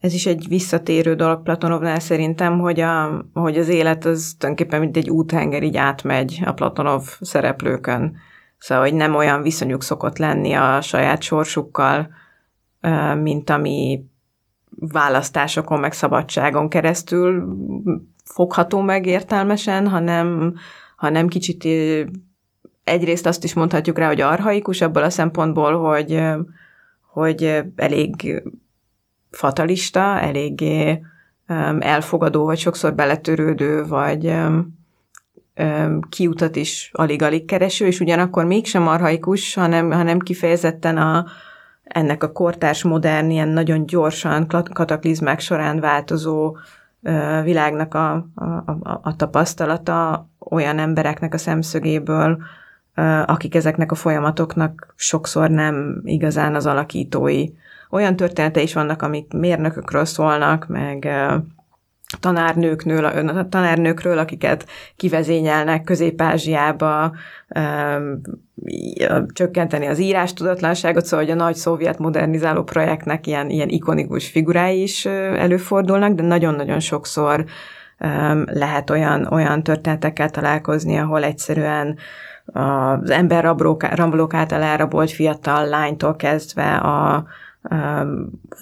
ez 0.00 0.14
is 0.14 0.26
egy 0.26 0.48
visszatérő 0.48 1.14
dolog 1.14 1.42
Platonovnál 1.42 2.00
szerintem, 2.00 2.58
hogy, 2.58 2.80
a, 2.80 3.24
hogy 3.32 3.58
az 3.58 3.68
élet 3.68 4.04
az 4.04 4.34
tulajdonképpen 4.38 4.80
mint 4.80 4.96
egy 4.96 5.10
úthenger 5.10 5.62
így 5.62 5.76
átmegy 5.76 6.40
a 6.44 6.52
Platonov 6.52 7.02
szereplőkön. 7.20 8.16
Szóval, 8.58 8.84
hogy 8.84 8.94
nem 8.94 9.14
olyan 9.14 9.42
viszonyuk 9.42 9.82
szokott 9.82 10.18
lenni 10.18 10.52
a 10.52 10.80
saját 10.80 11.22
sorsukkal, 11.22 12.08
mint 13.22 13.50
ami 13.50 14.04
választásokon, 14.70 15.80
meg 15.80 15.92
szabadságon 15.92 16.68
keresztül 16.68 17.56
fogható 18.34 18.80
meg 18.80 19.06
értelmesen, 19.06 19.88
hanem, 19.88 20.54
hanem 20.96 21.28
kicsit 21.28 21.68
egyrészt 22.84 23.26
azt 23.26 23.44
is 23.44 23.54
mondhatjuk 23.54 23.98
rá, 23.98 24.06
hogy 24.06 24.20
arhaikus 24.20 24.80
abból 24.80 25.02
a 25.02 25.10
szempontból, 25.10 25.78
hogy, 25.78 26.22
hogy 27.12 27.62
elég 27.76 28.42
fatalista, 29.30 30.20
eléggé 30.20 31.00
elfogadó, 31.78 32.44
vagy 32.44 32.58
sokszor 32.58 32.94
beletörődő, 32.94 33.84
vagy 33.84 34.34
kiutat 36.08 36.56
is 36.56 36.90
alig-alig 36.92 37.44
kereső, 37.44 37.86
és 37.86 38.00
ugyanakkor 38.00 38.44
mégsem 38.44 38.88
arhaikus, 38.88 39.54
hanem, 39.54 39.90
hanem 39.90 40.18
kifejezetten 40.18 40.96
a, 40.96 41.26
ennek 41.82 42.22
a 42.22 42.32
kortárs, 42.32 42.82
modern, 42.82 43.30
ilyen 43.30 43.48
nagyon 43.48 43.86
gyorsan 43.86 44.46
kataklizmák 44.72 45.40
során 45.40 45.80
változó 45.80 46.56
világnak 47.42 47.94
a, 47.94 48.12
a, 48.34 48.98
a, 49.02 49.16
tapasztalata 49.16 50.28
olyan 50.38 50.78
embereknek 50.78 51.34
a 51.34 51.38
szemszögéből, 51.38 52.42
akik 53.26 53.54
ezeknek 53.54 53.92
a 53.92 53.94
folyamatoknak 53.94 54.94
sokszor 54.96 55.50
nem 55.50 56.00
igazán 56.04 56.54
az 56.54 56.66
alakítói. 56.66 57.46
Olyan 57.90 58.16
története 58.16 58.60
is 58.60 58.74
vannak, 58.74 59.02
amik 59.02 59.32
mérnökökről 59.32 60.04
szólnak, 60.04 60.66
meg 60.66 61.08
tanárnőknől, 62.20 63.04
a 63.04 63.48
tanárnőkről, 63.48 64.18
akiket 64.18 64.66
kivezényelnek 64.96 65.84
Közép-Ázsiába, 65.84 67.12
csökkenteni 69.32 69.86
az 69.86 69.98
írás 69.98 70.32
tudatlanságot, 70.32 71.04
szóval 71.04 71.26
hogy 71.26 71.34
a 71.34 71.38
nagy 71.38 71.54
szovjet 71.54 71.98
modernizáló 71.98 72.62
projektnek 72.62 73.26
ilyen, 73.26 73.50
ilyen 73.50 73.68
ikonikus 73.68 74.28
figurái 74.28 74.82
is 74.82 75.06
előfordulnak, 75.36 76.12
de 76.12 76.22
nagyon-nagyon 76.22 76.80
sokszor 76.80 77.44
lehet 78.44 78.90
olyan, 78.90 79.26
olyan 79.30 79.62
történetekkel 79.62 80.30
találkozni, 80.30 80.96
ahol 80.96 81.24
egyszerűen 81.24 81.98
az 82.52 83.10
ember 83.10 83.44
rablók 83.80 84.34
által 84.34 84.62
elrabolt 84.62 85.10
fiatal 85.10 85.66
lánytól 85.66 86.16
kezdve 86.16 86.76
a, 86.76 87.26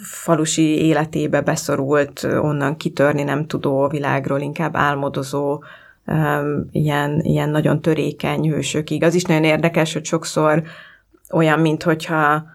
falusi 0.02 0.84
életébe 0.84 1.40
beszorult, 1.40 2.22
onnan 2.22 2.76
kitörni 2.76 3.22
nem 3.22 3.46
tudó 3.46 3.88
világról, 3.88 4.40
inkább 4.40 4.76
álmodozó, 4.76 5.62
ilyen, 6.70 7.20
ilyen 7.20 7.48
nagyon 7.48 7.80
törékeny 7.80 8.50
hősökig. 8.50 9.02
Az 9.02 9.14
is 9.14 9.22
nagyon 9.22 9.44
érdekes, 9.44 9.92
hogy 9.92 10.04
sokszor 10.04 10.62
olyan, 11.32 11.60
mint 11.60 11.82
hogyha, 11.82 12.46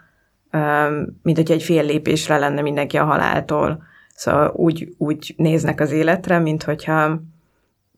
mint 1.21 1.37
hogy 1.37 1.51
egy 1.51 1.63
fél 1.63 1.83
lépésre 1.83 2.37
lenne 2.37 2.61
mindenki 2.61 2.97
a 2.97 3.05
haláltól. 3.05 3.83
Szóval 4.15 4.51
úgy, 4.55 4.93
úgy 4.97 5.33
néznek 5.37 5.79
az 5.79 5.91
életre, 5.91 6.39
mint 6.39 6.63
hogyha 6.63 7.21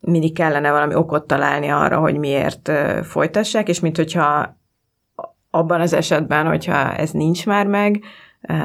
mindig 0.00 0.34
kellene 0.34 0.70
valami 0.70 0.94
okot 0.94 1.26
találni 1.26 1.68
arra, 1.68 1.98
hogy 1.98 2.18
miért 2.18 2.72
folytassák, 3.02 3.68
és 3.68 3.80
mint 3.80 3.96
hogyha 3.96 4.56
abban 5.50 5.80
az 5.80 5.92
esetben, 5.92 6.46
hogyha 6.46 6.94
ez 6.94 7.10
nincs 7.10 7.46
már 7.46 7.66
meg, 7.66 8.02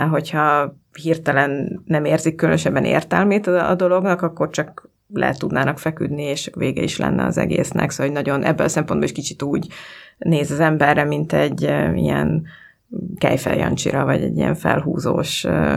hogyha 0.09 0.75
hirtelen 1.01 1.81
nem 1.85 2.05
érzik 2.05 2.35
különösebben 2.35 2.83
értelmét 2.83 3.47
a, 3.47 3.75
dolognak, 3.75 4.21
akkor 4.21 4.49
csak 4.49 4.89
le 5.13 5.33
tudnának 5.33 5.79
feküdni, 5.79 6.23
és 6.23 6.49
vége 6.55 6.81
is 6.81 6.97
lenne 6.97 7.25
az 7.25 7.37
egésznek. 7.37 7.89
Szóval 7.89 8.05
hogy 8.05 8.23
nagyon 8.23 8.43
ebből 8.43 8.65
a 8.65 8.69
szempontból 8.69 9.07
is 9.07 9.15
kicsit 9.15 9.41
úgy 9.41 9.67
néz 10.17 10.51
az 10.51 10.59
emberre, 10.59 11.03
mint 11.03 11.33
egy 11.33 11.63
uh, 11.63 12.01
ilyen 12.01 12.43
kejfeljancsira, 13.17 14.05
vagy 14.05 14.21
egy 14.21 14.37
ilyen 14.37 14.55
felhúzós 14.55 15.43
uh, 15.43 15.75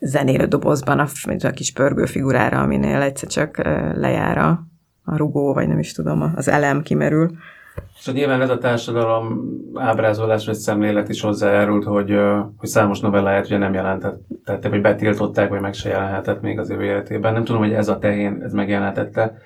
zenélő 0.00 0.46
dobozban, 0.46 0.98
a, 0.98 1.06
a 1.42 1.50
kis 1.50 1.72
pörgő 1.72 2.04
figurára, 2.04 2.60
aminél 2.60 3.00
egyszer 3.00 3.28
csak 3.28 3.56
lejár 3.94 4.38
a, 4.38 4.66
a 5.02 5.16
rugó, 5.16 5.52
vagy 5.54 5.68
nem 5.68 5.78
is 5.78 5.92
tudom, 5.92 6.32
az 6.36 6.48
elem 6.48 6.82
kimerül. 6.82 7.30
És 7.98 8.12
nyilván 8.12 8.40
ez 8.40 8.50
a 8.50 8.58
társadalom 8.58 9.40
ábrázolás 9.74 10.46
vagy 10.46 10.54
szemlélet 10.54 11.08
is 11.08 11.20
hozzájárult, 11.20 11.84
hogy, 11.84 12.18
hogy 12.56 12.68
számos 12.68 13.00
novelláját 13.00 13.44
ugye 13.44 13.58
nem 13.58 13.74
jelentett, 13.74 14.20
vagy 14.44 14.80
betiltották, 14.80 15.48
vagy 15.48 15.60
meg 15.60 15.74
se 15.74 15.88
jelenhetett 15.88 16.40
még 16.40 16.58
az 16.58 16.70
ő 16.70 16.82
életében. 16.82 17.32
Nem 17.32 17.44
tudom, 17.44 17.62
hogy 17.62 17.72
ez 17.72 17.88
a 17.88 17.98
tehén, 17.98 18.40
ez 18.42 18.52
megjelentette. 18.52 19.38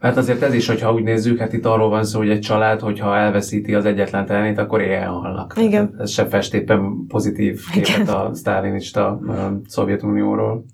Mert 0.00 0.16
azért 0.16 0.42
ez 0.42 0.54
is, 0.54 0.66
hogyha 0.66 0.92
úgy 0.92 1.02
nézzük, 1.02 1.38
hát 1.38 1.52
itt 1.52 1.66
arról 1.66 1.88
van 1.88 2.04
szó, 2.04 2.18
hogy 2.18 2.30
egy 2.30 2.40
család, 2.40 2.80
hogyha 2.80 3.16
elveszíti 3.16 3.74
az 3.74 3.84
egyetlen 3.84 4.26
tehenét, 4.26 4.58
akkor 4.58 4.80
éjjel 4.80 5.10
halnak. 5.10 5.54
Igen. 5.56 5.94
Ez 5.98 6.10
se 6.10 6.26
fest 6.26 6.54
éppen 6.54 7.06
pozitív 7.08 7.60
képet 7.72 7.88
Igen. 7.88 8.14
a 8.14 8.34
sztálinista 8.34 9.20
Szovjetunióról. 9.66 10.64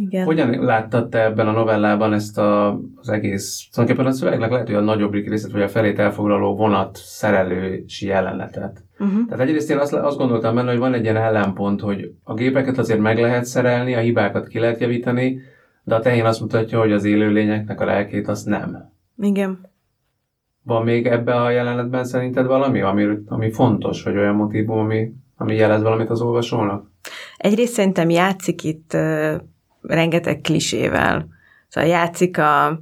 Igen. 0.00 0.24
Hogyan 0.24 0.64
láttad 0.64 1.08
te 1.08 1.24
ebben 1.24 1.48
a 1.48 1.52
novellában 1.52 2.12
ezt 2.12 2.38
a, 2.38 2.80
az 2.94 3.08
egész, 3.08 3.68
tulajdonképpen 3.72 4.12
a 4.12 4.14
szövegnek 4.14 4.50
lehet, 4.50 4.66
hogy 4.66 4.76
a 4.76 4.80
nagyobbik 4.80 5.28
részét, 5.28 5.52
vagy 5.52 5.62
a 5.62 5.68
felét 5.68 5.98
elfoglaló 5.98 6.56
vonat 6.56 6.96
szerelési 6.96 8.06
jelenetet. 8.06 8.84
Uh-huh. 8.98 9.26
Tehát 9.28 9.46
egyrészt 9.46 9.70
én 9.70 9.78
azt, 9.78 9.92
azt 9.92 10.18
gondoltam 10.18 10.54
benne, 10.54 10.70
hogy 10.70 10.78
van 10.78 10.94
egy 10.94 11.02
ilyen 11.02 11.16
ellenpont, 11.16 11.80
hogy 11.80 12.12
a 12.22 12.34
gépeket 12.34 12.78
azért 12.78 13.00
meg 13.00 13.18
lehet 13.18 13.44
szerelni, 13.44 13.94
a 13.94 13.98
hibákat 13.98 14.46
ki 14.46 14.58
lehet 14.58 14.80
javítani, 14.80 15.40
de 15.84 15.94
a 15.94 16.00
tehén 16.00 16.24
azt 16.24 16.40
mutatja, 16.40 16.78
hogy 16.78 16.92
az 16.92 17.04
élőlényeknek 17.04 17.80
a 17.80 17.84
lelkét 17.84 18.28
azt 18.28 18.46
nem. 18.46 18.92
Igen. 19.16 19.70
Van 20.62 20.84
még 20.84 21.06
ebbe 21.06 21.34
a 21.34 21.50
jelenetben 21.50 22.04
szerinted 22.04 22.46
valami, 22.46 22.80
ami, 22.80 23.06
ami 23.26 23.50
fontos, 23.50 24.02
vagy 24.02 24.16
olyan 24.16 24.34
motivum, 24.34 24.78
ami, 24.78 25.12
ami 25.36 25.54
jelez 25.54 25.82
valamit 25.82 26.10
az 26.10 26.20
olvasónak? 26.20 26.90
Egyrészt 27.36 27.72
szerintem 27.72 28.10
játszik 28.10 28.64
itt 28.64 28.96
rengeteg 29.88 30.40
klisével. 30.40 31.26
Szóval 31.68 31.90
játszik 31.90 32.38
a, 32.38 32.80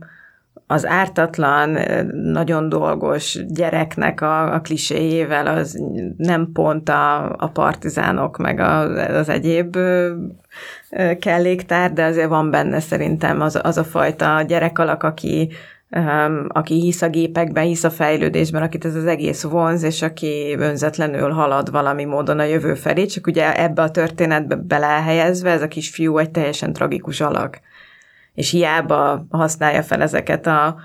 az 0.66 0.86
ártatlan, 0.86 1.78
nagyon 2.12 2.68
dolgos 2.68 3.38
gyereknek 3.48 4.20
a, 4.20 4.54
a 4.54 4.61
kliséjével 4.61 5.46
az 5.46 5.82
nem 6.16 6.52
pont 6.52 6.88
a, 6.88 7.32
a 7.36 7.48
partizánok, 7.48 8.36
meg 8.36 8.61
a, 8.61 8.80
az 9.18 9.28
egyéb 9.28 9.76
kelléktár, 11.18 11.92
de 11.92 12.04
azért 12.04 12.28
van 12.28 12.50
benne 12.50 12.80
szerintem 12.80 13.40
az, 13.40 13.61
az 13.62 13.78
a 13.78 13.84
fajta 13.84 14.42
gyerekalak, 14.42 15.02
aki, 15.02 15.50
aki 16.49 16.80
hisz 16.80 17.03
a 17.03 17.09
gépekben, 17.09 17.64
hisz 17.64 17.84
a 17.84 17.91
fejlődésben, 17.91 18.62
akit 18.62 18.84
ez 18.84 18.95
az 18.95 19.07
egész 19.07 19.43
vonz, 19.43 19.82
és 19.82 20.03
aki 20.03 20.55
önzetlenül 20.59 21.30
halad 21.30 21.70
valami 21.70 22.05
módon 22.05 22.39
a 22.39 22.45
jövő 22.45 22.74
felé, 22.74 23.07
csak 23.07 23.26
ugye 23.26 23.62
ebbe 23.62 23.82
a 23.82 23.91
történetbe 23.91 24.57
belehelyezve 24.57 25.51
ez 25.51 25.62
a 25.62 25.68
kis 25.68 25.91
fiú 25.91 26.18
egy 26.18 26.30
teljesen 26.30 26.72
tragikus 26.72 27.20
alak. 27.20 27.61
És 28.34 28.51
hiába 28.51 29.26
használja 29.30 29.82
fel 29.82 30.03
ezeket 30.03 30.47
a 30.47 30.76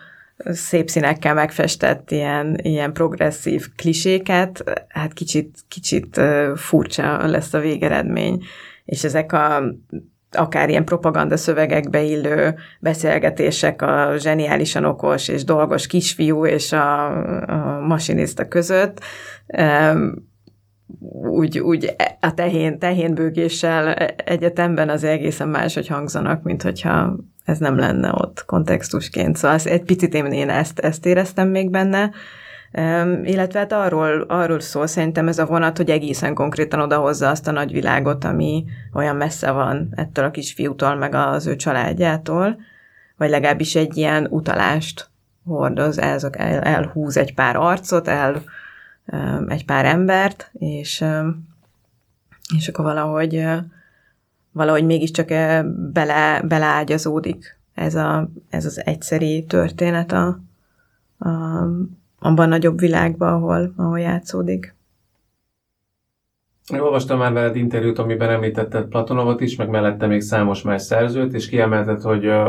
szép 0.45 0.89
színekkel 0.89 1.33
megfestett 1.33 2.11
ilyen, 2.11 2.57
ilyen 2.61 2.93
progresszív 2.93 3.67
kliséket, 3.75 4.63
hát 4.87 5.13
kicsit, 5.13 5.59
kicsit 5.67 6.21
furcsa 6.55 7.27
lesz 7.27 7.53
a 7.53 7.59
végeredmény. 7.59 8.43
És 8.85 9.03
ezek 9.03 9.33
a 9.33 9.63
akár 10.31 10.69
ilyen 10.69 10.85
propaganda 10.85 11.37
szövegekbe 11.37 12.01
illő 12.01 12.55
beszélgetések 12.79 13.81
a 13.81 14.13
zseniálisan 14.17 14.85
okos 14.85 15.27
és 15.27 15.43
dolgos 15.43 15.87
kisfiú 15.87 16.45
és 16.45 16.71
a, 16.71 17.05
a 17.47 17.79
masinista 17.79 18.47
között, 18.47 18.99
úgy, 21.23 21.59
úgy 21.59 21.95
a 22.19 22.33
tehén, 22.33 22.79
tehénbőgéssel 22.79 23.93
egyetemben 24.25 24.89
az 24.89 25.03
egészen 25.03 25.47
máshogy 25.47 25.87
hangzanak, 25.87 26.43
mint 26.43 26.61
hogyha 26.61 27.15
ez 27.45 27.57
nem 27.57 27.77
lenne 27.77 28.11
ott 28.13 28.43
kontextusként. 28.45 29.35
Szóval 29.35 29.57
egy 29.63 29.83
picit 29.83 30.13
én, 30.13 30.25
én 30.25 30.49
ezt, 30.49 30.79
ezt 30.79 31.05
éreztem 31.05 31.47
még 31.47 31.69
benne, 31.69 32.11
illetve 33.23 33.59
hát 33.59 33.71
arról, 33.71 34.21
arról 34.21 34.59
szól 34.59 34.87
szerintem 34.87 35.27
ez 35.27 35.39
a 35.39 35.45
vonat, 35.45 35.77
hogy 35.77 35.89
egészen 35.89 36.33
konkrétan 36.33 36.79
odahozza 36.79 37.29
azt 37.29 37.47
a 37.47 37.51
nagyvilágot, 37.51 38.23
ami 38.23 38.65
olyan 38.93 39.15
messze 39.15 39.51
van 39.51 39.89
ettől 39.95 40.25
a 40.25 40.31
kisfiútól, 40.31 40.95
meg 40.95 41.15
az 41.15 41.45
ő 41.47 41.55
családjától, 41.55 42.57
vagy 43.17 43.29
legalábbis 43.29 43.75
egy 43.75 43.97
ilyen 43.97 44.27
utalást 44.29 45.09
hordoz, 45.45 45.99
el, 45.99 46.19
elhúz 46.61 47.17
egy 47.17 47.33
pár 47.33 47.55
arcot, 47.55 48.07
el 48.07 48.41
egy 49.47 49.65
pár 49.65 49.85
embert, 49.85 50.51
és, 50.53 51.05
és 52.57 52.67
akkor 52.67 52.85
valahogy, 52.85 53.45
valahogy 54.51 54.85
mégiscsak 54.85 55.27
bele, 55.91 56.41
beleágyazódik 56.41 57.59
ez, 57.73 57.95
a, 57.95 58.29
ez 58.49 58.65
az 58.65 58.85
egyszeri 58.85 59.45
történet 59.45 60.11
a, 60.11 60.39
a, 61.17 61.29
abban 62.23 62.49
nagyobb 62.49 62.79
világban, 62.79 63.33
ahol, 63.33 63.73
ahol 63.75 63.99
játszódik. 63.99 64.75
Én 66.73 66.79
olvastam 66.79 67.17
már 67.17 67.33
veled 67.33 67.55
interjút, 67.55 67.99
amiben 67.99 68.29
említetted 68.29 68.85
Platonovot 68.85 69.41
is, 69.41 69.55
meg 69.55 69.69
mellette 69.69 70.07
még 70.07 70.21
számos 70.21 70.61
más 70.61 70.81
szerzőt, 70.81 71.33
és 71.33 71.49
kiemelted, 71.49 72.01
hogy 72.01 72.25
uh, 72.25 72.47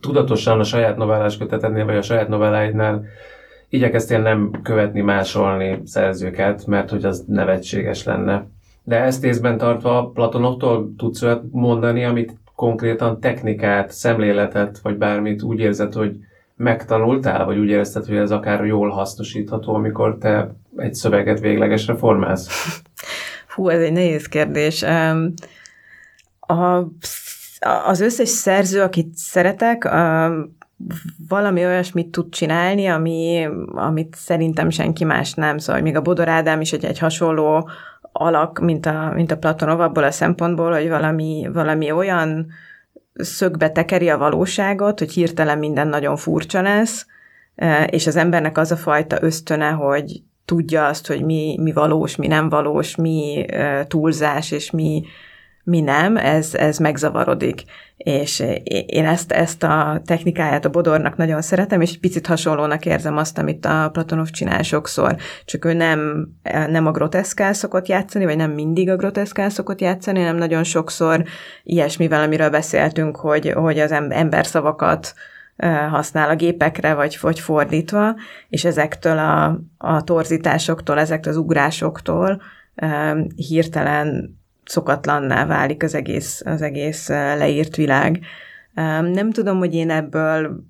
tudatosan 0.00 0.60
a 0.60 0.64
saját 0.64 0.96
novellás 0.96 1.38
kötetednél, 1.38 1.84
vagy 1.84 1.96
a 1.96 2.02
saját 2.02 2.28
novelláidnál 2.28 3.04
igyekeztél 3.68 4.20
nem 4.20 4.50
követni, 4.62 5.00
másolni 5.00 5.80
szerzőket, 5.84 6.66
mert 6.66 6.90
hogy 6.90 7.04
az 7.04 7.24
nevetséges 7.26 8.04
lenne. 8.04 8.46
De 8.82 9.02
ezt 9.02 9.24
észben 9.24 9.58
tartva 9.58 10.10
Platonovtól 10.14 10.94
tudsz 10.96 11.22
olyat 11.22 11.42
mondani, 11.50 12.04
amit 12.04 12.36
konkrétan 12.54 13.20
technikát, 13.20 13.90
szemléletet, 13.90 14.78
vagy 14.78 14.96
bármit 14.96 15.42
úgy 15.42 15.58
érzed, 15.58 15.92
hogy 15.92 16.16
megtanultál, 16.56 17.44
vagy 17.44 17.58
úgy 17.58 17.68
érezted, 17.68 18.06
hogy 18.06 18.16
ez 18.16 18.30
akár 18.30 18.64
jól 18.64 18.88
hasznosítható, 18.88 19.74
amikor 19.74 20.18
te 20.18 20.54
egy 20.76 20.94
szöveget 20.94 21.40
véglegesre 21.40 21.96
formálsz? 21.96 22.48
Hú, 23.54 23.68
ez 23.68 23.80
egy 23.80 23.92
nehéz 23.92 24.26
kérdés. 24.26 24.82
A, 26.40 26.84
az 27.86 28.00
összes 28.00 28.28
szerző, 28.28 28.82
akit 28.82 29.14
szeretek, 29.14 29.88
valami 31.28 31.64
olyasmit 31.64 32.10
tud 32.10 32.28
csinálni, 32.28 32.86
ami, 32.86 33.48
amit 33.72 34.14
szerintem 34.14 34.70
senki 34.70 35.04
más 35.04 35.34
nem. 35.34 35.58
Szóval 35.58 35.82
még 35.82 35.96
a 35.96 36.02
Bodor 36.02 36.28
Ádám 36.28 36.60
is 36.60 36.72
egy, 36.72 36.84
egy 36.84 36.98
hasonló 36.98 37.68
alak, 38.12 38.60
mint 38.60 38.86
a, 38.86 39.12
mint 39.14 39.30
a 39.30 39.38
Platonov 39.38 39.80
abból 39.80 40.04
a 40.04 40.10
szempontból, 40.10 40.72
hogy 40.72 40.88
valami, 40.88 41.48
valami 41.52 41.90
olyan 41.90 42.46
szögbe 43.14 43.70
tekeri 43.70 44.08
a 44.08 44.18
valóságot, 44.18 44.98
hogy 44.98 45.12
hirtelen 45.12 45.58
minden 45.58 45.88
nagyon 45.88 46.16
furcsa 46.16 46.62
lesz, 46.62 47.06
e, 47.54 47.84
és 47.84 48.06
az 48.06 48.16
embernek 48.16 48.58
az 48.58 48.72
a 48.72 48.76
fajta 48.76 49.22
ösztöne, 49.22 49.68
hogy 49.68 50.22
tudja 50.44 50.86
azt, 50.86 51.06
hogy 51.06 51.24
mi, 51.24 51.58
mi 51.60 51.72
valós, 51.72 52.16
mi 52.16 52.26
nem 52.26 52.48
valós, 52.48 52.96
mi 52.96 53.44
e, 53.48 53.86
túlzás, 53.86 54.50
és 54.50 54.70
mi, 54.70 55.02
mi 55.64 55.80
nem, 55.80 56.16
ez, 56.16 56.54
ez 56.54 56.78
megzavarodik. 56.78 57.62
És 57.96 58.44
én 58.86 59.06
ezt, 59.06 59.32
ezt 59.32 59.62
a 59.62 60.02
technikáját 60.04 60.64
a 60.64 60.70
Bodornak 60.70 61.16
nagyon 61.16 61.42
szeretem, 61.42 61.80
és 61.80 61.98
picit 61.98 62.26
hasonlónak 62.26 62.86
érzem 62.86 63.16
azt, 63.16 63.38
amit 63.38 63.66
a 63.66 63.90
Platonov 63.92 64.30
csinál 64.30 64.62
sokszor. 64.62 65.16
Csak 65.44 65.64
ő 65.64 65.72
nem, 65.72 66.28
nem 66.68 66.86
a 66.86 66.90
groteszkál 66.90 67.52
szokott 67.52 67.86
játszani, 67.86 68.24
vagy 68.24 68.36
nem 68.36 68.50
mindig 68.50 68.90
a 68.90 68.96
groteszkál 68.96 69.50
szokott 69.50 69.80
játszani, 69.80 70.18
hanem 70.18 70.36
nagyon 70.36 70.64
sokszor 70.64 71.24
ilyesmivel, 71.62 72.22
amiről 72.22 72.50
beszéltünk, 72.50 73.16
hogy, 73.16 73.52
hogy 73.52 73.78
az 73.78 73.92
ember 73.92 74.46
szavakat 74.46 75.14
használ 75.90 76.28
a 76.28 76.36
gépekre, 76.36 76.94
vagy, 76.94 77.18
vagy 77.20 77.38
fordítva, 77.38 78.14
és 78.48 78.64
ezektől 78.64 79.18
a, 79.18 79.60
a 79.78 80.04
torzításoktól, 80.04 80.98
ezektől 80.98 81.32
az 81.32 81.38
ugrásoktól 81.38 82.42
hirtelen 83.36 84.38
szokatlanná 84.64 85.46
válik 85.46 85.82
az 85.82 85.94
egész, 85.94 86.42
az 86.44 86.62
egész 86.62 87.08
leírt 87.08 87.76
világ. 87.76 88.20
Nem 89.12 89.30
tudom, 89.30 89.58
hogy 89.58 89.74
én 89.74 89.90
ebből 89.90 90.64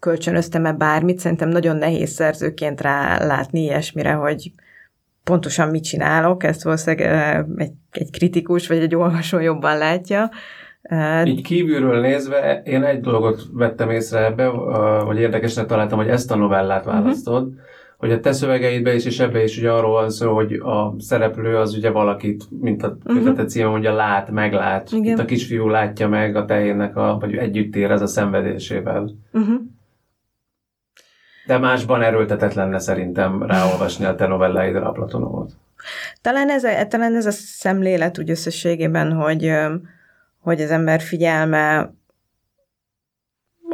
kölcsönöztem-e 0.00 0.72
bármit, 0.72 1.18
szerintem 1.18 1.48
nagyon 1.48 1.76
nehéz 1.76 2.10
szerzőként 2.10 2.80
rá 2.80 3.24
látni 3.26 3.60
ilyesmire, 3.60 4.12
hogy 4.12 4.50
pontosan 5.24 5.68
mit 5.68 5.84
csinálok, 5.84 6.44
ezt 6.44 6.62
valószínűleg 6.62 7.10
egy, 7.56 7.72
egy 7.90 8.10
kritikus 8.10 8.68
vagy 8.68 8.78
egy 8.78 8.94
olvasó 8.94 9.38
jobban 9.38 9.78
látja. 9.78 10.30
Így 11.24 11.42
kívülről 11.42 12.00
nézve 12.00 12.62
én 12.64 12.84
egy 12.84 13.00
dolgot 13.00 13.42
vettem 13.52 13.90
észre 13.90 14.24
ebbe, 14.24 14.48
vagy 15.04 15.18
érdekesnek 15.18 15.66
találtam, 15.66 15.98
hogy 15.98 16.08
ezt 16.08 16.30
a 16.30 16.36
novellát 16.36 16.84
választod, 16.84 17.46
uh-huh 17.46 17.66
hogy 17.98 18.12
a 18.12 18.20
te 18.20 18.32
szövegeidben 18.32 18.94
is, 18.94 19.04
és 19.04 19.18
ebbe 19.18 19.42
is 19.42 19.58
ugye 19.58 19.72
arról 19.72 19.92
van 19.92 20.10
szó, 20.10 20.34
hogy 20.34 20.52
a 20.52 20.94
szereplő 20.98 21.56
az 21.56 21.74
ugye 21.74 21.90
valakit, 21.90 22.44
mint 22.60 22.82
a 22.82 22.96
uh-huh. 23.04 23.24
Mhm. 23.24 23.46
címe 23.46 23.68
mondja, 23.68 23.94
lát, 23.94 24.30
meglát. 24.30 24.90
Igen. 24.92 25.12
Itt 25.12 25.18
a 25.18 25.24
kisfiú 25.24 25.68
látja 25.68 26.08
meg 26.08 26.36
a 26.36 26.44
tehénnek, 26.44 26.96
a, 26.96 27.16
vagy 27.20 27.36
együtt 27.36 27.76
érez 27.76 28.00
a 28.00 28.06
szenvedésével. 28.06 29.10
Uh-huh. 29.32 29.60
De 31.46 31.58
másban 31.58 32.02
erőltetett 32.02 32.54
lenne 32.54 32.78
szerintem 32.78 33.42
ráolvasni 33.42 34.04
a 34.04 34.14
te 34.14 34.26
novelláidra 34.26 34.88
a 34.88 34.92
Platonovot. 34.92 35.52
Talán 36.20 36.50
ez, 36.50 36.64
a, 36.64 36.86
talán 36.86 37.14
ez 37.14 37.26
a 37.26 37.30
szemlélet 37.30 38.18
úgy 38.18 38.30
összességében, 38.30 39.12
hogy, 39.12 39.52
hogy 40.40 40.60
az 40.60 40.70
ember 40.70 41.00
figyelme 41.00 41.92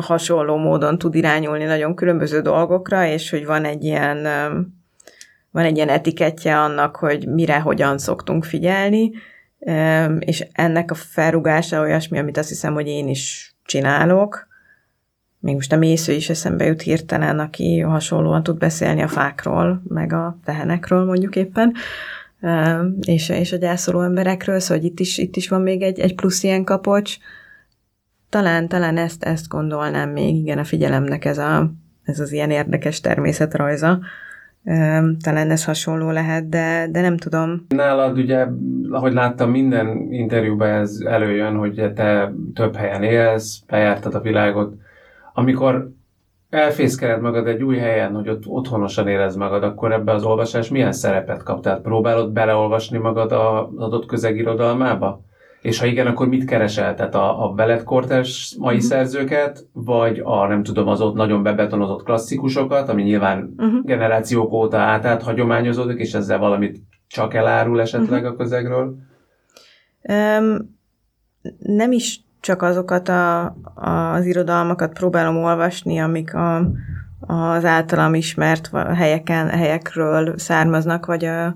hasonló 0.05 0.57
módon 0.57 0.99
tud 0.99 1.15
irányulni 1.15 1.65
nagyon 1.65 1.95
különböző 1.95 2.41
dolgokra, 2.41 3.07
és 3.07 3.31
hogy 3.31 3.47
van 3.47 3.65
egy 3.65 3.85
ilyen 3.85 4.27
van 5.51 5.65
egy 5.65 5.77
ilyen 5.77 5.89
etikettje 5.89 6.59
annak, 6.59 6.97
hogy 6.97 7.27
mire, 7.29 7.59
hogyan 7.59 7.99
szoktunk 7.99 8.45
figyelni, 8.45 9.11
és 10.19 10.47
ennek 10.53 10.91
a 10.91 10.95
felrugása 10.95 11.81
olyasmi, 11.81 12.19
amit 12.19 12.37
azt 12.37 12.49
hiszem, 12.49 12.75
hogy 12.75 12.87
én 12.87 13.09
is 13.09 13.55
csinálok. 13.65 14.49
Még 15.39 15.55
most 15.55 15.73
a 15.73 15.77
mésző 15.77 16.13
is 16.13 16.31
eszembe 16.31 16.65
jut 16.65 16.83
hirtelen, 16.83 17.39
aki 17.39 17.81
hasonlóan 17.81 18.43
tud 18.43 18.59
beszélni 18.59 19.03
a 19.03 19.09
fákról, 19.09 19.83
meg 19.89 20.13
a 20.13 20.39
tehenekről 20.45 21.05
mondjuk 21.05 21.37
éppen, 21.37 21.75
és, 23.01 23.29
és 23.29 23.53
a 23.53 23.57
gyászoló 23.57 24.01
emberekről, 24.01 24.61
szóval 24.61 24.85
itt 24.85 25.01
is, 25.01 25.19
itt 25.19 25.37
is 25.37 25.49
van 25.49 25.61
még 25.61 25.83
egy, 25.83 26.01
egy 26.01 26.15
plusz 26.15 26.43
ilyen 26.43 26.65
kapocs, 26.65 27.19
talán, 28.35 28.69
talán 28.69 28.97
ezt, 28.97 29.25
ezt 29.25 29.49
gondolnám 29.49 30.11
még, 30.11 30.37
igen, 30.37 30.59
a 30.59 30.65
figyelemnek 30.65 31.25
ez, 31.25 31.39
a, 31.39 31.71
ez 32.03 32.21
az 32.21 32.33
ilyen 32.33 32.51
érdekes 32.51 33.01
természetrajza. 33.01 33.99
Talán 35.23 35.51
ez 35.51 35.65
hasonló 35.65 36.11
lehet, 36.11 36.49
de, 36.49 36.89
de 36.91 37.01
nem 37.01 37.17
tudom. 37.17 37.67
Nálad 37.69 38.19
ugye, 38.19 38.47
ahogy 38.91 39.13
láttam, 39.13 39.51
minden 39.51 40.13
interjúban 40.13 40.69
ez 40.69 40.99
előjön, 41.07 41.57
hogy 41.57 41.93
te 41.95 42.33
több 42.55 42.77
helyen 42.77 43.03
élsz, 43.03 43.61
bejártad 43.67 44.15
a 44.15 44.21
világot. 44.21 44.75
Amikor 45.35 45.91
elfészkeled 46.51 47.21
magad 47.21 47.47
egy 47.47 47.63
új 47.63 47.77
helyen, 47.77 48.15
hogy 48.15 48.29
ott 48.29 48.47
otthonosan 48.47 49.09
érez 49.09 49.37
magad, 49.37 49.63
akkor 49.63 49.93
ebbe 49.93 50.13
az 50.13 50.25
olvasás 50.25 50.69
milyen 50.69 50.93
szerepet 50.93 51.43
kap? 51.43 51.63
Tehát 51.63 51.81
próbálod 51.81 52.33
beleolvasni 52.33 52.99
magad 52.99 53.33
az 53.33 53.67
adott 53.77 54.07
közeg 54.07 54.37
irodalmába? 54.37 55.25
És 55.65 55.79
ha 55.79 55.87
igen, 55.87 56.07
akkor 56.07 56.29
mit 56.29 56.45
keresel? 56.45 56.95
Tehát 56.95 57.15
a, 57.15 57.45
a 57.45 57.53
beletkortás 57.53 58.57
mai 58.59 58.75
uh-huh. 58.75 58.91
szerzőket, 58.91 59.67
vagy 59.73 60.21
a 60.25 60.47
nem 60.47 60.63
tudom, 60.63 60.89
az 60.89 61.01
ott 61.01 61.15
nagyon 61.15 61.43
bebetonozott 61.43 62.03
klasszikusokat, 62.03 62.89
ami 62.89 63.03
nyilván 63.03 63.55
uh-huh. 63.57 63.85
generációk 63.85 64.53
óta 64.53 64.79
át 64.79 65.23
hagyományozódik, 65.23 65.99
és 65.99 66.15
ezzel 66.15 66.39
valamit 66.39 66.81
csak 67.07 67.35
elárul 67.35 67.81
esetleg 67.81 68.21
uh-huh. 68.21 68.35
a 68.35 68.37
közegről? 68.37 68.97
Um, 70.03 70.77
nem 71.59 71.93
is 71.93 72.21
csak 72.41 72.63
azokat 72.63 73.09
a, 73.09 73.57
az 73.75 74.27
irodalmakat 74.27 74.93
próbálom 74.93 75.37
olvasni, 75.37 75.99
amik 75.99 76.35
a, 76.35 76.57
az 77.21 77.65
általam 77.65 78.15
ismert 78.15 78.71
helyeken, 78.95 79.49
helyekről 79.49 80.39
származnak, 80.39 81.07
vagy, 81.07 81.25
a, 81.25 81.55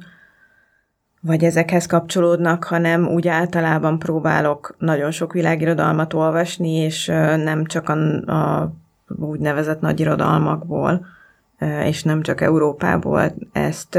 vagy 1.20 1.44
ezekhez 1.44 1.86
kapcsolódnak, 1.86 2.64
hanem 2.64 3.08
úgy 3.08 3.28
általában 3.28 3.98
próbálok 3.98 4.74
nagyon 4.78 5.10
sok 5.10 5.32
világirodalmat 5.32 6.14
olvasni, 6.14 6.70
és 6.70 7.06
nem 7.36 7.64
csak 7.64 7.88
a, 7.88 7.92
a 8.32 8.72
úgynevezett 9.18 9.80
nagy 9.80 10.00
irodalmakból, 10.00 11.06
és 11.84 12.02
nem 12.02 12.22
csak 12.22 12.40
Európából. 12.40 13.34
Ezt, 13.52 13.98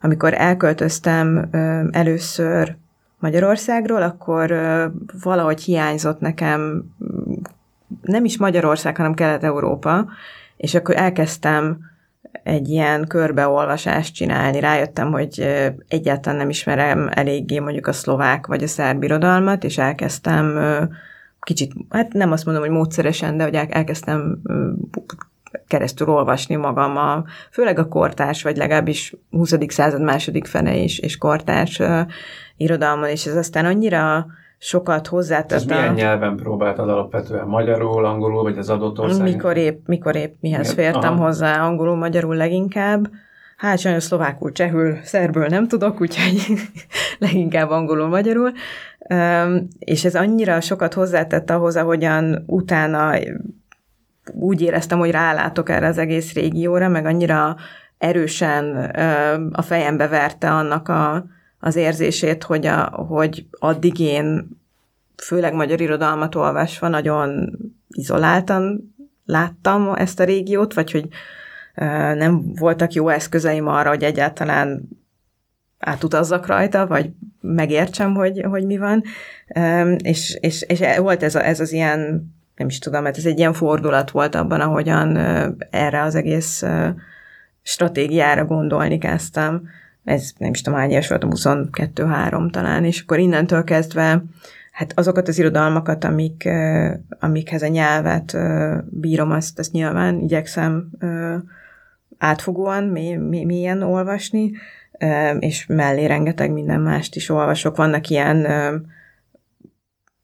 amikor 0.00 0.34
elköltöztem 0.34 1.48
először 1.90 2.76
Magyarországról, 3.18 4.02
akkor 4.02 4.54
valahogy 5.22 5.62
hiányzott 5.62 6.20
nekem 6.20 6.82
nem 8.02 8.24
is 8.24 8.38
Magyarország, 8.38 8.96
hanem 8.96 9.14
Kelet-Európa, 9.14 10.06
és 10.56 10.74
akkor 10.74 10.96
elkezdtem 10.96 11.78
egy 12.42 12.68
ilyen 12.68 13.06
körbeolvasást 13.06 14.14
csinálni. 14.14 14.60
Rájöttem, 14.60 15.10
hogy 15.10 15.40
egyáltalán 15.88 16.38
nem 16.38 16.48
ismerem 16.48 17.10
eléggé 17.12 17.58
mondjuk 17.58 17.86
a 17.86 17.92
szlovák 17.92 18.46
vagy 18.46 18.62
a 18.62 18.66
szerb 18.66 19.02
irodalmat, 19.02 19.64
és 19.64 19.78
elkezdtem 19.78 20.58
kicsit, 21.40 21.72
hát 21.90 22.12
nem 22.12 22.32
azt 22.32 22.44
mondom, 22.44 22.62
hogy 22.62 22.72
módszeresen, 22.72 23.36
de 23.36 23.44
hogy 23.44 23.54
elkezdtem 23.54 24.42
keresztül 25.66 26.08
olvasni 26.08 26.56
magam, 26.56 26.96
a, 26.96 27.24
főleg 27.50 27.78
a 27.78 27.88
kortárs, 27.88 28.42
vagy 28.42 28.56
legalábbis 28.56 29.14
20. 29.30 29.54
század 29.68 30.02
második 30.02 30.46
fene 30.46 30.76
is, 30.76 30.98
és 30.98 31.16
kortárs 31.16 31.80
irodalmon, 32.56 33.08
és 33.08 33.26
ez 33.26 33.36
aztán 33.36 33.64
annyira 33.64 34.26
sokat 34.64 35.06
hozzátett. 35.06 35.52
Ez 35.52 35.64
milyen 35.64 35.94
nyelven 35.94 36.36
próbáltad 36.36 36.88
alapvetően? 36.88 37.46
Magyarul, 37.46 38.04
angolul, 38.04 38.42
vagy 38.42 38.58
az 38.58 38.70
adott 38.70 38.98
ország? 38.98 39.22
Mikor 39.22 39.56
épp, 39.56 39.86
mikor 39.86 40.16
épp 40.16 40.34
mihez 40.40 40.74
Milyen? 40.74 40.92
fértem 40.92 41.12
Aha. 41.12 41.24
hozzá, 41.24 41.64
angolul, 41.64 41.96
magyarul 41.96 42.34
leginkább. 42.34 43.10
Hát 43.56 43.78
sajnos 43.78 44.02
szlovákul, 44.02 44.52
csehül, 44.52 44.98
szerből 45.02 45.46
nem 45.46 45.68
tudok, 45.68 46.00
úgyhogy 46.00 46.58
leginkább 47.18 47.70
angolul, 47.70 48.08
magyarul. 48.08 48.52
És 49.78 50.04
ez 50.04 50.14
annyira 50.14 50.60
sokat 50.60 50.94
hozzátett 50.94 51.50
ahhoz, 51.50 51.76
ahogyan 51.76 52.42
utána 52.46 53.18
úgy 54.32 54.60
éreztem, 54.60 54.98
hogy 54.98 55.10
rálátok 55.10 55.68
erre 55.68 55.86
az 55.86 55.98
egész 55.98 56.34
régióra, 56.34 56.88
meg 56.88 57.06
annyira 57.06 57.56
erősen 57.98 58.76
a 59.52 59.62
fejembe 59.62 60.08
verte 60.08 60.50
annak 60.50 60.88
a, 60.88 61.24
az 61.64 61.76
érzését, 61.76 62.42
hogy, 62.42 62.66
a, 62.66 62.84
hogy 62.84 63.46
addig 63.50 63.98
én 63.98 64.48
főleg 65.16 65.54
magyar 65.54 65.80
irodalmat 65.80 66.34
olvasva 66.34 66.88
nagyon 66.88 67.58
izoláltan 67.88 68.94
láttam 69.24 69.94
ezt 69.94 70.20
a 70.20 70.24
régiót, 70.24 70.74
vagy 70.74 70.90
hogy 70.90 71.08
nem 72.14 72.54
voltak 72.54 72.92
jó 72.92 73.08
eszközeim 73.08 73.66
arra, 73.66 73.88
hogy 73.88 74.02
egyáltalán 74.02 74.88
átutazzak 75.78 76.46
rajta, 76.46 76.86
vagy 76.86 77.10
megértsem, 77.40 78.14
hogy, 78.14 78.44
hogy 78.48 78.66
mi 78.66 78.78
van. 78.78 79.02
És, 79.98 80.38
és, 80.40 80.62
és 80.62 80.80
volt 80.96 81.22
ez, 81.22 81.34
a, 81.34 81.46
ez 81.46 81.60
az 81.60 81.72
ilyen, 81.72 82.00
nem 82.56 82.66
is 82.66 82.78
tudom, 82.78 83.02
mert 83.02 83.16
ez 83.16 83.26
egy 83.26 83.38
ilyen 83.38 83.52
fordulat 83.52 84.10
volt 84.10 84.34
abban, 84.34 84.60
ahogyan 84.60 85.16
erre 85.70 86.02
az 86.02 86.14
egész 86.14 86.64
stratégiára 87.62 88.44
gondolni 88.44 88.98
kezdtem 88.98 89.62
ez 90.04 90.32
nem 90.38 90.50
is 90.50 90.60
tudom, 90.60 90.78
hány 90.78 90.90
éves 90.90 91.08
voltam, 91.08 91.30
22-3 91.32 92.50
talán, 92.50 92.84
és 92.84 93.00
akkor 93.00 93.18
innentől 93.18 93.64
kezdve 93.64 94.22
hát 94.74 94.92
azokat 94.96 95.28
az 95.28 95.38
irodalmakat, 95.38 96.04
amik, 96.04 96.48
amikhez 97.18 97.62
a 97.62 97.66
nyelvet 97.66 98.36
bírom, 98.84 99.30
azt, 99.30 99.58
azt 99.58 99.72
nyilván 99.72 100.20
igyekszem 100.20 100.90
átfogóan, 102.18 102.84
mély, 102.84 103.16
mély, 103.16 103.44
mélyen 103.44 103.82
olvasni, 103.82 104.52
és 105.38 105.66
mellé 105.66 106.04
rengeteg 106.04 106.52
minden 106.52 106.80
mást 106.80 107.16
is 107.16 107.28
olvasok. 107.28 107.76
Vannak 107.76 108.08
ilyen 108.08 108.46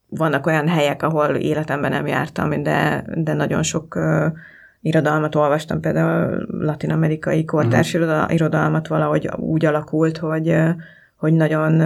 vannak 0.08 0.46
olyan 0.46 0.68
helyek, 0.68 1.02
ahol 1.02 1.34
életemben 1.34 1.90
nem 1.90 2.06
jártam, 2.06 2.62
de, 2.62 3.04
de 3.14 3.32
nagyon 3.32 3.62
sok 3.62 3.98
irodalmat 4.82 5.34
olvastam, 5.34 5.80
például 5.80 6.46
latin-amerikai 6.50 7.44
kortárs 7.44 7.94
uh-huh. 7.94 8.34
irodalmat 8.34 8.88
valahogy 8.88 9.30
úgy 9.36 9.64
alakult, 9.64 10.18
hogy 10.18 10.54
hogy 11.20 11.32
nagyon 11.32 11.82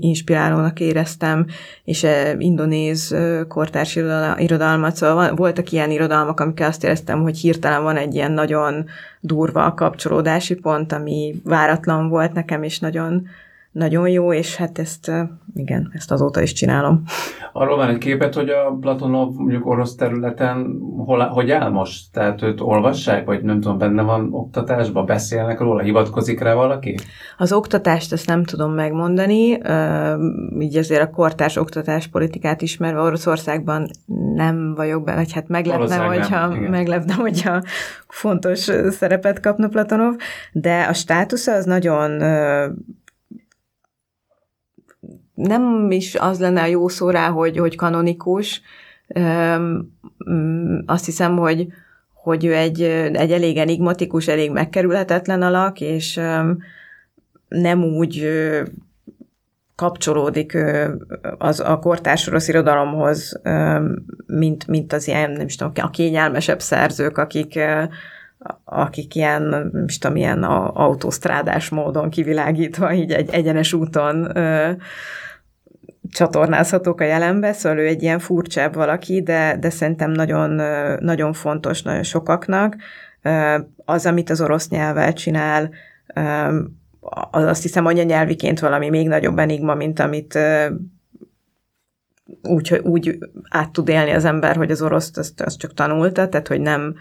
inspirálónak 0.00 0.80
éreztem, 0.80 1.46
és 1.84 2.06
indonéz 2.38 3.16
kortárs 3.48 3.98
irodalmat, 4.36 4.96
szóval 4.96 5.34
voltak 5.34 5.72
ilyen 5.72 5.90
irodalmak, 5.90 6.40
amikkel 6.40 6.68
azt 6.68 6.84
éreztem, 6.84 7.22
hogy 7.22 7.38
hirtelen 7.38 7.82
van 7.82 7.96
egy 7.96 8.14
ilyen 8.14 8.32
nagyon 8.32 8.86
durva 9.20 9.74
kapcsolódási 9.74 10.54
pont, 10.54 10.92
ami 10.92 11.40
váratlan 11.44 12.08
volt 12.08 12.32
nekem, 12.32 12.62
és 12.62 12.78
nagyon 12.78 13.26
nagyon 13.76 14.08
jó, 14.08 14.32
és 14.32 14.56
hát 14.56 14.78
ezt, 14.78 15.12
igen, 15.54 15.90
ezt 15.94 16.12
azóta 16.12 16.42
is 16.42 16.52
csinálom. 16.52 17.02
Arról 17.52 17.76
van 17.76 17.88
egy 17.88 17.98
képet, 17.98 18.34
hogy 18.34 18.48
a 18.48 18.76
Platonov 18.80 19.34
mondjuk 19.34 19.66
orosz 19.66 19.94
területen 19.94 20.78
hol, 21.04 21.26
hogy 21.26 21.50
áll 21.50 21.70
most? 21.70 22.12
Tehát 22.12 22.42
őt 22.42 22.60
olvassák, 22.60 23.24
vagy 23.24 23.42
nem 23.42 23.60
tudom, 23.60 23.78
benne 23.78 24.02
van 24.02 24.28
oktatásban, 24.32 25.06
beszélnek 25.06 25.60
róla, 25.60 25.82
hivatkozik 25.82 26.40
rá 26.40 26.54
valaki? 26.54 26.94
Az 27.36 27.52
oktatást 27.52 28.12
ezt 28.12 28.26
nem 28.26 28.44
tudom 28.44 28.72
megmondani, 28.72 29.58
így 30.58 30.76
azért 30.76 31.02
a 31.02 31.10
kortárs 31.10 31.56
oktatáspolitikát 31.56 32.62
ismerve 32.62 33.00
Oroszországban 33.00 33.86
nem 34.34 34.74
vagyok 34.74 35.04
be, 35.04 35.14
vagy 35.14 35.32
hát 35.32 35.48
meglepne, 35.48 35.96
hogyha, 35.96 36.48
meglepne, 36.70 37.14
hogyha 37.14 37.62
fontos 38.08 38.70
szerepet 38.90 39.40
kapna 39.40 39.68
Platonov, 39.68 40.14
de 40.52 40.86
a 40.88 40.92
státusza 40.92 41.52
az 41.52 41.64
nagyon 41.64 42.22
nem 45.36 45.90
is 45.90 46.14
az 46.14 46.40
lenne 46.40 46.62
a 46.62 46.66
jó 46.66 46.88
szó 46.88 47.10
rá, 47.10 47.28
hogy, 47.28 47.58
hogy 47.58 47.76
kanonikus. 47.76 48.60
Mm, 50.30 50.78
azt 50.86 51.04
hiszem, 51.04 51.36
hogy, 51.36 51.66
hogy 52.12 52.44
ő 52.44 52.54
egy, 52.54 52.82
egy 53.12 53.32
elég 53.32 53.56
enigmatikus, 53.56 54.28
elég 54.28 54.50
megkerülhetetlen 54.50 55.42
alak, 55.42 55.80
és 55.80 56.20
nem 57.48 57.84
úgy 57.84 58.28
kapcsolódik 59.74 60.58
az 61.38 61.60
a 61.60 61.78
kortárs 61.78 62.26
orosz 62.26 62.48
irodalomhoz, 62.48 63.40
mint, 64.26 64.66
mint 64.66 64.92
az 64.92 65.08
ilyen, 65.08 65.30
nem 65.30 65.46
is 65.46 65.56
tudom, 65.56 65.72
a 65.76 65.90
kényelmesebb 65.90 66.60
szerzők, 66.60 67.18
akik, 67.18 67.58
akik 68.64 69.14
ilyen, 69.14 69.72
is 69.86 69.98
tudom, 69.98 70.16
ilyen 70.16 70.42
autósztrádás 70.42 71.68
módon 71.68 72.10
kivilágítva, 72.10 72.92
így 72.92 73.12
egy 73.12 73.30
egyenes 73.30 73.72
úton 73.72 74.32
csatornázhatók 76.10 77.00
a 77.00 77.04
jelenbe, 77.04 77.52
szóval 77.52 77.78
ő 77.78 77.86
egy 77.86 78.02
ilyen 78.02 78.18
furcsább 78.18 78.74
valaki, 78.74 79.22
de, 79.22 79.56
de 79.60 79.70
szerintem 79.70 80.10
nagyon, 80.10 80.50
nagyon 81.00 81.32
fontos 81.32 81.82
nagyon 81.82 82.02
sokaknak. 82.02 82.76
Az, 83.84 84.06
amit 84.06 84.30
az 84.30 84.40
orosz 84.40 84.68
nyelvvel 84.68 85.12
csinál, 85.12 85.70
az 87.30 87.44
azt 87.44 87.62
hiszem 87.62 87.86
anyanyelviként 87.86 88.60
valami 88.60 88.88
még 88.88 89.08
nagyobb 89.08 89.38
enigma, 89.38 89.74
mint 89.74 89.98
amit 89.98 90.38
úgy, 92.42 92.80
úgy 92.82 93.18
át 93.48 93.70
tud 93.70 93.88
élni 93.88 94.10
az 94.10 94.24
ember, 94.24 94.56
hogy 94.56 94.70
az 94.70 94.82
oroszt 94.82 95.18
azt, 95.18 95.40
azt 95.40 95.58
csak 95.58 95.74
tanulta, 95.74 96.28
tehát 96.28 96.48
hogy 96.48 96.60
nem, 96.60 96.94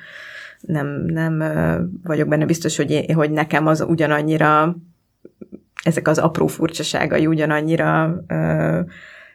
nem, 0.68 0.88
nem 1.06 1.44
vagyok 2.04 2.28
benne 2.28 2.46
biztos, 2.46 2.78
hogy, 2.78 3.06
hogy 3.14 3.32
nekem 3.32 3.68
az 3.68 3.82
ugyanannyira 3.82 4.76
ezek 5.84 6.08
az 6.08 6.18
apró 6.18 6.48
furcsaságai 6.48 7.28
ugyanannyira 7.28 8.24
ö, 8.28 8.80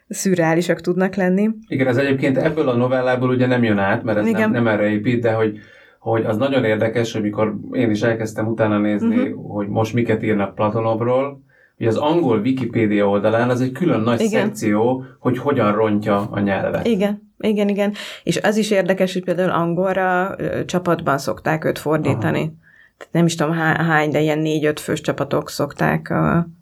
szürreálisak 0.09 0.81
tudnak 0.81 1.15
lenni. 1.15 1.51
Igen, 1.69 1.87
ez 1.87 1.97
egyébként 1.97 2.37
ebből 2.37 2.69
a 2.69 2.77
novellából 2.77 3.29
ugye 3.29 3.47
nem 3.47 3.65
jön 3.65 3.79
át, 3.79 4.03
mert 4.03 4.19
ez 4.19 4.31
nem, 4.31 4.51
nem 4.51 4.67
erre 4.67 4.89
épít, 4.89 5.21
de 5.21 5.33
hogy, 5.33 5.59
hogy 5.99 6.25
az 6.25 6.37
nagyon 6.37 6.65
érdekes, 6.65 7.13
hogy 7.13 7.23
mikor 7.23 7.57
én 7.73 7.91
is 7.91 8.03
elkezdtem 8.03 8.47
utána 8.47 8.79
nézni, 8.79 9.17
uh-huh. 9.17 9.55
hogy 9.55 9.69
most 9.69 9.95
miket 9.95 10.23
írnak 10.23 10.55
Platonovról, 10.55 11.43
hogy 11.81 11.89
az 11.89 11.97
angol 11.97 12.39
Wikipédia 12.39 13.09
oldalán 13.09 13.51
az 13.51 13.61
egy 13.61 13.73
külön 13.73 14.01
nagy 14.01 14.21
igen. 14.21 14.45
szekció, 14.45 15.05
hogy 15.19 15.39
hogyan 15.39 15.73
rontja 15.73 16.29
a 16.31 16.41
nyelvet. 16.41 16.87
Igen, 16.87 17.33
igen, 17.39 17.69
igen. 17.69 17.93
És 18.23 18.41
az 18.43 18.57
is 18.57 18.71
érdekes, 18.71 19.13
hogy 19.13 19.25
például 19.25 19.51
angolra 19.51 20.37
csapatban 20.67 21.19
szokták 21.19 21.65
őt 21.65 21.79
fordítani. 21.79 22.39
Aha. 22.39 22.53
Tehát 22.97 23.13
nem 23.13 23.27
is 23.27 23.35
tudom 23.35 23.53
hány, 23.53 24.11
de 24.11 24.21
ilyen 24.21 24.39
négy-öt 24.39 24.81
fős 24.81 25.01
csapatok 25.01 25.51
szokták 25.51 26.15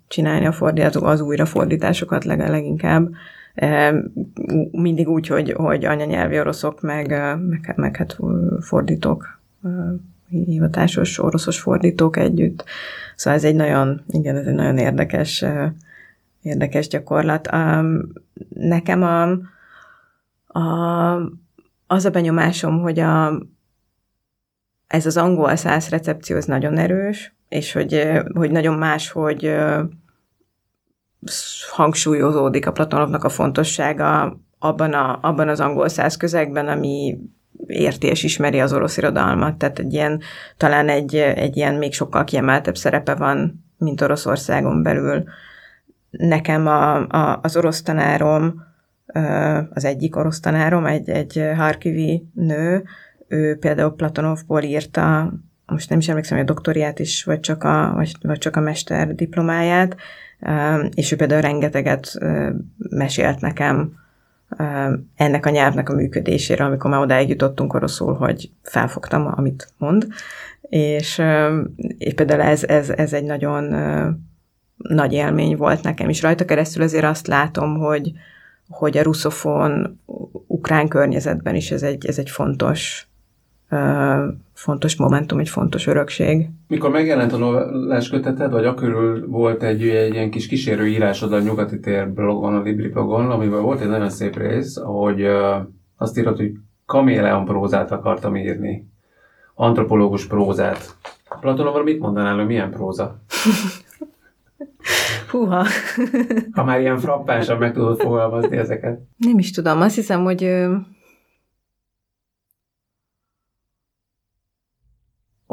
csinálni 0.08 0.46
a 0.46 0.52
fordításokat, 0.52 1.08
az 1.08 1.20
újrafordításokat 1.20 2.24
leg, 2.24 2.38
leginkább. 2.38 3.08
Mindig 4.70 5.08
úgy, 5.08 5.26
hogy, 5.26 5.52
hogy 5.52 5.84
anyanyelvi 5.84 6.38
oroszok, 6.38 6.80
meg, 6.80 7.08
meg, 7.48 7.72
meg 7.76 7.96
hát 7.96 8.16
fordítók, 8.60 9.40
hivatásos 10.28 11.18
oroszos 11.18 11.60
fordítók 11.60 12.16
együtt. 12.16 12.64
Szóval 13.16 13.38
ez 13.38 13.44
egy 13.44 13.54
nagyon, 13.54 14.04
igen, 14.08 14.36
ez 14.36 14.46
egy 14.46 14.54
nagyon 14.54 14.78
érdekes, 14.78 15.44
érdekes 16.42 16.88
gyakorlat. 16.88 17.50
Nekem 18.48 19.02
a, 19.02 19.22
a, 20.58 21.14
az 21.86 22.04
a 22.04 22.10
benyomásom, 22.10 22.80
hogy 22.80 22.98
a, 22.98 23.42
ez 24.86 25.06
az 25.06 25.16
angol 25.16 25.56
száz 25.56 25.88
recepció 25.88 26.36
ez 26.36 26.44
nagyon 26.44 26.78
erős, 26.78 27.34
és 27.48 27.72
hogy, 27.72 28.10
hogy 28.34 28.50
nagyon 28.50 28.78
más, 28.78 29.10
hogy 29.10 29.56
hangsúlyozódik 31.70 32.66
a 32.66 32.72
Platonovnak 32.72 33.24
a 33.24 33.28
fontossága 33.28 34.40
abban, 34.58 34.92
a, 34.92 35.18
abban 35.22 35.48
az 35.48 35.60
angol 35.60 35.88
száz 35.88 36.16
közegben, 36.16 36.68
ami 36.68 37.18
érti 37.68 38.06
és 38.06 38.22
ismeri 38.22 38.60
az 38.60 38.72
orosz 38.72 38.96
irodalmat, 38.96 39.56
tehát 39.56 39.78
egy 39.78 39.92
ilyen, 39.92 40.20
talán 40.56 40.88
egy, 40.88 41.14
egy 41.16 41.56
ilyen 41.56 41.74
még 41.74 41.92
sokkal 41.92 42.24
kiemeltebb 42.24 42.76
szerepe 42.76 43.14
van, 43.14 43.64
mint 43.78 44.00
Oroszországon 44.00 44.82
belül. 44.82 45.24
Nekem 46.10 46.66
a, 46.66 47.06
a, 47.06 47.40
az 47.42 47.56
orosz 47.56 47.82
tanárom, 47.82 48.66
az 49.70 49.84
egyik 49.84 50.16
orosz 50.16 50.40
tanárom, 50.40 50.86
egy, 50.86 51.08
egy 51.08 51.50
harkivi 51.56 52.28
nő, 52.34 52.84
ő 53.28 53.56
például 53.58 53.94
Platonovból 53.94 54.62
írta, 54.62 55.32
most 55.66 55.88
nem 55.90 55.98
is 55.98 56.08
emlékszem, 56.08 56.38
hogy 56.38 56.46
a 56.48 56.52
doktoriát 56.52 56.98
is, 56.98 57.24
vagy 57.24 57.40
csak 57.40 57.64
a, 57.64 57.92
vagy, 57.94 58.12
vagy 58.22 58.38
csak 58.38 58.56
a 58.56 58.60
mester 58.60 59.14
diplomáját, 59.14 59.96
és 60.94 61.12
ő 61.12 61.16
például 61.16 61.40
rengeteget 61.40 62.18
mesélt 62.88 63.40
nekem 63.40 63.92
ennek 65.16 65.46
a 65.46 65.50
nyelvnek 65.50 65.88
a 65.88 65.94
működésére, 65.94 66.64
amikor 66.64 66.90
már 66.90 67.00
odáig 67.00 67.28
jutottunk 67.28 67.74
oroszul, 67.74 68.14
hogy 68.14 68.50
felfogtam, 68.62 69.32
amit 69.36 69.72
mond, 69.78 70.06
és, 70.60 71.22
és 71.98 72.14
például 72.14 72.40
ez, 72.40 72.64
ez, 72.64 72.90
ez 72.90 73.12
egy 73.12 73.24
nagyon 73.24 73.64
nagy 74.76 75.12
élmény 75.12 75.56
volt 75.56 75.82
nekem, 75.82 76.08
és 76.08 76.22
rajta 76.22 76.44
keresztül 76.44 76.82
azért 76.82 77.04
azt 77.04 77.26
látom, 77.26 77.78
hogy, 77.78 78.12
hogy 78.68 78.98
a 78.98 79.02
russzofon 79.02 80.00
ukrán 80.46 80.88
környezetben 80.88 81.54
is 81.54 81.70
ez 81.70 81.82
egy, 81.82 82.06
ez 82.06 82.18
egy 82.18 82.30
fontos 82.30 83.08
fontos 84.52 84.96
momentum, 84.96 85.38
egy 85.38 85.48
fontos 85.48 85.86
örökség. 85.86 86.48
Mikor 86.68 86.90
megjelent 86.90 87.32
a 87.32 87.36
novellás 87.36 88.08
köteted, 88.08 88.50
vagy 88.50 88.64
akörül 88.64 89.26
volt 89.26 89.62
egy, 89.62 89.88
egy 89.88 90.14
ilyen 90.14 90.30
kis 90.30 90.46
kísérő 90.46 90.86
írásod 90.86 91.32
a 91.32 91.40
Nyugati 91.40 91.80
Tér 91.80 92.08
blogon, 92.08 92.54
a 92.54 92.62
Libri 92.62 92.88
blogon, 92.88 93.30
amiben 93.30 93.62
volt 93.62 93.80
egy 93.80 93.88
nagyon 93.88 94.10
szép 94.10 94.36
rész, 94.36 94.76
ahogy 94.76 95.22
uh, 95.22 95.56
azt 95.96 96.18
írott, 96.18 96.36
hogy 96.36 96.52
kaméleon 96.86 97.44
prózát 97.44 97.90
akartam 97.90 98.36
írni. 98.36 98.88
Antropológus 99.54 100.26
prózát. 100.26 100.96
Platonovra 101.40 101.82
mit 101.82 102.00
mondanál, 102.00 102.36
hogy 102.36 102.46
milyen 102.46 102.70
próza? 102.70 103.18
Húha. 105.30 105.66
ha 106.52 106.64
már 106.64 106.80
ilyen 106.80 106.98
frappánsan 106.98 107.58
meg 107.58 107.72
tudod 107.72 108.00
fogalmazni 108.00 108.56
ezeket. 108.56 109.00
Nem 109.16 109.38
is 109.38 109.50
tudom. 109.50 109.80
Azt 109.80 109.94
hiszem, 109.94 110.22
hogy 110.22 110.66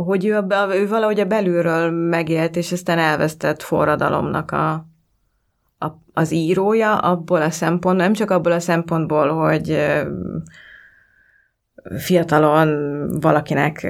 hogy 0.05 0.25
ő, 0.25 0.37
a, 0.37 0.75
ő 0.75 0.87
valahogy 0.87 1.19
a 1.19 1.25
belülről 1.25 1.91
megélt, 1.91 2.55
és 2.55 2.71
aztán 2.71 2.97
elvesztett 2.97 3.61
forradalomnak 3.61 4.51
a, 4.51 4.71
a, 5.77 5.87
az 6.13 6.31
írója 6.31 6.97
abból 6.97 7.41
a 7.41 7.49
szempontból, 7.49 7.93
nem 7.93 8.13
csak 8.13 8.31
abból 8.31 8.51
a 8.51 8.59
szempontból, 8.59 9.29
hogy 9.29 9.77
fiatalon 11.97 12.69
valakinek 13.19 13.87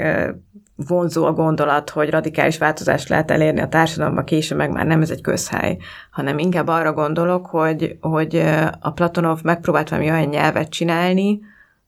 vonzó 0.76 1.26
a 1.26 1.34
gondolat, 1.34 1.90
hogy 1.90 2.10
radikális 2.10 2.58
változást 2.58 3.10
lehet 3.10 3.32
elérni 3.32 3.62
a 3.62 3.68
társadalomban, 3.68 4.24
később 4.24 4.58
meg 4.58 4.72
már 4.72 4.86
nem 4.86 5.02
ez 5.02 5.10
egy 5.10 5.22
közhely, 5.22 5.78
hanem 6.12 6.38
inkább 6.38 6.68
arra 6.68 6.94
gondolok, 6.94 7.46
hogy, 7.46 7.98
hogy 8.02 8.44
a 8.80 8.92
Platonov 8.92 9.40
megpróbált 9.44 9.90
valami 9.90 10.10
olyan 10.10 10.28
nyelvet 10.28 10.70
csinálni, 10.70 11.40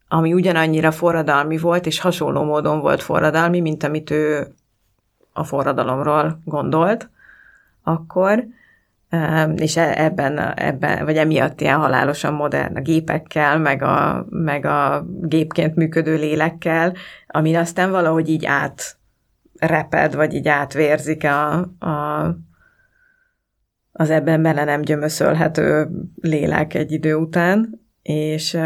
ami 0.08 0.34
ugyanannyira 0.34 0.92
forradalmi 0.92 1.58
volt, 1.58 1.86
és 1.86 2.00
hasonló 2.00 2.44
módon 2.44 2.80
volt 2.80 3.04
forradalmi, 3.04 3.60
mint 3.60 3.84
amit 3.84 4.12
ő 4.12 4.48
a 5.34 5.44
forradalomról 5.44 6.42
gondolt 6.46 7.10
akkor, 7.84 8.48
és 9.56 9.78
e, 9.78 10.04
ebben, 10.04 10.54
ebben, 10.54 11.06
vagy 11.06 11.18
emiatt 11.18 11.62
ilyen 11.62 11.80
halálosan 11.80 12.34
modern 12.34 12.76
a 12.76 12.82
gépekkel, 12.82 13.60
meg 13.60 13.82
a, 13.82 14.26
meg 14.30 14.66
a 14.66 15.06
gépként 15.22 15.76
működő 15.76 16.16
lélekkel, 16.16 16.94
ami 17.28 17.56
aztán 17.56 17.92
valahogy 17.92 18.30
így 18.30 18.46
átreped, 18.46 20.16
vagy 20.16 20.34
így 20.34 20.48
átvérzik 20.48 21.24
a, 21.24 21.54
a, 21.80 22.36
az 23.92 24.10
ebben 24.10 24.42
bele 24.42 24.64
nem 24.64 24.82
gyömöszölhető 24.82 25.90
lélek 26.22 26.74
egy 26.74 26.92
idő 26.92 27.16
után, 27.16 27.82
és 28.02 28.58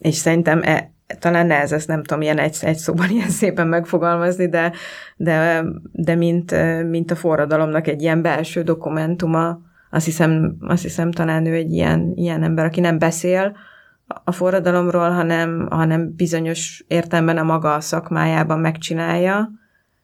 és 0.00 0.14
szerintem 0.14 0.60
e, 0.62 0.92
talán 1.18 1.46
nehez 1.46 1.72
ezt 1.72 1.88
nem 1.88 2.02
tudom 2.02 2.22
ilyen 2.22 2.38
egy, 2.38 2.56
egy 2.60 2.76
szóban 2.76 3.10
ilyen 3.16 3.28
szépen 3.28 3.66
megfogalmazni, 3.66 4.48
de, 4.48 4.72
de, 5.16 5.64
de 5.92 6.14
mint, 6.14 6.54
mint 6.90 7.10
a 7.10 7.16
forradalomnak 7.16 7.86
egy 7.86 8.02
ilyen 8.02 8.22
belső 8.22 8.62
dokumentuma, 8.62 9.60
azt 9.90 10.04
hiszem, 10.04 10.56
azt 10.60 10.82
hiszem 10.82 11.10
talán 11.10 11.46
ő 11.46 11.54
egy 11.54 11.72
ilyen, 11.72 12.12
ilyen 12.14 12.42
ember, 12.42 12.64
aki 12.64 12.80
nem 12.80 12.98
beszél 12.98 13.56
a 14.24 14.32
forradalomról, 14.32 15.10
hanem, 15.10 15.66
hanem 15.70 16.14
bizonyos 16.16 16.84
értelemben 16.88 17.38
a 17.38 17.42
maga 17.42 17.80
szakmájában 17.80 18.58
megcsinálja, 18.58 19.50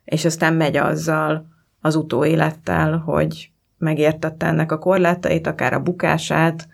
és 0.05 0.25
aztán 0.25 0.55
megy 0.55 0.77
azzal 0.77 1.47
az 1.81 1.95
utóélettel, 1.95 2.97
hogy 2.97 3.51
megértette 3.79 4.47
ennek 4.47 4.73
a 4.73 4.79
korlátait, 4.79 5.47
akár 5.47 5.73
a 5.73 5.81
bukását, 5.81 6.69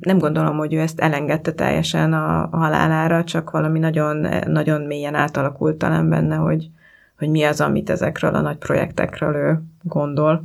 nem 0.00 0.18
gondolom, 0.18 0.56
hogy 0.56 0.74
ő 0.74 0.80
ezt 0.80 1.00
elengedte 1.00 1.52
teljesen 1.52 2.12
a, 2.12 2.48
halálára, 2.52 3.24
csak 3.24 3.50
valami 3.50 3.78
nagyon, 3.78 4.26
nagyon 4.46 4.80
mélyen 4.80 5.14
átalakult 5.14 5.76
talán 5.76 6.08
benne, 6.08 6.36
hogy, 6.36 6.70
hogy 7.18 7.28
mi 7.28 7.42
az, 7.42 7.60
amit 7.60 7.90
ezekről 7.90 8.34
a 8.34 8.40
nagy 8.40 8.56
projektekről 8.56 9.34
ő 9.34 9.62
gondol. 9.82 10.44